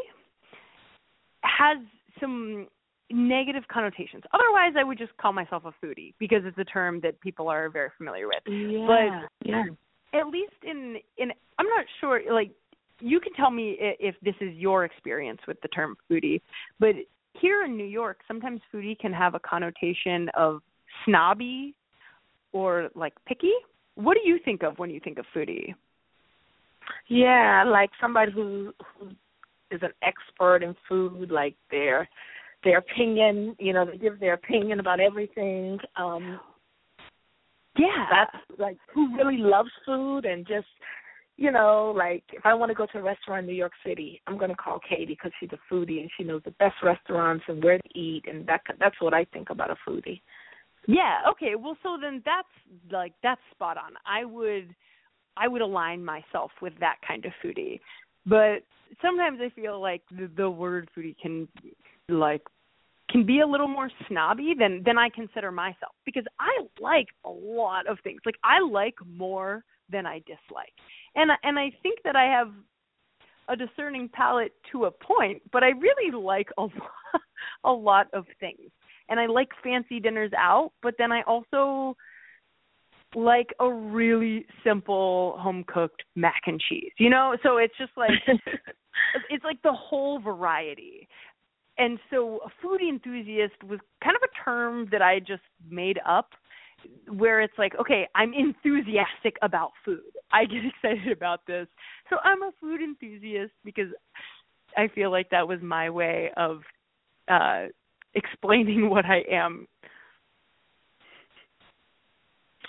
has 1.43 1.79
some 2.20 2.68
negative 3.11 3.64
connotations. 3.70 4.22
Otherwise, 4.33 4.74
I 4.79 4.85
would 4.85 4.99
just 4.99 5.16
call 5.16 5.33
myself 5.33 5.64
a 5.64 5.72
foodie 5.85 6.14
because 6.18 6.43
it's 6.45 6.59
a 6.59 6.64
term 6.64 7.01
that 7.03 7.20
people 7.20 7.49
are 7.49 7.68
very 7.68 7.91
familiar 7.97 8.27
with. 8.27 8.43
Yeah, 8.47 8.87
but 8.87 9.49
yeah. 9.49 9.64
at 10.14 10.27
least 10.29 10.55
in 10.62 10.97
in 11.18 11.31
I'm 11.59 11.66
not 11.66 11.85
sure 12.01 12.20
like 12.33 12.51
you 13.01 13.20
can 13.20 13.32
tell 13.34 13.51
me 13.51 13.76
if 13.80 14.14
this 14.22 14.34
is 14.40 14.55
your 14.55 14.84
experience 14.84 15.40
with 15.47 15.61
the 15.61 15.68
term 15.68 15.97
foodie, 16.11 16.40
but 16.78 16.94
here 17.40 17.64
in 17.64 17.76
New 17.76 17.84
York, 17.86 18.20
sometimes 18.26 18.61
foodie 18.72 18.99
can 18.99 19.12
have 19.12 19.34
a 19.34 19.40
connotation 19.40 20.28
of 20.34 20.61
snobby 21.05 21.74
or 22.53 22.88
like 22.94 23.12
picky. 23.26 23.53
What 23.94 24.14
do 24.14 24.28
you 24.28 24.38
think 24.44 24.62
of 24.62 24.78
when 24.78 24.90
you 24.90 25.01
think 25.01 25.18
of 25.18 25.26
foodie? 25.34 25.74
Yeah, 27.09 27.64
like 27.66 27.90
somebody 28.01 28.32
who 28.32 28.72
who 28.99 29.09
is 29.70 29.82
an 29.82 29.92
expert 30.03 30.62
in 30.62 30.74
food, 30.88 31.30
like 31.30 31.55
their 31.70 32.09
their 32.64 32.78
opinion, 32.78 33.55
you 33.59 33.72
know, 33.72 33.84
they 33.84 33.99
give 33.99 34.18
their 34.20 34.34
opinion 34.34 34.80
about 34.80 35.01
everything. 35.01 35.78
Um 35.97 36.40
yeah, 37.78 38.07
that's 38.11 38.59
like 38.59 38.78
who 38.94 39.14
really 39.16 39.36
loves 39.36 39.70
food 39.84 40.24
and 40.24 40.47
just 40.47 40.66
you 41.37 41.53
know, 41.53 41.93
like 41.97 42.24
if 42.32 42.47
I 42.47 42.55
want 42.55 42.70
to 42.70 42.74
go 42.74 42.87
to 42.87 42.99
a 42.99 43.03
restaurant 43.03 43.41
in 43.41 43.47
New 43.47 43.57
York 43.57 43.72
City, 43.84 44.20
I'm 44.26 44.39
going 44.39 44.51
to 44.51 44.57
call 44.57 44.80
Katie 44.89 45.07
because 45.07 45.32
she's 45.39 45.51
a 45.53 45.74
foodie 45.74 46.01
and 46.01 46.11
she 46.16 46.24
knows 46.24 46.43
the 46.45 46.51
best 46.53 46.76
restaurants 46.82 47.45
and 47.49 47.62
where 47.62 47.78
to 47.78 47.99
eat, 47.99 48.24
and 48.26 48.47
that 48.47 48.62
that's 48.80 49.01
what 49.01 49.12
I 49.12 49.24
think 49.24 49.51
about 49.51 49.70
a 49.70 49.76
foodie. 49.89 50.20
Yeah. 50.87 51.18
Okay. 51.30 51.55
Well, 51.57 51.76
so 51.82 51.99
then 52.01 52.22
that's 52.24 52.49
like 52.91 53.12
that's 53.22 53.41
spot 53.53 53.76
on. 53.76 53.93
I 54.07 54.24
would 54.24 54.74
I 55.37 55.49
would 55.49 55.62
align 55.62 56.05
myself 56.05 56.51
with 56.62 56.72
that 56.80 56.97
kind 57.07 57.24
of 57.24 57.32
foodie. 57.45 57.80
But 58.24 58.62
sometimes 59.03 59.39
I 59.43 59.51
feel 59.51 59.80
like 59.80 60.03
the, 60.11 60.30
the 60.37 60.49
word 60.49 60.89
foodie 60.97 61.16
can 61.20 61.49
like 62.09 62.43
can 63.11 63.26
be 63.26 63.41
a 63.41 63.47
little 63.47 63.68
more 63.68 63.91
snobby 64.09 64.55
than 64.59 64.82
than 64.84 64.97
I 64.97 65.11
consider 65.11 65.53
myself 65.53 65.93
because 66.05 66.24
I 66.41 66.66
like 66.80 67.09
a 67.24 67.30
lot 67.30 67.87
of 67.87 67.99
things. 68.03 68.20
Like 68.24 68.37
I 68.43 68.61
like 68.61 68.95
more 69.07 69.64
than 69.91 70.07
I 70.07 70.18
dislike. 70.20 70.72
And 71.16 71.30
and 71.42 71.58
I 71.58 71.72
think 71.82 71.98
that 72.04 72.14
I 72.14 72.24
have 72.24 72.52
a 73.48 73.56
discerning 73.56 74.08
palate 74.12 74.52
to 74.72 74.84
a 74.84 74.90
point, 74.90 75.42
but 75.52 75.62
I 75.62 75.68
really 75.68 76.12
like 76.12 76.48
a 76.58 76.62
lot, 76.62 77.22
a 77.64 77.72
lot 77.72 78.06
of 78.12 78.26
things. 78.40 78.70
And 79.08 79.20
I 79.20 79.26
like 79.26 79.48
fancy 79.62 80.00
dinners 80.00 80.32
out, 80.36 80.72
but 80.82 80.94
then 80.98 81.12
I 81.12 81.22
also 81.22 81.96
like 83.14 83.54
a 83.60 83.72
really 83.72 84.46
simple 84.64 85.36
home 85.38 85.64
cooked 85.66 86.02
mac 86.16 86.42
and 86.46 86.60
cheese. 86.60 86.92
You 86.98 87.10
know, 87.10 87.36
so 87.42 87.56
it's 87.56 87.74
just 87.78 87.92
like 87.96 88.10
it's 89.30 89.44
like 89.44 89.62
the 89.62 89.72
whole 89.72 90.20
variety. 90.20 91.08
And 91.78 91.98
so 92.10 92.40
a 92.44 92.66
foodie 92.66 92.88
enthusiast 92.88 93.62
was 93.62 93.78
kind 94.02 94.16
of 94.16 94.22
a 94.22 94.44
term 94.44 94.88
that 94.92 95.02
I 95.02 95.18
just 95.18 95.42
made 95.68 96.00
up 96.06 96.30
where 97.08 97.40
it's 97.40 97.56
like, 97.58 97.74
okay, 97.78 98.06
I'm 98.14 98.32
enthusiastic 98.32 99.36
about 99.42 99.72
food. 99.84 100.00
I 100.33 100.45
get 100.45 100.62
excited 100.85 101.12
about 101.12 101.41
this. 101.47 101.66
So 102.11 102.16
I'm 102.24 102.43
a 102.43 102.51
food 102.61 102.81
enthusiast 102.81 103.53
because 103.64 103.89
I 104.77 104.89
feel 104.89 105.11
like 105.11 105.31
that 105.31 105.49
was 105.49 105.61
my 105.62 105.91
way 105.91 106.31
of 106.37 106.61
uh 107.29 107.66
explaining 108.14 108.89
what 108.91 109.05
I 109.05 109.22
am 109.31 109.66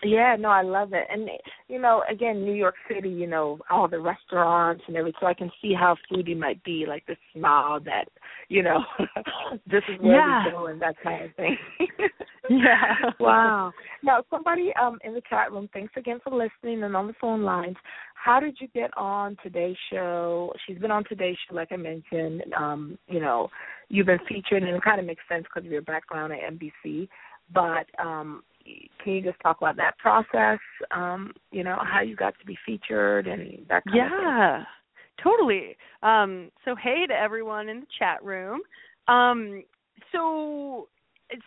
yeah, 0.03 0.35
no, 0.39 0.49
I 0.49 0.61
love 0.61 0.93
it. 0.93 1.07
And 1.11 1.29
you 1.67 1.79
know, 1.79 2.03
again, 2.09 2.43
New 2.43 2.53
York 2.53 2.75
City, 2.91 3.09
you 3.09 3.27
know, 3.27 3.59
all 3.69 3.87
the 3.87 3.99
restaurants 3.99 4.83
and 4.87 4.95
everything, 4.95 5.17
so 5.21 5.27
I 5.27 5.33
can 5.33 5.51
see 5.61 5.73
how 5.73 5.95
foodie 6.11 6.37
might 6.37 6.63
be, 6.63 6.85
like 6.87 7.05
the 7.07 7.15
smile 7.33 7.79
that, 7.81 8.05
you 8.49 8.63
know, 8.63 8.79
this 9.67 9.83
is 9.89 9.99
where 9.99 10.15
yeah. 10.15 10.45
we 10.45 10.51
go 10.51 10.67
and 10.67 10.81
that 10.81 10.95
kind 11.03 11.25
of 11.25 11.35
thing. 11.35 11.57
yeah. 12.49 12.95
Wow. 13.19 13.71
Now, 14.03 14.23
somebody 14.29 14.71
um 14.81 14.99
in 15.03 15.13
the 15.13 15.21
chat 15.29 15.51
room, 15.51 15.69
thanks 15.73 15.93
again 15.97 16.19
for 16.23 16.31
listening 16.31 16.83
and 16.83 16.95
on 16.95 17.07
the 17.07 17.13
phone 17.19 17.43
lines. 17.43 17.75
How 18.15 18.39
did 18.39 18.57
you 18.59 18.67
get 18.69 18.95
on 18.97 19.37
today's 19.43 19.77
show? 19.91 20.53
She's 20.65 20.77
been 20.77 20.91
on 20.91 21.03
today's 21.07 21.37
show, 21.47 21.55
like 21.55 21.71
I 21.71 21.77
mentioned. 21.77 22.43
Um, 22.57 22.97
you 23.07 23.19
know, 23.19 23.49
you've 23.89 24.07
been 24.07 24.19
featured, 24.27 24.63
and 24.63 24.75
it 24.75 24.83
kind 24.83 24.99
of 24.99 25.05
makes 25.05 25.23
sense 25.29 25.43
because 25.43 25.65
of 25.65 25.71
your 25.71 25.81
background 25.81 26.33
at 26.33 26.53
NBC. 26.53 27.07
But 27.53 27.87
um, 28.03 28.43
can 29.03 29.13
you 29.13 29.21
just 29.21 29.39
talk 29.41 29.57
about 29.57 29.77
that 29.77 29.97
process? 29.97 30.59
Um, 30.91 31.33
you 31.51 31.63
know, 31.63 31.77
how 31.81 32.01
you 32.01 32.15
got 32.15 32.33
to 32.39 32.45
be 32.45 32.57
featured 32.65 33.27
and 33.27 33.65
that 33.69 33.83
kind 33.85 33.99
of 34.01 34.09
thing. 34.09 34.21
yeah, 34.21 34.63
totally. 35.23 35.77
Um, 36.03 36.51
so 36.65 36.75
hey 36.75 37.05
to 37.07 37.13
everyone 37.13 37.69
in 37.69 37.81
the 37.81 37.87
chat 37.97 38.23
room. 38.23 38.61
Um, 39.07 39.63
so 40.11 40.87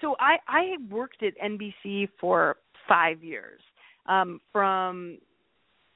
so 0.01 0.17
I 0.21 0.37
I 0.49 0.77
worked 0.91 1.23
at 1.23 1.35
NBC 1.39 2.09
for 2.21 2.57
five 2.89 3.23
years. 3.23 3.61
Um, 4.07 4.41
from 4.53 5.19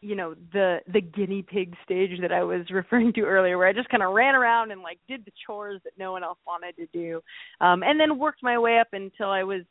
you 0.01 0.14
know 0.14 0.35
the 0.53 0.81
the 0.93 1.01
guinea 1.01 1.43
pig 1.43 1.75
stage 1.85 2.20
that 2.20 2.33
I 2.33 2.43
was 2.43 2.62
referring 2.70 3.12
to 3.14 3.22
earlier, 3.22 3.59
where 3.59 3.66
I 3.66 3.72
just 3.72 3.89
kind 3.89 4.03
of 4.03 4.12
ran 4.12 4.35
around 4.35 4.70
and 4.70 4.83
like 4.83 4.99
did 5.09 5.25
the 5.25 5.33
chores 5.47 5.81
that 5.85 5.93
no 5.99 6.12
one 6.12 6.22
else 6.22 6.39
wanted 6.47 6.77
to 6.77 6.87
do, 6.93 7.20
um, 7.61 7.83
and 7.83 7.99
then 7.99 8.18
worked 8.18 8.43
my 8.43 8.59
way 8.59 8.79
up 8.79 8.89
until 8.93 9.31
I 9.31 9.43
was 9.43 9.62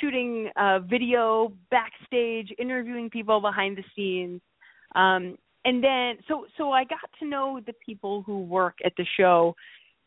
shooting 0.00 0.50
uh, 0.56 0.80
video 0.80 1.52
backstage, 1.70 2.52
interviewing 2.58 3.10
people 3.10 3.40
behind 3.40 3.76
the 3.76 3.84
scenes, 3.94 4.40
um, 4.94 5.36
and 5.64 5.82
then 5.82 6.16
so 6.28 6.46
so 6.56 6.72
I 6.72 6.84
got 6.84 7.10
to 7.20 7.26
know 7.26 7.60
the 7.66 7.74
people 7.84 8.22
who 8.22 8.42
work 8.42 8.76
at 8.84 8.92
the 8.96 9.06
show 9.16 9.54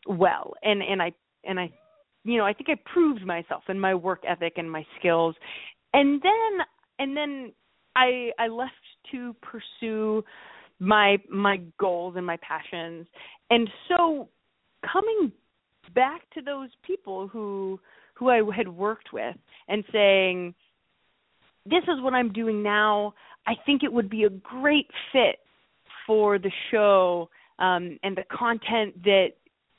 well, 0.06 0.54
and 0.62 0.82
and 0.82 1.02
I 1.02 1.12
and 1.44 1.60
I, 1.60 1.70
you 2.24 2.38
know, 2.38 2.44
I 2.44 2.52
think 2.52 2.68
I 2.70 2.76
proved 2.92 3.24
myself 3.24 3.62
and 3.68 3.80
my 3.80 3.94
work 3.94 4.22
ethic 4.26 4.54
and 4.56 4.70
my 4.70 4.84
skills, 4.98 5.34
and 5.92 6.20
then 6.22 6.66
and 6.98 7.16
then 7.16 7.52
I 7.96 8.30
I 8.38 8.48
left 8.48 8.72
to 9.12 9.34
pursue 9.42 10.24
my 10.78 11.18
my 11.28 11.60
goals 11.78 12.14
and 12.16 12.26
my 12.26 12.38
passions, 12.38 13.06
and 13.50 13.68
so 13.88 14.28
coming 14.90 15.32
back 15.94 16.22
to 16.34 16.42
those 16.42 16.68
people 16.86 17.28
who 17.28 17.80
who 18.14 18.28
I 18.28 18.42
had 18.54 18.68
worked 18.68 19.12
with 19.12 19.36
and 19.68 19.82
saying, 19.92 20.54
This 21.64 21.82
is 21.84 22.02
what 22.02 22.12
I'm 22.12 22.32
doing 22.32 22.62
now. 22.62 23.14
I 23.46 23.54
think 23.64 23.82
it 23.82 23.92
would 23.92 24.10
be 24.10 24.24
a 24.24 24.30
great 24.30 24.86
fit 25.12 25.36
for 26.06 26.38
the 26.38 26.52
show 26.70 27.30
um, 27.58 27.98
and 28.02 28.16
the 28.16 28.24
content 28.30 29.02
that 29.04 29.28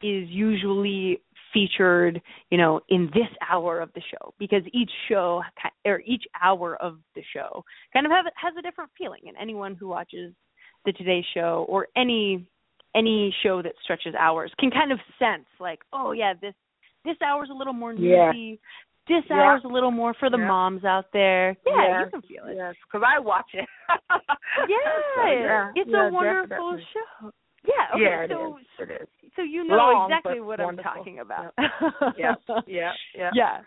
is 0.01 0.27
usually 0.29 1.21
featured, 1.53 2.21
you 2.49 2.57
know, 2.57 2.79
in 2.89 3.09
this 3.13 3.27
hour 3.49 3.79
of 3.79 3.91
the 3.93 4.01
show 4.09 4.33
because 4.39 4.61
each 4.73 4.89
show 5.09 5.41
or 5.85 6.01
each 6.05 6.23
hour 6.41 6.75
of 6.77 6.97
the 7.15 7.21
show 7.33 7.63
kind 7.93 8.05
of 8.05 8.11
have, 8.11 8.25
has 8.35 8.53
a 8.57 8.61
different 8.61 8.89
feeling, 8.97 9.21
and 9.27 9.37
anyone 9.39 9.75
who 9.75 9.87
watches 9.87 10.33
the 10.85 10.93
Today 10.93 11.23
Show 11.33 11.65
or 11.69 11.87
any 11.95 12.47
any 12.95 13.33
show 13.43 13.61
that 13.61 13.73
stretches 13.83 14.15
hours 14.15 14.51
can 14.59 14.71
kind 14.71 14.91
of 14.91 14.99
sense 15.17 15.45
like, 15.59 15.79
oh 15.93 16.11
yeah, 16.11 16.33
this 16.39 16.53
this 17.05 17.15
hour's 17.25 17.49
a 17.51 17.53
little 17.53 17.73
more 17.73 17.93
newsy. 17.93 18.07
Yeah. 18.07 18.55
This 19.07 19.23
yeah. 19.29 19.37
hour's 19.37 19.63
a 19.65 19.67
little 19.67 19.91
more 19.91 20.13
for 20.19 20.29
the 20.29 20.37
yeah. 20.37 20.47
moms 20.47 20.85
out 20.85 21.05
there. 21.11 21.57
Yeah, 21.65 22.05
you 22.05 22.11
can 22.11 22.21
feel 22.21 22.45
it. 22.45 22.55
Yes, 22.57 22.75
because 22.85 23.05
I 23.05 23.19
watch 23.19 23.49
it. 23.53 23.67
yeah, 24.69 25.71
so, 25.71 25.71
it's 25.75 25.89
a 25.89 26.13
wonderful 26.13 26.47
definitely. 26.47 26.83
show. 26.93 27.31
Yeah, 27.63 27.95
okay, 27.95 28.03
yeah, 28.03 28.23
it 28.23 28.31
so 28.31 28.57
is. 28.57 28.65
It 28.79 29.01
is. 29.01 29.07
so 29.35 29.41
you 29.41 29.63
know 29.63 29.75
Long, 29.75 30.11
exactly 30.11 30.39
what 30.39 30.59
wonderful. 30.59 30.91
I'm 30.91 30.97
talking 30.97 31.19
about. 31.19 31.53
yeah, 32.17 32.33
yeah, 32.67 32.91
yeah. 33.15 33.29
Yeah. 33.33 33.57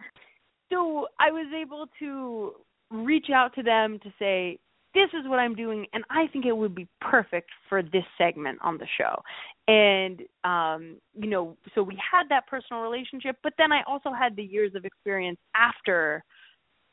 So 0.72 1.06
I 1.20 1.30
was 1.30 1.52
able 1.54 1.86
to 1.98 2.52
reach 2.90 3.26
out 3.34 3.54
to 3.54 3.62
them 3.62 3.98
to 4.02 4.12
say, 4.18 4.58
this 4.94 5.10
is 5.12 5.28
what 5.28 5.38
I'm 5.38 5.54
doing, 5.54 5.86
and 5.92 6.04
I 6.10 6.28
think 6.32 6.46
it 6.46 6.56
would 6.56 6.74
be 6.74 6.88
perfect 7.00 7.50
for 7.68 7.82
this 7.82 8.04
segment 8.16 8.58
on 8.62 8.78
the 8.78 8.86
show. 8.98 9.20
And 9.66 10.22
um, 10.44 10.96
you 11.14 11.28
know, 11.28 11.56
so 11.74 11.82
we 11.82 11.96
had 11.96 12.28
that 12.30 12.46
personal 12.46 12.82
relationship, 12.82 13.36
but 13.42 13.54
then 13.58 13.72
I 13.72 13.82
also 13.86 14.12
had 14.12 14.36
the 14.36 14.44
years 14.44 14.74
of 14.74 14.84
experience 14.84 15.38
after 15.54 16.24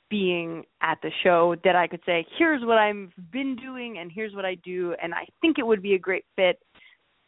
being 0.10 0.64
at 0.82 0.99
the 1.02 1.10
show 1.24 1.56
that 1.64 1.76
I 1.76 1.88
could 1.88 2.02
say, 2.06 2.26
here's 2.38 2.64
what 2.66 2.78
I've 2.78 3.10
been 3.32 3.56
doing 3.56 3.97
and 3.99 4.12
here's 4.14 4.36
what 4.36 4.45
I 4.45 4.56
do 4.56 4.93
and 5.02 5.14
I 5.14 5.26
think 5.39 5.58
it 5.58 5.66
would 5.66 5.82
be 5.82 5.95
a 5.95 5.99
great 5.99 6.26
fit. 6.36 6.60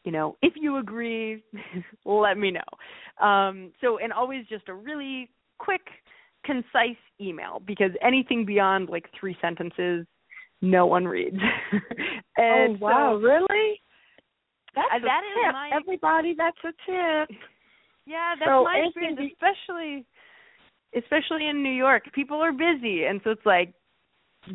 You 0.03 0.11
know, 0.11 0.35
if 0.41 0.53
you 0.57 0.77
agree, 0.77 1.41
let 2.05 2.37
me 2.37 2.51
know. 2.51 3.25
Um, 3.25 3.71
so 3.79 3.99
and 3.99 4.11
always 4.11 4.45
just 4.47 4.67
a 4.67 4.73
really 4.73 5.29
quick, 5.59 5.81
concise 6.45 6.97
email 7.21 7.61
because 7.65 7.91
anything 8.01 8.45
beyond 8.45 8.89
like 8.89 9.05
three 9.17 9.37
sentences 9.41 10.05
no 10.63 10.85
one 10.85 11.05
reads. 11.05 11.35
and 12.37 12.77
oh 12.77 12.85
wow, 12.85 13.19
so, 13.19 13.27
really? 13.27 13.81
That's 14.73 14.87
uh, 14.93 14.97
a 14.97 15.01
that 15.01 15.21
is 15.27 15.45
tip. 15.45 15.53
my 15.53 15.71
Everybody, 15.75 16.35
that's 16.37 16.57
a 16.63 16.71
tip. 16.89 17.37
Yeah, 18.05 18.35
that's 18.39 18.49
so 18.49 18.63
my 18.63 18.85
experience, 18.87 19.19
especially 19.33 20.05
especially 20.95 21.47
in 21.49 21.61
New 21.61 21.71
York. 21.71 22.03
People 22.13 22.37
are 22.37 22.53
busy, 22.53 23.03
and 23.03 23.19
so 23.23 23.31
it's 23.31 23.45
like, 23.45 23.73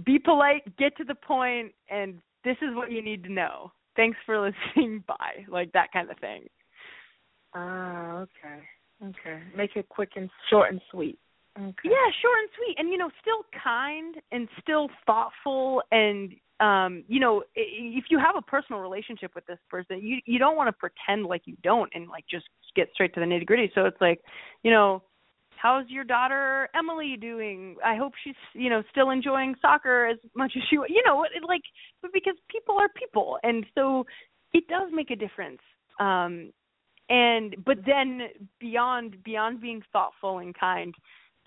be 0.04 0.18
polite, 0.18 0.62
get 0.78 0.96
to 0.96 1.04
the 1.04 1.14
point, 1.14 1.72
and 1.90 2.18
this 2.42 2.56
is 2.62 2.74
what 2.74 2.90
you 2.90 3.02
need 3.02 3.22
to 3.24 3.32
know. 3.32 3.70
Thanks 3.94 4.16
for 4.24 4.40
listening. 4.74 5.04
Bye, 5.06 5.44
like 5.46 5.72
that 5.72 5.92
kind 5.92 6.10
of 6.10 6.18
thing. 6.20 6.46
Ah, 7.54 8.20
okay, 8.20 8.62
okay. 9.04 9.42
Make 9.54 9.76
it 9.76 9.90
quick 9.90 10.12
and 10.16 10.30
short 10.48 10.72
and 10.72 10.80
sweet. 10.90 11.18
Okay. 11.58 11.88
Yeah, 11.90 12.10
short 12.22 12.38
and 12.40 12.48
sweet, 12.56 12.76
and 12.78 12.88
you 12.90 12.98
know, 12.98 13.10
still 13.20 13.44
kind 13.64 14.14
and 14.30 14.48
still 14.60 14.88
thoughtful, 15.06 15.82
and 15.90 16.32
um, 16.60 17.04
you 17.08 17.18
know, 17.18 17.42
if 17.56 18.04
you 18.10 18.18
have 18.18 18.36
a 18.36 18.42
personal 18.42 18.80
relationship 18.80 19.32
with 19.34 19.44
this 19.46 19.58
person, 19.68 20.00
you 20.00 20.18
you 20.24 20.38
don't 20.38 20.56
want 20.56 20.68
to 20.68 20.72
pretend 20.72 21.26
like 21.26 21.42
you 21.46 21.56
don't 21.64 21.90
and 21.94 22.08
like 22.08 22.24
just 22.30 22.46
get 22.76 22.88
straight 22.94 23.12
to 23.14 23.20
the 23.20 23.26
nitty 23.26 23.46
gritty. 23.46 23.72
So 23.74 23.86
it's 23.86 24.00
like, 24.00 24.20
you 24.62 24.70
know, 24.70 25.02
how's 25.56 25.88
your 25.88 26.04
daughter 26.04 26.68
Emily 26.76 27.16
doing? 27.20 27.74
I 27.84 27.96
hope 27.96 28.12
she's 28.22 28.34
you 28.54 28.70
know 28.70 28.84
still 28.92 29.10
enjoying 29.10 29.56
soccer 29.60 30.06
as 30.06 30.18
much 30.36 30.52
as 30.56 30.62
she 30.70 30.76
you 30.76 31.02
know 31.06 31.24
it, 31.24 31.30
like, 31.46 31.62
but 32.02 32.12
because 32.12 32.34
people 32.48 32.76
are 32.78 32.88
people, 32.90 33.38
and 33.42 33.66
so 33.74 34.06
it 34.52 34.68
does 34.68 34.90
make 34.92 35.10
a 35.10 35.16
difference. 35.16 35.60
Um, 35.98 36.52
and 37.08 37.56
but 37.64 37.78
then 37.86 38.28
beyond 38.60 39.16
beyond 39.24 39.60
being 39.60 39.82
thoughtful 39.92 40.38
and 40.38 40.54
kind 40.56 40.94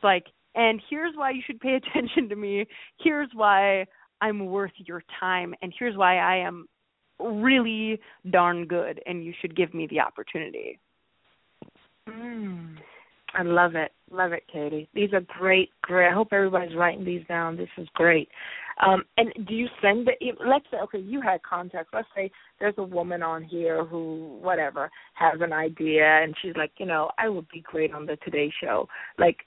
it's 0.01 0.03
like, 0.03 0.25
and 0.55 0.81
here's 0.89 1.15
why 1.15 1.31
you 1.31 1.41
should 1.45 1.59
pay 1.59 1.75
attention 1.95 2.29
to 2.29 2.35
me. 2.35 2.65
Here's 2.99 3.29
why 3.33 3.85
I'm 4.21 4.45
worth 4.47 4.71
your 4.77 5.03
time, 5.19 5.53
and 5.61 5.73
here's 5.77 5.97
why 5.97 6.17
I 6.17 6.37
am 6.37 6.67
really 7.19 7.99
darn 8.31 8.65
good, 8.65 8.99
and 9.05 9.23
you 9.23 9.33
should 9.41 9.55
give 9.55 9.73
me 9.73 9.87
the 9.87 9.99
opportunity. 9.99 10.79
Mm. 12.09 12.77
I 13.33 13.43
love 13.43 13.75
it. 13.75 13.91
Love 14.11 14.33
it, 14.33 14.43
Katie. 14.51 14.89
These 14.93 15.13
are 15.13 15.21
great, 15.21 15.69
great. 15.83 16.09
I 16.09 16.13
hope 16.13 16.29
everybody's 16.33 16.75
writing 16.75 17.05
these 17.05 17.25
down. 17.27 17.55
This 17.55 17.69
is 17.77 17.87
great. 17.93 18.27
Um, 18.85 19.03
and 19.17 19.31
do 19.47 19.53
you 19.53 19.67
send 19.81 20.07
the? 20.07 20.11
Let's 20.45 20.65
say, 20.69 20.77
okay, 20.83 20.99
you 20.99 21.21
had 21.21 21.41
contacts. 21.43 21.91
Let's 21.93 22.09
say 22.13 22.29
there's 22.59 22.73
a 22.77 22.83
woman 22.83 23.23
on 23.23 23.43
here 23.43 23.85
who, 23.85 24.37
whatever, 24.41 24.89
has 25.13 25.39
an 25.39 25.53
idea, 25.53 26.03
and 26.03 26.35
she's 26.41 26.55
like, 26.57 26.71
you 26.77 26.85
know, 26.85 27.09
I 27.17 27.29
would 27.29 27.47
be 27.49 27.61
great 27.61 27.93
on 27.93 28.05
the 28.05 28.17
Today 28.17 28.51
Show. 28.61 28.87
Like, 29.17 29.37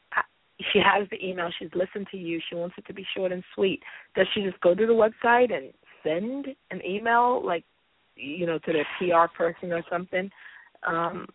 she 0.73 0.79
has 0.79 1.09
the 1.11 1.25
email, 1.25 1.51
she's 1.59 1.71
listened 1.75 2.07
to 2.11 2.17
you, 2.17 2.41
she 2.49 2.55
wants 2.55 2.77
it 2.79 2.87
to 2.87 2.95
be 2.95 3.07
short 3.17 3.33
and 3.33 3.43
sweet. 3.55 3.81
Does 4.15 4.27
she 4.35 4.43
just 4.43 4.61
go 4.61 4.75
to 4.75 4.87
the 4.87 4.93
website 4.93 5.53
and 5.53 5.73
send 6.03 6.47
an 6.71 6.81
email 6.87 7.45
like 7.45 7.65
you 8.17 8.47
know, 8.47 8.59
to 8.59 8.73
the 8.73 8.85
PR 8.99 9.33
person 9.37 9.73
or 9.73 9.83
something. 9.91 10.31
Um, 10.87 11.27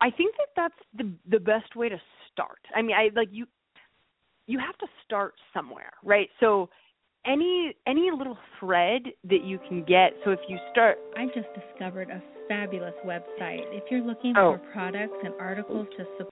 I 0.00 0.10
think 0.10 0.34
that 0.36 0.48
that's 0.56 0.74
the 0.96 1.10
the 1.30 1.40
best 1.42 1.76
way 1.76 1.88
to 1.88 2.00
start. 2.32 2.58
I 2.74 2.82
mean, 2.82 2.96
I 2.96 3.10
like 3.14 3.28
you 3.30 3.46
you 4.46 4.58
have 4.58 4.76
to 4.78 4.86
start 5.04 5.34
somewhere, 5.52 5.92
right? 6.04 6.28
So 6.40 6.68
any 7.26 7.74
any 7.86 8.10
little 8.16 8.38
thread 8.60 9.02
that 9.24 9.44
you 9.44 9.58
can 9.68 9.84
get. 9.84 10.12
So 10.24 10.30
if 10.30 10.40
you 10.48 10.58
start 10.72 10.98
I 11.16 11.26
just 11.26 11.48
discovered 11.54 12.10
a 12.10 12.22
fabulous 12.48 12.94
website. 13.06 13.62
If 13.72 13.84
you're 13.90 14.02
looking 14.02 14.34
oh. 14.36 14.58
for 14.58 14.72
products 14.72 15.16
and 15.24 15.32
articles 15.40 15.86
to 15.96 16.04
support 16.18 16.30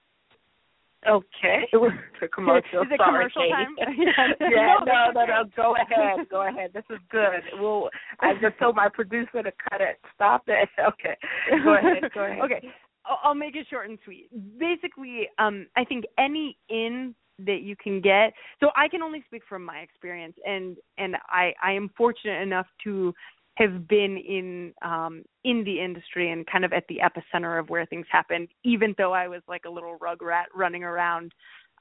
Okay. 1.07 1.67
It 1.71 1.77
was 1.77 1.91
commercial. 2.33 2.81
Is 2.81 2.87
it 2.91 2.97
Sorry, 2.97 3.29
commercial 3.29 3.41
Katie. 3.41 3.51
time? 3.51 3.75
yeah, 4.51 4.75
No, 4.85 5.11
no, 5.11 5.11
no, 5.13 5.25
no. 5.25 5.43
Go 5.55 5.75
ahead. 5.75 6.29
Go 6.29 6.47
ahead. 6.47 6.71
This 6.73 6.83
is 6.89 6.99
good. 7.09 7.41
Well, 7.59 7.89
I 8.19 8.33
just 8.41 8.57
told 8.59 8.75
my 8.75 8.89
producer 8.89 9.43
to 9.43 9.51
cut 9.69 9.81
it. 9.81 9.99
Stop 10.15 10.43
it. 10.47 10.69
Okay. 10.79 11.15
Go 11.63 11.75
ahead. 11.75 12.11
Go 12.13 12.23
ahead. 12.25 12.39
okay. 12.43 12.67
I'll 13.05 13.19
I'll 13.23 13.35
make 13.35 13.55
it 13.55 13.67
short 13.69 13.89
and 13.89 13.99
sweet. 14.05 14.29
Basically, 14.57 15.27
um, 15.39 15.67
I 15.75 15.83
think 15.83 16.05
any 16.17 16.57
in 16.69 17.15
that 17.39 17.61
you 17.63 17.75
can 17.75 17.99
get. 17.99 18.33
So 18.59 18.69
I 18.75 18.87
can 18.87 19.01
only 19.01 19.23
speak 19.25 19.41
from 19.47 19.63
my 19.63 19.79
experience, 19.79 20.35
and 20.45 20.77
and 20.97 21.15
I 21.29 21.53
I 21.63 21.71
am 21.71 21.89
fortunate 21.97 22.41
enough 22.41 22.67
to 22.85 23.13
have 23.55 23.87
been 23.87 24.17
in 24.17 24.73
um 24.81 25.23
in 25.43 25.63
the 25.63 25.79
industry 25.79 26.31
and 26.31 26.45
kind 26.47 26.65
of 26.65 26.73
at 26.73 26.85
the 26.87 26.99
epicenter 27.03 27.59
of 27.59 27.69
where 27.69 27.85
things 27.85 28.05
happened 28.11 28.47
even 28.63 28.95
though 28.97 29.13
I 29.13 29.27
was 29.27 29.41
like 29.47 29.65
a 29.65 29.69
little 29.69 29.97
rug 30.01 30.21
rat 30.21 30.47
running 30.55 30.83
around 30.83 31.31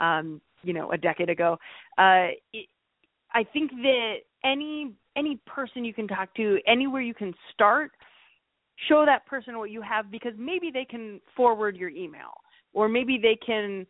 um 0.01 0.41
you 0.63 0.73
know 0.73 0.93
a 0.93 0.99
decade 0.99 1.31
ago. 1.31 1.59
Uh 1.99 2.29
it, 2.53 2.67
I 3.35 3.45
think 3.45 3.71
that 3.71 4.17
any 4.45 4.93
any 5.17 5.37
person 5.47 5.85
you 5.85 5.95
can 5.95 6.07
talk 6.07 6.35
to 6.35 6.59
anywhere 6.67 7.03
you 7.03 7.15
can 7.15 7.35
start 7.53 7.93
show 8.89 9.05
that 9.07 9.25
person 9.27 9.59
what 9.59 9.71
you 9.71 9.83
have 9.83 10.11
because 10.11 10.33
maybe 10.37 10.71
they 10.71 10.85
can 10.85 11.21
forward 11.37 11.77
your 11.77 11.91
email 11.91 12.33
or 12.73 12.89
maybe 12.89 13.19
they 13.21 13.37
can 13.45 13.87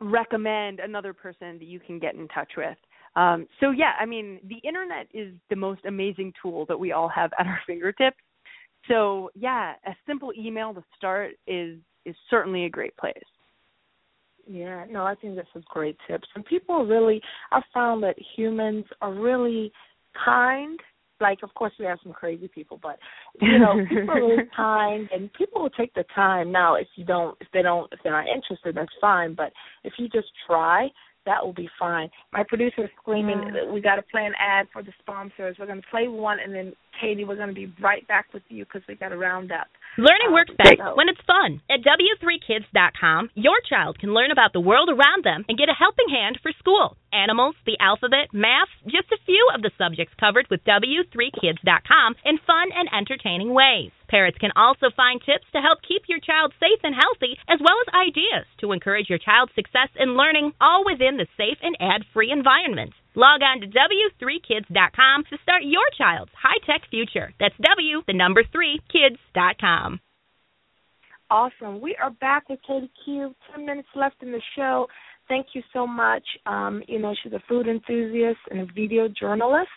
recommend 0.00 0.80
another 0.80 1.12
person 1.12 1.58
that 1.58 1.64
you 1.66 1.80
can 1.80 1.98
get 1.98 2.14
in 2.14 2.28
touch 2.28 2.52
with 2.56 2.76
um, 3.16 3.46
so 3.60 3.70
yeah, 3.70 3.92
I 4.00 4.06
mean, 4.06 4.40
the 4.48 4.66
internet 4.66 5.08
is 5.12 5.34
the 5.50 5.56
most 5.56 5.80
amazing 5.86 6.32
tool 6.40 6.66
that 6.66 6.78
we 6.78 6.92
all 6.92 7.08
have 7.08 7.30
at 7.38 7.46
our 7.46 7.60
fingertips. 7.66 8.18
So 8.88 9.30
yeah, 9.34 9.74
a 9.86 9.92
simple 10.06 10.32
email 10.38 10.74
to 10.74 10.84
start 10.96 11.32
is 11.46 11.78
is 12.04 12.14
certainly 12.30 12.64
a 12.64 12.70
great 12.70 12.96
place. 12.96 13.14
Yeah, 14.50 14.86
no, 14.90 15.04
I 15.04 15.14
think 15.14 15.36
that's 15.36 15.48
a 15.54 15.60
great 15.68 15.96
tips. 16.08 16.26
And 16.34 16.44
people 16.44 16.86
really, 16.86 17.20
I 17.52 17.60
found 17.74 18.02
that 18.02 18.16
humans 18.36 18.86
are 19.02 19.12
really 19.12 19.70
kind. 20.24 20.80
Like, 21.20 21.40
of 21.42 21.52
course, 21.54 21.72
we 21.78 21.84
have 21.84 21.98
some 22.02 22.12
crazy 22.12 22.48
people, 22.48 22.78
but 22.80 22.98
you 23.42 23.58
know, 23.58 23.74
people 23.88 24.10
are 24.10 24.14
really 24.14 24.44
kind, 24.56 25.08
and 25.12 25.30
people 25.34 25.60
will 25.60 25.70
take 25.70 25.92
the 25.94 26.04
time. 26.14 26.50
Now, 26.50 26.76
if 26.76 26.86
you 26.96 27.04
don't, 27.04 27.36
if 27.40 27.48
they 27.52 27.60
don't, 27.60 27.92
if 27.92 27.98
they're 28.02 28.12
not 28.12 28.26
interested, 28.26 28.74
that's 28.74 28.92
fine. 29.00 29.34
But 29.34 29.52
if 29.84 29.94
you 29.98 30.08
just 30.08 30.28
try, 30.46 30.88
that 31.26 31.44
will 31.44 31.52
be 31.52 31.68
fine. 31.78 32.10
My 32.32 32.42
producer 32.42 32.84
is 32.84 32.90
screaming, 33.00 33.52
Yeah. 33.54 33.70
we 33.70 33.80
got 33.80 33.96
to 33.96 34.02
play 34.02 34.24
an 34.24 34.34
ad 34.38 34.66
for 34.72 34.82
the 34.82 34.92
sponsors. 35.00 35.56
We're 35.58 35.66
going 35.66 35.82
to 35.82 35.88
play 35.88 36.08
one, 36.08 36.38
and 36.40 36.54
then 36.54 36.72
Katie, 37.00 37.24
we're 37.24 37.36
going 37.36 37.48
to 37.48 37.54
be 37.54 37.72
right 37.80 38.06
back 38.08 38.26
with 38.34 38.42
you 38.48 38.64
because 38.64 38.82
we 38.88 38.94
got 38.96 39.10
to 39.10 39.16
round 39.16 39.52
up. 39.52 39.68
Learning 39.96 40.28
Um, 40.28 40.32
works 40.34 40.52
best 40.58 40.76
so- 40.78 40.94
when 40.94 41.08
it's 41.08 41.20
fun. 41.26 41.60
At 41.70 41.82
W3Kids.com, 41.82 43.30
your 43.34 43.60
child 43.68 43.98
can 43.98 44.14
learn 44.14 44.30
about 44.30 44.52
the 44.52 44.60
world 44.60 44.88
around 44.88 45.24
them 45.24 45.44
and 45.48 45.58
get 45.58 45.68
a 45.68 45.74
helping 45.74 46.08
hand 46.08 46.38
for 46.42 46.52
school. 46.52 46.96
Animals, 47.12 47.56
the 47.64 47.78
alphabet, 47.80 48.28
math, 48.32 48.68
just 48.86 49.10
a 49.12 49.18
few 49.26 49.48
of 49.54 49.62
the 49.62 49.70
subjects 49.78 50.14
covered 50.20 50.46
with 50.50 50.62
W3Kids.com 50.64 52.16
in 52.24 52.38
fun 52.46 52.68
and 52.74 52.88
entertaining 52.92 53.54
ways. 53.54 53.90
Parents 54.08 54.38
can 54.38 54.52
also 54.56 54.90
find 54.90 55.20
tips 55.22 55.46
to 55.52 55.60
help 55.60 55.80
keep 55.82 56.02
your 56.08 56.20
child 56.20 56.52
safe 56.60 56.80
and 56.82 56.94
healthy, 56.94 57.38
as 57.48 57.60
well 57.60 57.76
as 57.86 57.94
ideas 57.94 58.46
to 58.58 58.72
encourage 58.72 59.08
your 59.08 59.18
child's 59.18 59.54
success 59.54 59.88
in 59.96 60.16
learning, 60.16 60.52
all 60.60 60.84
within 60.84 61.16
the 61.16 61.26
safe 61.36 61.58
and 61.62 61.76
ad-free 61.80 62.30
environment. 62.30 62.92
Log 63.14 63.42
on 63.42 63.60
to 63.60 63.66
W3Kids.com 63.66 65.24
to 65.30 65.38
start 65.42 65.62
your 65.64 65.84
child's 65.96 66.32
high-tech 66.40 66.88
future. 66.90 67.32
That's 67.40 67.54
W, 67.60 68.02
the 68.06 68.12
number 68.12 68.42
3, 68.52 68.80
kids.com. 68.92 70.00
Awesome. 71.30 71.80
We 71.80 71.94
are 72.02 72.10
back 72.10 72.48
with 72.48 72.60
Katie 72.66 72.90
Q. 73.04 73.34
Ten 73.50 73.66
minutes 73.66 73.88
left 73.94 74.22
in 74.22 74.32
the 74.32 74.40
show. 74.56 74.86
Thank 75.28 75.48
you 75.52 75.62
so 75.74 75.86
much. 75.86 76.24
Um, 76.46 76.82
you 76.88 76.98
know, 76.98 77.14
she's 77.22 77.34
a 77.34 77.42
food 77.46 77.68
enthusiast 77.68 78.38
and 78.50 78.60
a 78.60 78.66
video 78.66 79.08
journalist 79.08 79.68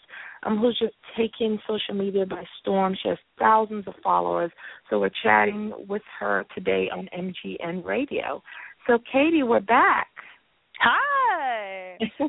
um, 0.43 0.57
who's 0.57 0.79
just 0.79 0.95
taking 1.17 1.59
social 1.67 1.93
media 1.93 2.25
by 2.25 2.43
storm. 2.61 2.95
She 3.01 3.09
has 3.09 3.17
thousands 3.37 3.85
of 3.87 3.95
followers. 4.01 4.51
So 4.89 4.99
we're 4.99 5.11
chatting 5.23 5.73
with 5.89 6.03
her 6.19 6.45
today 6.55 6.89
on 6.89 7.09
MGN 7.17 7.83
Radio. 7.83 8.41
So, 8.87 8.97
Katie, 9.11 9.43
we're 9.43 9.59
back. 9.59 10.07
Hi. 10.81 11.97
uh, 12.19 12.27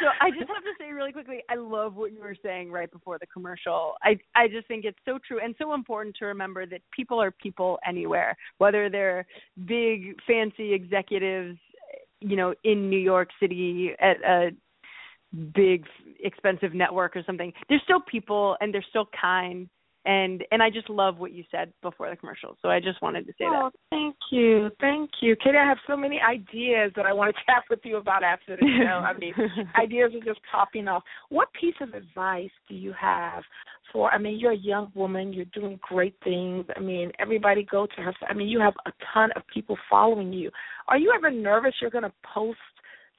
so 0.00 0.06
I 0.20 0.30
just 0.30 0.48
have 0.48 0.64
to 0.64 0.74
say 0.80 0.92
really 0.92 1.12
quickly, 1.12 1.42
I 1.48 1.54
love 1.54 1.94
what 1.94 2.12
you 2.12 2.20
were 2.20 2.36
saying 2.42 2.72
right 2.72 2.90
before 2.90 3.18
the 3.18 3.26
commercial. 3.26 3.94
I 4.02 4.18
I 4.34 4.48
just 4.48 4.66
think 4.66 4.84
it's 4.84 4.98
so 5.04 5.18
true 5.26 5.38
and 5.42 5.54
so 5.58 5.74
important 5.74 6.16
to 6.16 6.26
remember 6.26 6.66
that 6.66 6.80
people 6.94 7.22
are 7.22 7.30
people 7.30 7.78
anywhere, 7.86 8.36
whether 8.58 8.90
they're 8.90 9.26
big 9.66 10.16
fancy 10.26 10.72
executives, 10.72 11.58
you 12.20 12.36
know, 12.36 12.52
in 12.64 12.90
New 12.90 12.98
York 12.98 13.28
City 13.40 13.92
at 14.00 14.16
a 14.26 14.50
big 15.54 15.84
expensive 16.20 16.74
network 16.74 17.14
or 17.16 17.22
something. 17.24 17.52
They're 17.68 17.80
still 17.84 18.00
people 18.00 18.56
and 18.60 18.74
they're 18.74 18.84
still 18.88 19.08
kind 19.20 19.68
and 20.04 20.44
and 20.52 20.62
I 20.62 20.70
just 20.70 20.88
love 20.88 21.18
what 21.18 21.32
you 21.32 21.44
said 21.50 21.72
before 21.82 22.08
the 22.10 22.16
commercial. 22.16 22.56
So 22.62 22.68
I 22.68 22.80
just 22.80 23.02
wanted 23.02 23.26
to 23.26 23.32
say 23.32 23.44
Oh, 23.46 23.70
that. 23.70 23.78
thank 23.90 24.16
you, 24.30 24.70
thank 24.80 25.10
you, 25.20 25.36
Katie. 25.36 25.58
I 25.58 25.66
have 25.66 25.78
so 25.86 25.96
many 25.96 26.20
ideas 26.20 26.92
that 26.96 27.06
I 27.06 27.12
want 27.12 27.34
to 27.34 27.42
chat 27.46 27.64
with 27.68 27.80
you 27.84 27.96
about 27.96 28.22
after 28.22 28.56
the 28.56 28.66
show. 28.82 28.98
I 29.04 29.12
mean, 29.18 29.34
ideas 29.80 30.12
are 30.14 30.24
just 30.24 30.40
popping 30.50 30.88
off. 30.88 31.02
What 31.28 31.48
piece 31.58 31.74
of 31.80 31.94
advice 31.94 32.50
do 32.68 32.74
you 32.74 32.92
have 32.98 33.42
for? 33.92 34.10
I 34.12 34.18
mean, 34.18 34.38
you're 34.38 34.52
a 34.52 34.56
young 34.56 34.90
woman. 34.94 35.32
You're 35.32 35.46
doing 35.46 35.78
great 35.82 36.14
things. 36.24 36.64
I 36.76 36.80
mean, 36.80 37.10
everybody 37.18 37.64
go 37.70 37.86
to 37.86 38.02
her. 38.02 38.14
I 38.28 38.34
mean, 38.34 38.48
you 38.48 38.60
have 38.60 38.74
a 38.86 38.92
ton 39.12 39.30
of 39.36 39.42
people 39.52 39.76
following 39.90 40.32
you. 40.32 40.50
Are 40.88 40.98
you 40.98 41.12
ever 41.14 41.30
nervous 41.30 41.74
you're 41.80 41.90
going 41.90 42.04
to 42.04 42.12
post? 42.34 42.58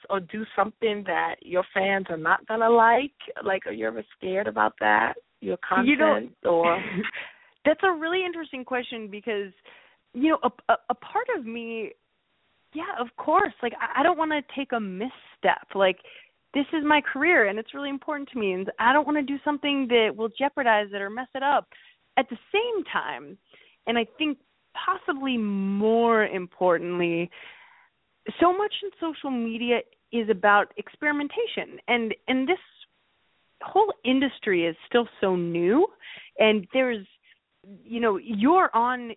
Or 0.09 0.21
do 0.21 0.45
something 0.55 1.03
that 1.07 1.35
your 1.41 1.65
fans 1.73 2.05
are 2.09 2.15
not 2.15 2.47
gonna 2.47 2.69
like? 2.69 3.11
Like, 3.43 3.67
are 3.67 3.73
you 3.73 3.85
ever 3.85 4.01
scared 4.17 4.47
about 4.47 4.71
that? 4.79 5.15
Your 5.41 5.57
content 5.57 5.87
You 5.87 5.97
know- 5.97 6.29
or 6.43 6.83
That's 7.65 7.81
a 7.83 7.91
really 7.91 8.25
interesting 8.25 8.63
question 8.63 9.09
because 9.09 9.51
you 10.13 10.29
know 10.29 10.39
a, 10.43 10.73
a, 10.73 10.77
a 10.89 10.95
part 10.95 11.27
of 11.37 11.45
me 11.45 11.91
yeah 12.73 12.95
of 12.99 13.07
course 13.17 13.53
like 13.61 13.73
I, 13.79 13.99
I 13.99 14.03
don't 14.03 14.17
want 14.17 14.31
to 14.31 14.41
take 14.55 14.71
a 14.71 14.79
misstep 14.79 15.67
like 15.75 15.97
this 16.53 16.65
is 16.73 16.83
my 16.83 17.01
career 17.01 17.47
and 17.47 17.59
it's 17.59 17.73
really 17.73 17.89
important 17.89 18.29
to 18.29 18.39
me 18.39 18.53
and 18.53 18.71
I 18.79 18.91
don't 18.91 19.05
want 19.05 19.17
to 19.17 19.23
do 19.23 19.37
something 19.45 19.87
that 19.89 20.15
will 20.15 20.29
jeopardize 20.29 20.87
it 20.91 21.01
or 21.01 21.09
mess 21.11 21.27
it 21.35 21.43
up. 21.43 21.67
At 22.17 22.27
the 22.29 22.37
same 22.51 22.83
time 22.91 23.37
and 23.85 23.97
I 23.97 24.05
think 24.17 24.39
possibly 24.73 25.37
more 25.37 26.25
importantly 26.25 27.29
so 28.39 28.55
much 28.55 28.73
in 28.83 28.89
social 28.99 29.31
media 29.31 29.79
is 30.11 30.29
about 30.29 30.73
experimentation 30.77 31.79
and 31.87 32.15
and 32.27 32.47
this 32.47 32.57
whole 33.61 33.93
industry 34.05 34.65
is 34.65 34.75
still 34.87 35.07
so 35.21 35.35
new 35.35 35.87
and 36.37 36.67
there's 36.73 37.05
you 37.83 37.99
know 37.99 38.17
you're 38.17 38.69
on 38.75 39.11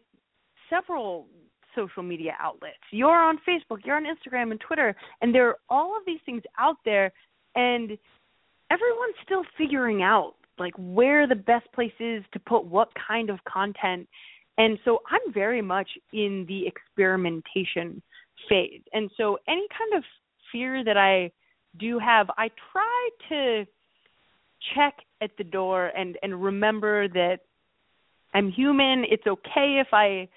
several 0.69 1.27
social 1.75 2.03
media 2.03 2.33
outlets. 2.41 2.77
You're 2.91 3.11
on 3.11 3.39
facebook 3.49 3.79
you're 3.85 3.97
on 3.97 4.05
instagram 4.05 4.51
and 4.51 4.61
twitter 4.61 4.95
and 5.21 5.35
there 5.35 5.49
are 5.49 5.57
all 5.69 5.97
of 5.97 6.03
these 6.07 6.21
things 6.27 6.43
out 6.59 6.77
there 6.85 7.13
and 7.55 7.97
everyone's 8.71 9.15
still 9.25 9.45
figuring 9.57 10.03
out 10.03 10.35
like 10.59 10.75
where 10.79 11.27
the 11.27 11.35
best 11.35 11.71
place 11.73 11.93
is 11.99 12.23
to 12.33 12.39
put 12.39 12.65
what 12.65 12.89
kind 13.09 13.31
of 13.31 13.39
content. 13.45 14.09
And 14.59 14.79
so 14.85 14.99
i'm 15.11 15.33
very 15.33 15.63
much 15.63 15.89
in 16.13 16.45
the 16.49 16.67
experimentation 16.67 18.03
phase. 18.49 18.83
And 18.93 19.11
so 19.17 19.39
any 19.49 19.67
kind 19.79 19.95
of 19.97 20.05
fear 20.51 20.85
that 20.85 20.97
i 20.97 21.31
do 21.79 21.99
have 21.99 22.29
i 22.37 22.51
try 22.73 23.09
to 23.31 23.65
check 24.75 24.95
at 25.21 25.31
the 25.39 25.45
door 25.45 25.89
and 25.97 26.17
and 26.23 26.43
remember 26.43 27.09
that 27.09 27.39
I'm 28.35 28.51
human. 28.51 29.05
It's 29.11 29.27
okay 29.27 29.81
if 29.81 29.89
I 29.93 30.29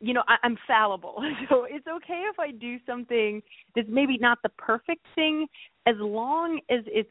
you 0.00 0.12
know, 0.12 0.22
I, 0.28 0.36
I'm 0.42 0.58
fallible. 0.66 1.22
So 1.48 1.66
it's 1.68 1.86
okay 1.86 2.24
if 2.30 2.38
I 2.38 2.50
do 2.50 2.76
something 2.86 3.42
that's 3.74 3.88
maybe 3.90 4.18
not 4.18 4.38
the 4.42 4.48
perfect 4.50 5.06
thing 5.14 5.46
as 5.86 5.94
long 5.98 6.60
as 6.70 6.80
it's 6.86 7.10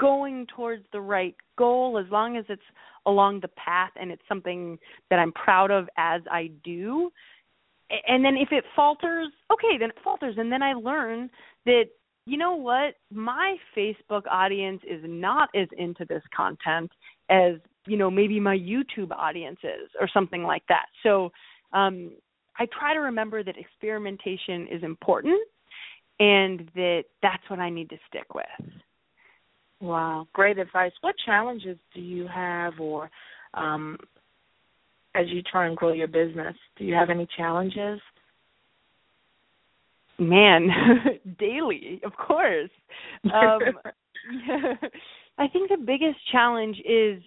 going 0.00 0.46
towards 0.56 0.82
the 0.92 1.00
right 1.00 1.36
goal, 1.58 1.98
as 1.98 2.10
long 2.10 2.36
as 2.36 2.44
it's 2.48 2.62
along 3.06 3.40
the 3.40 3.48
path 3.48 3.90
and 4.00 4.10
it's 4.10 4.22
something 4.28 4.78
that 5.10 5.18
I'm 5.18 5.32
proud 5.32 5.70
of 5.70 5.88
as 5.98 6.22
I 6.30 6.50
do. 6.64 7.10
And 8.08 8.24
then 8.24 8.36
if 8.36 8.48
it 8.50 8.64
falters, 8.74 9.28
okay, 9.52 9.76
then 9.78 9.90
it 9.90 9.98
falters 10.02 10.36
and 10.38 10.50
then 10.50 10.62
I 10.62 10.72
learn 10.72 11.28
that 11.66 11.84
you 12.26 12.38
know 12.38 12.54
what? 12.54 12.94
My 13.12 13.56
Facebook 13.76 14.22
audience 14.30 14.82
is 14.88 15.00
not 15.04 15.48
as 15.54 15.68
into 15.76 16.04
this 16.04 16.22
content 16.34 16.90
as 17.30 17.54
you 17.86 17.96
know 17.96 18.10
maybe 18.10 18.38
my 18.38 18.56
youtube 18.56 19.10
audience 19.10 19.58
is 19.62 19.88
or 20.00 20.08
something 20.12 20.42
like 20.42 20.62
that. 20.68 20.86
So 21.02 21.30
um 21.72 22.12
i 22.58 22.66
try 22.78 22.92
to 22.94 23.00
remember 23.00 23.42
that 23.42 23.56
experimentation 23.56 24.66
is 24.70 24.82
important 24.82 25.40
and 26.18 26.70
that 26.74 27.04
that's 27.22 27.42
what 27.48 27.58
i 27.58 27.70
need 27.70 27.88
to 27.90 27.96
stick 28.08 28.34
with. 28.34 28.44
Wow. 29.80 30.28
Great 30.34 30.58
advice. 30.58 30.92
What 31.00 31.14
challenges 31.24 31.78
do 31.94 32.02
you 32.02 32.26
have 32.28 32.74
or 32.80 33.10
um 33.54 33.96
as 35.14 35.26
you 35.28 35.42
try 35.42 35.66
and 35.66 35.76
grow 35.76 35.92
your 35.92 36.06
business 36.06 36.54
do 36.76 36.84
you 36.84 36.94
have 36.94 37.10
any 37.10 37.26
challenges 37.36 38.00
man 40.20 40.68
daily 41.38 42.00
of 42.04 42.12
course 42.14 42.70
um 43.32 43.60
i 45.38 45.48
think 45.48 45.68
the 45.68 45.76
biggest 45.84 46.18
challenge 46.30 46.76
is 46.84 47.22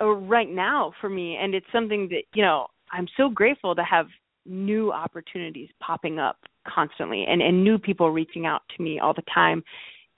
uh, 0.00 0.06
right 0.06 0.50
now 0.50 0.92
for 1.00 1.08
me 1.08 1.36
and 1.40 1.54
it's 1.54 1.66
something 1.72 2.08
that 2.08 2.22
you 2.34 2.42
know 2.42 2.66
i'm 2.92 3.06
so 3.16 3.28
grateful 3.28 3.74
to 3.74 3.82
have 3.82 4.06
new 4.44 4.92
opportunities 4.92 5.68
popping 5.80 6.18
up 6.18 6.38
constantly 6.72 7.24
and 7.28 7.42
and 7.42 7.62
new 7.62 7.78
people 7.78 8.10
reaching 8.10 8.46
out 8.46 8.62
to 8.76 8.82
me 8.82 8.98
all 9.00 9.12
the 9.12 9.22
time 9.34 9.62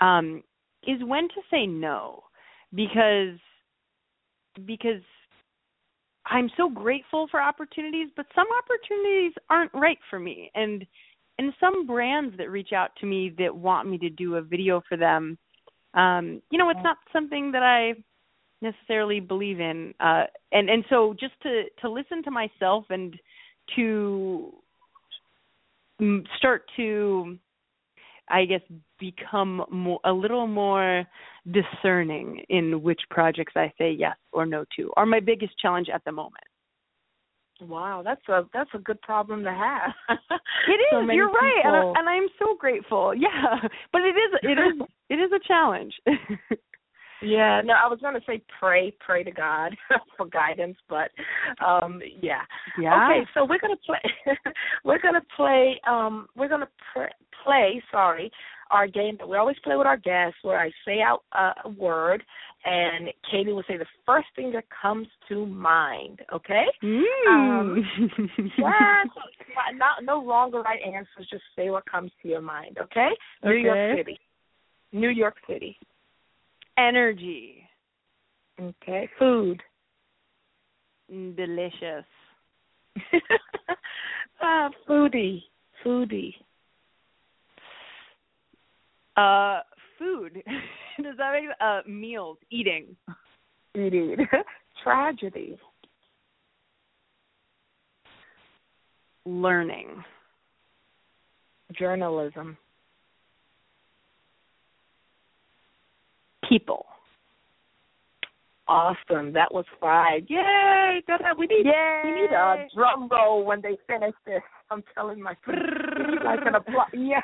um 0.00 0.42
is 0.86 1.02
when 1.04 1.28
to 1.28 1.40
say 1.50 1.66
no 1.66 2.22
because 2.74 3.38
because 4.66 5.02
I'm 6.30 6.50
so 6.56 6.68
grateful 6.68 7.26
for 7.30 7.40
opportunities, 7.40 8.08
but 8.16 8.26
some 8.34 8.46
opportunities 8.62 9.32
aren't 9.48 9.72
right 9.74 9.98
for 10.10 10.18
me. 10.18 10.50
And 10.54 10.84
and 11.38 11.52
some 11.60 11.86
brands 11.86 12.36
that 12.36 12.50
reach 12.50 12.72
out 12.72 12.90
to 13.00 13.06
me 13.06 13.32
that 13.38 13.54
want 13.54 13.88
me 13.88 13.96
to 13.98 14.10
do 14.10 14.36
a 14.36 14.42
video 14.42 14.82
for 14.88 14.96
them 14.96 15.38
um 15.94 16.42
you 16.50 16.58
know 16.58 16.68
it's 16.70 16.80
not 16.82 16.98
something 17.12 17.52
that 17.52 17.62
i 17.62 17.92
necessarily 18.60 19.20
believe 19.20 19.60
in 19.60 19.94
uh 20.00 20.24
and 20.52 20.68
and 20.68 20.84
so 20.90 21.14
just 21.18 21.34
to 21.42 21.64
to 21.80 21.88
listen 21.88 22.22
to 22.22 22.30
myself 22.30 22.84
and 22.90 23.16
to 23.76 24.52
start 26.36 26.62
to 26.76 27.38
i 28.28 28.44
guess 28.44 28.60
become 28.98 29.64
more 29.70 30.00
a 30.04 30.12
little 30.12 30.46
more 30.46 31.04
discerning 31.52 32.42
in 32.48 32.82
which 32.82 33.00
projects 33.10 33.52
i 33.56 33.72
say 33.78 33.90
yes 33.90 34.16
or 34.32 34.44
no 34.44 34.64
to 34.76 34.90
are 34.96 35.06
my 35.06 35.20
biggest 35.20 35.56
challenge 35.58 35.88
at 35.92 36.04
the 36.04 36.12
moment 36.12 36.44
Wow, 37.60 38.02
that's 38.04 38.26
a 38.28 38.42
that's 38.52 38.70
a 38.74 38.78
good 38.78 39.00
problem 39.02 39.42
to 39.44 39.52
have. 39.52 39.92
it 40.08 40.72
is. 40.72 40.86
so 40.92 41.00
you're 41.12 41.28
right, 41.28 41.62
and, 41.64 41.74
people... 41.74 41.94
I, 41.96 42.00
and 42.00 42.08
I'm 42.08 42.28
so 42.38 42.56
grateful. 42.58 43.14
Yeah, 43.18 43.68
but 43.92 44.02
it 44.02 44.16
is 44.16 44.38
it 44.42 44.58
is 44.58 44.86
it 45.10 45.14
is 45.14 45.30
a 45.32 45.40
challenge. 45.46 45.92
yeah, 47.22 47.60
no, 47.64 47.74
I 47.74 47.88
was 47.88 47.98
going 48.00 48.14
to 48.14 48.20
say 48.26 48.42
pray, 48.60 48.94
pray 49.04 49.24
to 49.24 49.30
God 49.30 49.76
for 50.16 50.26
guidance, 50.26 50.76
but 50.88 51.10
um 51.64 52.00
yeah. 52.22 52.42
Yeah. 52.80 53.08
Okay, 53.10 53.28
so 53.34 53.44
we're 53.44 53.58
going 53.58 53.76
to 53.76 53.82
play 53.84 54.36
we're 54.84 55.00
going 55.00 55.14
to 55.14 55.26
play 55.36 55.80
um 55.88 56.28
we're 56.36 56.48
going 56.48 56.60
to 56.60 56.68
pr- 56.92 57.14
play, 57.44 57.82
sorry, 57.90 58.30
our 58.70 58.86
game 58.86 59.16
that 59.18 59.28
we 59.28 59.36
always 59.36 59.56
play 59.64 59.76
with 59.76 59.86
our 59.86 59.96
guests 59.96 60.38
where 60.42 60.58
I 60.58 60.70
say 60.84 61.00
out 61.00 61.22
uh, 61.32 61.52
a 61.64 61.68
word 61.68 62.22
and 62.64 63.08
Katie 63.30 63.52
will 63.52 63.62
say 63.68 63.76
the 63.76 63.86
first 64.04 64.26
thing 64.34 64.52
that 64.52 64.64
comes 64.82 65.06
to 65.28 65.46
mind. 65.46 66.20
Okay. 66.32 66.64
Mm. 66.82 67.04
Um, 67.28 67.84
yeah, 68.58 69.04
not 69.76 70.02
no 70.02 70.20
longer 70.20 70.60
right 70.62 70.80
answers. 70.84 71.28
Just 71.30 71.42
say 71.56 71.70
what 71.70 71.84
comes 71.90 72.10
to 72.22 72.28
your 72.28 72.40
mind. 72.40 72.78
Okay. 72.80 73.08
New 73.44 73.50
okay. 73.50 73.60
York 73.62 73.98
City. 73.98 74.20
New 74.92 75.10
York 75.10 75.34
City. 75.48 75.76
Energy. 76.78 77.62
Okay. 78.60 79.08
Food. 79.18 79.62
Mm, 81.12 81.36
delicious. 81.36 82.04
uh, 84.42 84.68
foodie. 84.88 85.42
Foodie. 85.84 86.34
Uh, 89.18 89.62
food. 89.98 90.34
Does 91.02 91.16
that 91.18 91.32
make 91.32 91.50
uh 91.60 91.80
meals? 91.88 92.38
Eating. 92.50 92.96
Eating. 93.74 94.16
Tragedy. 94.84 95.58
Learning. 99.26 100.04
Journalism. 101.76 102.56
People. 106.48 106.86
Awesome. 108.68 109.32
That 109.32 109.52
was 109.52 109.64
five. 109.80 110.22
Yay! 110.28 111.00
We 111.38 111.46
need 111.46 111.64
Yay! 111.64 112.02
we 112.04 112.10
need 112.12 112.30
a 112.32 112.66
drum 112.74 113.08
roll 113.10 113.42
when 113.44 113.62
they 113.62 113.78
finish 113.86 114.14
this. 114.26 114.42
I'm 114.70 114.84
telling 114.94 115.22
my 115.22 115.34
friends. 115.42 115.62
like 116.22 116.40
an 116.44 116.54
applause. 116.56 116.88
Yeah. 116.92 117.20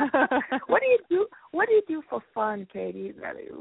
what 0.66 0.80
do 0.82 0.86
you 0.88 0.98
do? 1.08 1.26
What 1.52 1.68
do 1.68 1.74
you 1.74 1.82
do 1.86 2.02
for 2.10 2.20
fun, 2.34 2.66
Katie? 2.72 3.14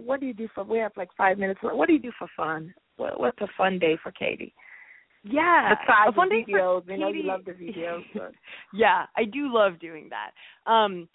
What 0.03 0.19
do 0.19 0.25
you 0.25 0.33
do 0.33 0.47
for? 0.55 0.63
We 0.63 0.79
have 0.79 0.93
like 0.97 1.09
five 1.15 1.37
minutes. 1.37 1.59
Left? 1.61 1.75
What 1.75 1.87
do 1.87 1.93
you 1.93 1.99
do 1.99 2.11
for 2.17 2.27
fun? 2.35 2.73
What, 2.97 3.19
what's 3.19 3.39
a 3.41 3.47
fun 3.55 3.77
day 3.77 3.97
for 4.01 4.11
Katie? 4.11 4.53
Yeah, 5.23 5.73
Besides 5.75 6.15
fun 6.15 6.29
the 6.29 6.43
videos, 6.51 6.85
for 6.85 6.91
you 6.91 6.97
know 6.99 7.07
Katie. 7.07 7.19
you 7.19 7.27
love 7.27 7.45
the 7.45 7.51
videos. 7.51 8.01
But. 8.13 8.31
yeah, 8.73 9.05
I 9.15 9.25
do 9.25 9.53
love 9.53 9.79
doing 9.79 10.09
that. 10.09 10.31
Um 10.71 11.07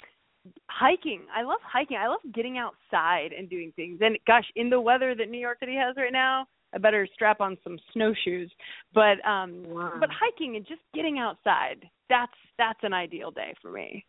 hiking. 0.69 1.23
I 1.35 1.43
love 1.43 1.61
hiking. 1.63 1.97
I 1.97 2.09
love 2.09 2.21
getting 2.35 2.59
outside 2.59 3.33
and 3.37 3.49
doing 3.49 3.73
things. 3.77 3.99
And 4.01 4.19
gosh, 4.27 4.45
in 4.57 4.71
the 4.71 4.81
weather 4.81 5.15
that 5.15 5.31
New 5.31 5.39
York 5.39 5.59
City 5.61 5.75
has 5.75 5.97
right 5.97 6.13
now, 6.13 6.47
I 6.75 6.79
better 6.79 7.07
strap 7.15 7.41
on 7.41 7.57
some 7.65 7.79
snowshoes. 7.93 8.49
But 8.95 9.25
um 9.27 9.65
wow. 9.67 9.95
but 9.99 10.11
hiking 10.11 10.57
and 10.57 10.67
just 10.67 10.83
getting 10.95 11.19
outside. 11.19 11.89
That's 12.09 12.33
that's 12.59 12.81
an 12.83 12.93
ideal 12.93 13.31
day 13.31 13.55
for 13.61 13.71
me. 13.71 14.05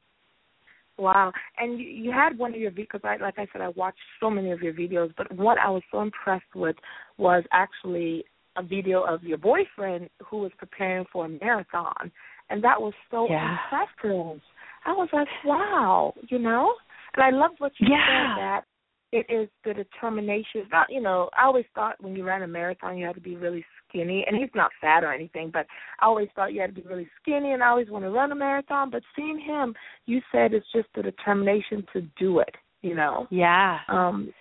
Wow. 0.98 1.32
And 1.58 1.80
you, 1.80 1.86
you 1.86 2.12
had 2.12 2.38
one 2.38 2.54
of 2.54 2.60
your 2.60 2.72
because 2.72 3.02
I 3.04 3.18
like 3.18 3.40
I 3.40 3.48
said 3.52 3.62
I 3.62 3.70
watched 3.70 4.00
so 4.20 4.30
many 4.30 4.52
of 4.52 4.62
your 4.62 4.74
videos, 4.74 5.14
but 5.18 5.32
what 5.36 5.58
I 5.58 5.70
was 5.70 5.84
so 5.92 6.02
impressed 6.02 6.54
with 6.56 6.76
was 7.18 7.44
actually 7.52 8.26
a 8.58 8.64
video 8.64 9.04
of 9.04 9.24
your 9.24 9.38
boyfriend 9.38 10.10
who 10.26 10.40
was 10.40 10.52
preparing 10.58 11.06
for 11.12 11.26
a 11.26 11.30
marathon. 11.30 12.12
And 12.50 12.64
that 12.64 12.80
was 12.80 12.94
so 13.10 13.28
Yeah. 13.30 13.58
impressive. 13.64 14.42
I 14.86 14.92
was 14.94 15.10
like, 15.14 15.28
wow, 15.46 16.14
you 16.30 16.40
know? 16.40 16.74
And 17.16 17.24
I 17.24 17.30
love 17.30 17.52
what 17.60 17.74
you 17.80 17.88
Yeah. 17.90 18.36
said 18.36 18.42
that 18.42 18.66
it 19.12 19.26
is 19.30 19.50
the 19.66 19.74
determination. 19.74 20.68
Not, 20.72 20.90
you 20.90 21.02
know, 21.02 21.30
I 21.38 21.44
always 21.44 21.66
thought 21.76 22.02
when 22.02 22.16
you 22.16 22.24
ran 22.24 22.44
a 22.44 22.48
marathon 22.48 22.98
you 22.98 23.06
had 23.06 23.16
to 23.16 23.22
be 23.22 23.36
really 23.36 23.66
skinny. 23.88 24.24
And 24.26 24.38
he's 24.38 24.50
not 24.56 24.72
fat 24.80 25.04
or 25.04 25.12
anything, 25.14 25.50
but 25.52 25.68
I 26.00 26.06
always 26.06 26.30
thought 26.36 26.54
you 26.54 26.62
had 26.62 26.74
to 26.74 26.82
be 26.82 26.88
really 26.88 27.10
skinny 27.22 27.52
and 27.52 27.62
I 27.62 27.68
always 27.68 27.90
want 27.90 28.06
to 28.06 28.10
run 28.10 28.32
a 28.32 28.36
marathon. 28.36 28.90
But 28.90 29.04
seeing 29.16 29.40
him, 29.40 29.76
you 30.06 30.22
said 30.32 30.54
it's 30.54 30.72
just 30.74 30.88
the 30.96 31.04
determination 31.04 31.86
to 31.94 32.02
do 32.18 32.40
it, 32.40 32.56
you 32.82 32.96
know? 32.96 33.28
Yeah. 33.30 33.80
Um, 33.90 34.34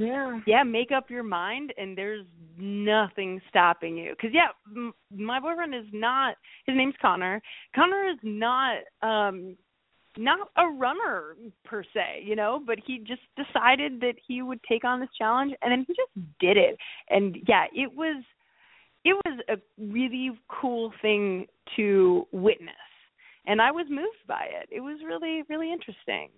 yeah. 0.00 0.40
yeah 0.46 0.62
make 0.62 0.90
up 0.90 1.10
your 1.10 1.22
mind 1.22 1.72
and 1.76 1.96
there's 1.96 2.26
nothing 2.58 3.40
stopping 3.48 3.96
you. 3.96 4.12
Because 4.12 4.30
yeah 4.32 4.48
m- 4.74 4.94
my 5.14 5.38
boyfriend 5.38 5.74
is 5.74 5.86
not 5.92 6.36
his 6.66 6.76
name's 6.76 6.94
connor. 7.00 7.40
Connor 7.74 8.08
is 8.08 8.18
not 8.22 8.78
um 9.02 9.56
not 10.16 10.48
a 10.56 10.66
runner 10.66 11.36
per 11.64 11.84
se 11.84 12.22
you 12.24 12.34
know 12.34 12.60
but 12.66 12.78
he 12.84 12.98
just 12.98 13.22
decided 13.36 14.00
that 14.00 14.14
he 14.26 14.42
would 14.42 14.60
take 14.68 14.84
on 14.84 14.98
this 14.98 15.08
challenge 15.16 15.52
and 15.62 15.70
then 15.70 15.84
he 15.86 15.94
just 15.94 16.38
did 16.40 16.56
it. 16.56 16.76
And 17.10 17.36
yeah 17.46 17.66
it 17.72 17.92
was 17.94 18.22
it 19.04 19.14
was 19.24 19.40
a 19.48 19.56
really 19.78 20.30
cool 20.48 20.92
thing 21.02 21.46
to 21.76 22.26
witness. 22.32 22.74
And 23.46 23.60
i 23.60 23.70
was 23.70 23.86
moved 23.90 24.26
by 24.26 24.46
it. 24.50 24.68
It 24.72 24.80
was 24.80 24.98
really 25.04 25.42
really 25.48 25.72
interesting 25.72 26.30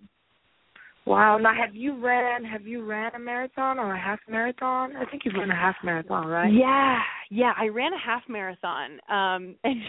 Wow. 1.05 1.37
Now, 1.37 1.53
have 1.53 1.75
you 1.75 1.99
ran? 2.03 2.45
Have 2.45 2.65
you 2.65 2.85
ran 2.85 3.13
a 3.15 3.19
marathon 3.19 3.77
or 3.77 3.93
a 3.93 3.99
half 3.99 4.19
marathon? 4.29 4.95
I 4.95 5.05
think 5.05 5.23
you've 5.25 5.33
run 5.33 5.51
a 5.51 5.55
half 5.55 5.75
marathon, 5.83 6.27
right? 6.27 6.51
Yeah, 6.51 6.99
yeah. 7.29 7.53
I 7.57 7.67
ran 7.67 7.91
a 7.93 7.99
half 7.99 8.21
marathon, 8.29 8.99
um, 9.09 9.55
and 9.63 9.81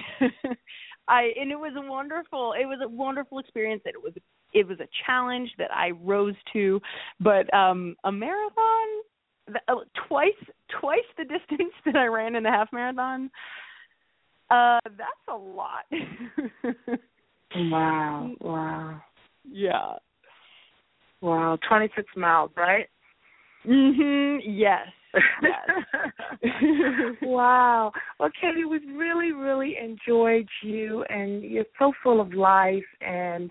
I 1.09 1.33
and 1.41 1.53
it 1.53 1.59
was 1.59 1.73
a 1.77 1.91
wonderful. 1.91 2.55
It 2.61 2.67
was 2.67 2.81
a 2.83 2.89
wonderful 2.89 3.39
experience. 3.39 3.83
That 3.85 3.95
it 3.95 4.03
was 4.03 4.13
it 4.53 4.67
was 4.67 4.81
a 4.81 4.89
challenge 5.07 5.51
that 5.59 5.73
I 5.73 5.91
rose 5.91 6.35
to, 6.53 6.81
but 7.21 7.53
um, 7.55 7.95
a 8.03 8.11
marathon 8.11 8.87
th- 9.47 9.59
uh, 9.69 9.75
twice 10.09 10.33
twice 10.81 10.99
the 11.17 11.25
distance 11.49 11.75
that 11.85 11.97
I 11.97 12.07
ran 12.07 12.35
in 12.35 12.43
the 12.43 12.51
half 12.51 12.73
marathon. 12.73 13.31
Uh, 14.51 14.81
that's 14.85 15.29
a 15.29 15.37
lot. 15.37 15.85
Wow. 17.57 18.33
Wow. 18.41 19.01
yeah. 19.49 19.93
Wow. 21.25 21.59
Twenty 21.67 21.89
six 21.97 22.07
miles, 22.17 22.51
right? 22.55 22.87
Mhm. 23.67 24.41
Yes. 24.45 24.87
Yes. 25.43 26.43
wow. 27.23 27.93
Well, 28.19 28.31
Katie, 28.39 28.65
we've 28.65 28.83
really, 28.95 29.33
really 29.33 29.77
enjoyed 29.83 30.49
you, 30.63 31.05
and 31.09 31.43
you're 31.43 31.65
so 31.79 31.93
full 32.03 32.21
of 32.21 32.35
life, 32.35 32.85
and 33.01 33.51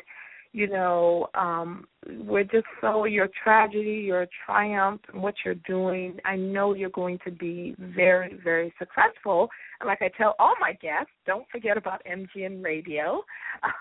you 0.51 0.67
know, 0.67 1.27
um, 1.33 1.87
we're 2.25 2.43
just 2.43 2.67
so 2.79 3.05
your 3.05 3.27
tragedy, 3.43 4.03
your 4.05 4.27
triumph, 4.45 5.01
and 5.11 5.23
what 5.23 5.33
you're 5.43 5.55
doing. 5.65 6.17
I 6.25 6.35
know 6.35 6.75
you're 6.75 6.91
going 6.91 7.17
to 7.25 7.31
be 7.31 7.75
very, 7.79 8.39
very 8.43 8.71
successful. 8.77 9.49
And 9.79 9.87
like 9.87 10.03
I 10.03 10.11
tell 10.15 10.35
all 10.37 10.53
my 10.61 10.73
guests, 10.73 11.11
don't 11.25 11.47
forget 11.49 11.75
about 11.75 12.03
MGN 12.05 12.63
Radio. 12.63 13.23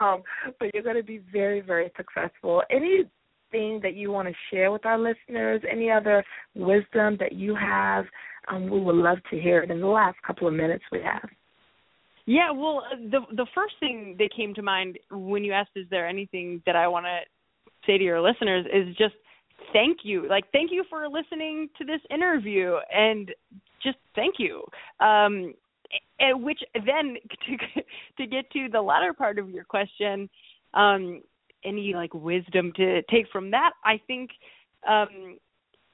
Um, 0.01 0.22
but 0.59 0.72
you're 0.72 0.82
going 0.82 0.97
to 0.97 1.03
be 1.03 1.20
very, 1.30 1.61
very 1.61 1.93
successful. 1.97 2.62
Anything 3.53 3.80
that 3.82 3.94
you 3.94 4.11
want 4.11 4.28
to 4.28 4.34
share 4.50 4.70
with 4.70 4.86
our 4.86 4.98
listeners? 4.98 5.62
Any 5.70 5.90
other 5.90 6.24
wisdom 6.55 7.16
that 7.20 7.32
you 7.32 7.55
have? 7.55 8.05
Um, 8.48 8.68
we 8.68 8.80
would 8.80 8.96
love 8.96 9.18
to 9.30 9.40
hear 9.40 9.62
it 9.62 9.70
in 9.70 9.80
the 9.80 9.86
last 9.86 10.16
couple 10.26 10.48
of 10.48 10.55
minutes 10.55 10.84
we 10.90 11.00
have. 11.03 11.28
Yeah, 12.24 12.50
well, 12.53 12.84
uh, 12.90 12.96
the 13.11 13.20
the 13.34 13.46
first 13.55 13.74
thing 13.80 14.16
that 14.18 14.30
came 14.34 14.55
to 14.55 14.62
mind 14.62 14.98
when 15.11 15.44
you 15.44 15.53
asked, 15.53 15.72
"Is 15.74 15.88
there 15.90 16.07
anything 16.07 16.62
that 16.66 16.76
I 16.76 16.86
want 16.86 17.07
to 17.07 17.18
say 17.86 17.98
to 17.98 18.05
your 18.05 18.20
listeners?" 18.20 18.64
is 18.72 18.94
just 18.96 19.14
thank 19.72 19.98
you. 20.05 20.28
Like, 20.28 20.44
thank 20.53 20.70
you 20.70 20.84
for 20.88 21.09
listening 21.09 21.68
to 21.78 21.84
this 21.84 22.00
interview, 22.11 22.76
and 22.94 23.32
just 23.82 23.98
thank 24.14 24.36
you. 24.38 24.64
Um, 25.00 25.55
and 26.20 26.42
which 26.42 26.61
then 26.74 27.16
to 27.46 27.82
to 28.18 28.26
get 28.26 28.50
to 28.53 28.68
the 28.70 28.80
latter 28.80 29.12
part 29.12 29.38
of 29.38 29.50
your 29.50 29.64
question, 29.64 30.30
um, 30.74 31.22
any 31.65 31.95
like 31.95 32.13
wisdom 32.15 32.73
to 32.77 33.03
take 33.03 33.27
from 33.33 33.51
that, 33.51 33.73
I 33.85 34.01
think 34.07 34.31
um, 34.89 35.39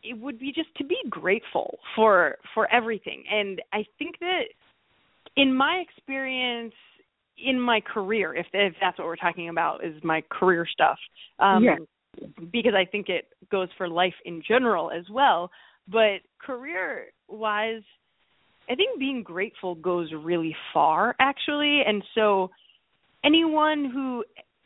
it 0.03 0.19
would 0.19 0.39
be 0.39 0.53
just 0.53 0.75
to 0.77 0.85
be 0.85 0.97
grateful 1.11 1.79
for 1.95 2.37
for 2.55 2.73
everything, 2.73 3.25
and 3.31 3.61
I 3.73 3.85
think 3.99 4.19
that 4.21 4.45
in 5.37 5.55
my 5.55 5.83
experience 5.89 6.75
in 7.45 7.59
my 7.61 7.81
career 7.81 8.35
if 8.35 8.47
if 8.53 8.75
that's 8.81 8.99
what 8.99 9.07
we're 9.07 9.17
talking 9.17 9.49
about 9.49 9.85
is 9.85 9.95
my 10.03 10.23
career 10.29 10.67
stuff 10.71 10.99
um 11.39 11.63
yes. 11.63 11.79
because 12.53 12.75
i 12.75 12.85
think 12.85 13.09
it 13.09 13.29
goes 13.51 13.69
for 13.79 13.89
life 13.89 14.15
in 14.25 14.43
general 14.47 14.91
as 14.91 15.05
well. 15.11 15.51
But 15.91 16.21
career 16.45 17.07
wise 17.29 17.83
i 18.69 18.75
think 18.75 18.99
being 18.99 19.23
grateful 19.23 19.75
goes 19.77 20.13
really 20.13 20.55
far 20.75 21.15
actually. 21.21 21.83
And 21.87 22.03
so 22.15 22.51
anyone 23.25 23.91
who 23.93 24.25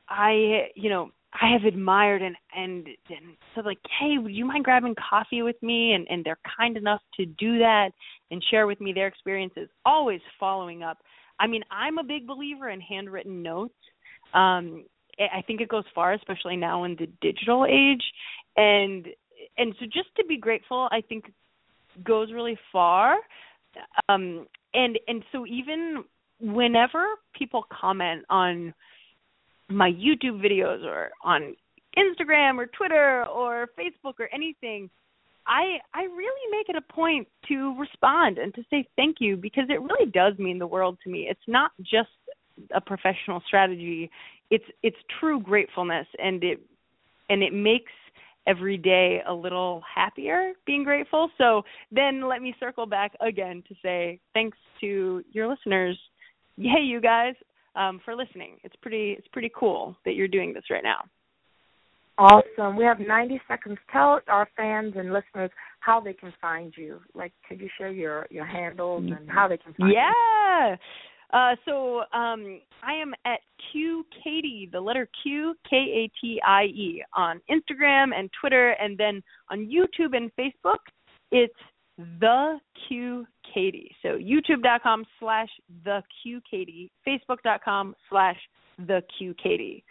i 0.09 0.69
you 0.75 0.89
know 0.89 1.11
I 1.41 1.51
have 1.53 1.65
admired 1.65 2.23
and 2.23 2.37
and 2.55 2.87
and 3.09 3.37
said 3.55 3.65
like, 3.65 3.79
hey, 3.99 4.19
would 4.19 4.35
you 4.35 4.45
mind 4.45 4.65
grabbing 4.65 4.95
coffee 4.95 5.43
with 5.43 5.61
me? 5.63 5.95
And 5.95 6.07
and 6.11 6.25
they're 6.25 6.39
kind 6.59 6.77
enough 6.77 7.01
to 7.17 7.25
do 7.25 7.59
that 7.59 7.91
and 8.31 8.45
share 8.51 8.67
with 8.67 8.81
me 8.81 8.93
their 8.93 9.07
experiences. 9.07 9.69
Always 9.87 10.21
following 10.39 10.83
up. 10.83 10.99
I 11.41 11.47
mean, 11.47 11.63
I'm 11.71 11.99
a 11.99 12.05
big 12.05 12.27
believer 12.27 12.69
in 12.69 12.81
handwritten 12.81 13.43
notes. 13.43 13.75
Um, 14.35 14.85
I 15.19 15.43
think 15.43 15.61
it 15.61 15.69
goes 15.69 15.85
far, 15.95 16.13
especially 16.13 16.57
now 16.57 16.85
in 16.85 16.97
the 16.97 17.09
digital 17.21 17.67
age. 17.67 18.03
And 18.57 19.07
and 19.57 19.75
so 19.81 19.87
just 19.87 20.15
to 20.17 20.25
be 20.27 20.37
grateful, 20.37 20.89
I 20.93 21.01
think 21.01 21.33
goes 22.05 22.31
really 22.33 22.59
far. 22.71 23.17
Um, 24.09 24.47
and 24.75 24.99
and 25.09 25.25
so 25.33 25.47
even 25.47 26.05
whenever 26.41 27.05
people 27.35 27.65
comment 27.73 28.25
on 28.29 28.75
my 29.73 29.91
YouTube 29.91 30.41
videos 30.45 30.85
or 30.85 31.11
on 31.25 31.55
Instagram 31.97 32.59
or 32.59 32.66
Twitter 32.66 33.27
or 33.27 33.68
Facebook 33.79 34.14
or 34.18 34.29
anything, 34.33 34.89
I 35.47 35.79
I 35.95 36.05
really 36.05 36.51
make 36.51 36.68
it 36.68 36.77
a 36.77 36.93
point 36.93 37.29
to 37.49 37.79
respond 37.79 38.39
and 38.39 38.55
to 38.55 38.62
say 38.70 38.87
thank 38.97 39.16
you 39.20 39.37
because 39.37 39.64
it 39.68 39.81
really 39.81 40.11
does 40.11 40.39
mean 40.39 40.59
the 40.59 40.66
world 40.66 40.99
to 41.05 41.11
me. 41.11 41.27
It's 41.29 41.41
not 41.47 41.73
just 41.81 42.11
a 42.75 42.81
professional 42.81 43.43
strategy. 43.47 44.11
It's 44.51 44.64
it's 44.83 44.97
true 45.20 45.41
gratefulness 45.41 46.07
and 46.18 46.43
it 46.45 46.61
and 47.29 47.43
it 47.43 47.53
makes 47.53 47.93
every 48.47 48.77
day 48.77 49.23
a 49.27 49.33
little 49.33 49.83
happier 49.95 50.53
being 50.66 50.85
grateful. 50.85 51.31
So 51.39 51.62
then 51.91 52.29
let 52.29 52.43
me 52.43 52.55
circle 52.59 52.87
back 52.87 53.12
again 53.20 53.62
to 53.68 53.75
say 53.83 54.20
thanks 54.35 54.59
to 54.81 55.23
your 55.33 55.49
listeners. 55.49 55.99
Hey 56.57 56.83
you 56.83 57.01
guys, 57.01 57.35
um, 57.75 58.01
for 58.05 58.14
listening. 58.14 58.59
It's 58.64 58.77
pretty 58.83 59.14
it's 59.18 59.29
pretty 59.29 59.51
cool 59.55 59.97
that 60.05 60.14
you're 60.14 60.29
doing 60.29 60.53
this 60.53 60.64
right 60.70 60.85
now. 60.85 61.05
Awesome. 62.18 62.77
We 62.77 62.85
have 62.85 63.01
90 63.01 63.41
seconds. 63.49 63.79
Tell 63.91 64.20
our 64.29 64.47
fans 64.57 64.95
and 64.97 65.12
listeners 65.12 65.51
how 65.81 65.99
they 65.99 66.12
can 66.12 66.33
find 66.41 66.73
you. 66.77 67.01
Like, 67.14 67.33
could 67.49 67.61
you 67.61 67.68
share 67.79 67.91
your 67.91 68.27
your 68.31 68.45
handles 68.45 69.05
and 69.05 69.31
how 69.31 69.49
they 69.49 69.57
can 69.57 69.73
find 69.75 69.93
yeah. 69.93 70.09
you? 70.09 70.68
Yeah. 70.70 70.77
Uh, 71.33 71.57
so 71.64 72.01
um, 72.12 72.61
I 72.83 72.93
am 72.93 73.14
at 73.25 73.41
Q 73.70 74.05
Katie, 74.23 74.68
the 74.70 74.81
letter 74.81 75.09
Q 75.23 75.55
K 75.68 75.77
A 75.77 76.11
T 76.20 76.41
I 76.47 76.64
E 76.64 77.03
on 77.16 77.41
Instagram 77.51 78.11
and 78.14 78.29
Twitter, 78.39 78.73
and 78.73 78.99
then 78.99 79.23
on 79.51 79.61
YouTube 79.66 80.14
and 80.14 80.31
Facebook, 80.39 80.79
it's 81.31 81.55
the 81.99 82.59
Q 82.88 83.26
Katie. 83.55 83.95
So 84.03 84.18
youtube.com 84.18 85.05
slash 85.20 85.49
the 85.84 86.03
Q 86.22 86.40
Katie, 86.49 86.90
facebook.com 87.07 87.95
slash 88.09 88.36
the 88.78 89.03
Q 89.18 89.34
Katie. 89.43 89.84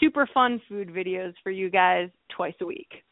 Super 0.00 0.28
fun 0.32 0.60
food 0.68 0.88
videos 0.88 1.34
for 1.42 1.50
you 1.50 1.70
guys 1.70 2.08
twice 2.34 2.54
a 2.60 2.66
week. 2.66 3.02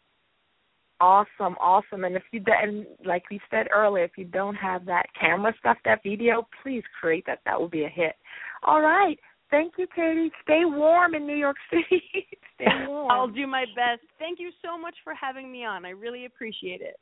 Awesome, 1.01 1.57
awesome. 1.61 2.05
And 2.05 2.17
if 2.17 2.23
you 2.33 2.43
and 2.47 2.87
like 3.05 3.25
we 3.31 3.41
said 3.51 3.67
earlier, 3.75 4.05
if 4.05 4.13
you 4.17 4.25
don't 4.25 4.55
have 4.55 4.87
that 4.87 5.07
camera 5.19 5.53
stuff, 5.59 5.77
that 5.85 6.03
video, 6.03 6.47
please 6.63 6.83
create 6.99 7.25
that. 7.27 7.41
That 7.45 7.61
will 7.61 7.69
be 7.69 7.85
a 7.85 7.89
hit. 7.89 8.15
All 8.63 8.81
right. 8.81 9.19
Thank 9.51 9.75
you, 9.79 9.87
Katie. 9.95 10.33
Stay 10.43 10.63
warm 10.65 11.15
in 11.15 11.27
New 11.27 11.37
York 11.37 11.57
City. 11.71 12.03
Stay 12.55 12.67
warm. 12.87 13.11
I'll 13.11 13.29
do 13.29 13.47
my 13.47 13.65
best. 13.77 14.03
Thank 14.19 14.41
you 14.41 14.51
so 14.65 14.79
much 14.79 14.95
for 15.05 15.13
having 15.15 15.53
me 15.53 15.65
on. 15.65 15.85
I 15.85 15.91
really 15.91 16.25
appreciate 16.25 16.81
it. 16.81 16.99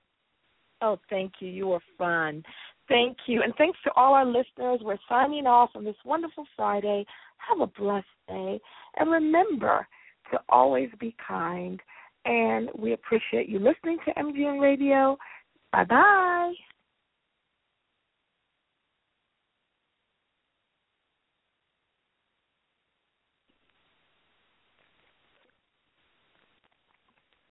Oh, 0.84 0.98
thank 1.08 1.32
you. 1.40 1.48
You 1.48 1.68
were 1.68 1.80
fun. 1.96 2.42
Thank 2.88 3.16
you. 3.26 3.42
And 3.42 3.54
thanks 3.56 3.78
to 3.84 3.90
all 3.96 4.12
our 4.12 4.26
listeners. 4.26 4.80
We're 4.82 4.98
signing 5.08 5.46
off 5.46 5.70
on 5.74 5.82
this 5.82 5.96
wonderful 6.04 6.44
Friday. 6.54 7.06
Have 7.38 7.60
a 7.60 7.66
blessed 7.66 8.06
day. 8.28 8.60
And 8.98 9.10
remember 9.10 9.86
to 10.30 10.38
always 10.50 10.90
be 11.00 11.16
kind. 11.26 11.80
And 12.26 12.68
we 12.76 12.92
appreciate 12.92 13.48
you 13.48 13.60
listening 13.60 13.96
to 14.04 14.12
MGN 14.12 14.60
Radio. 14.60 15.16
Bye 15.72 15.84
bye. 15.84 16.52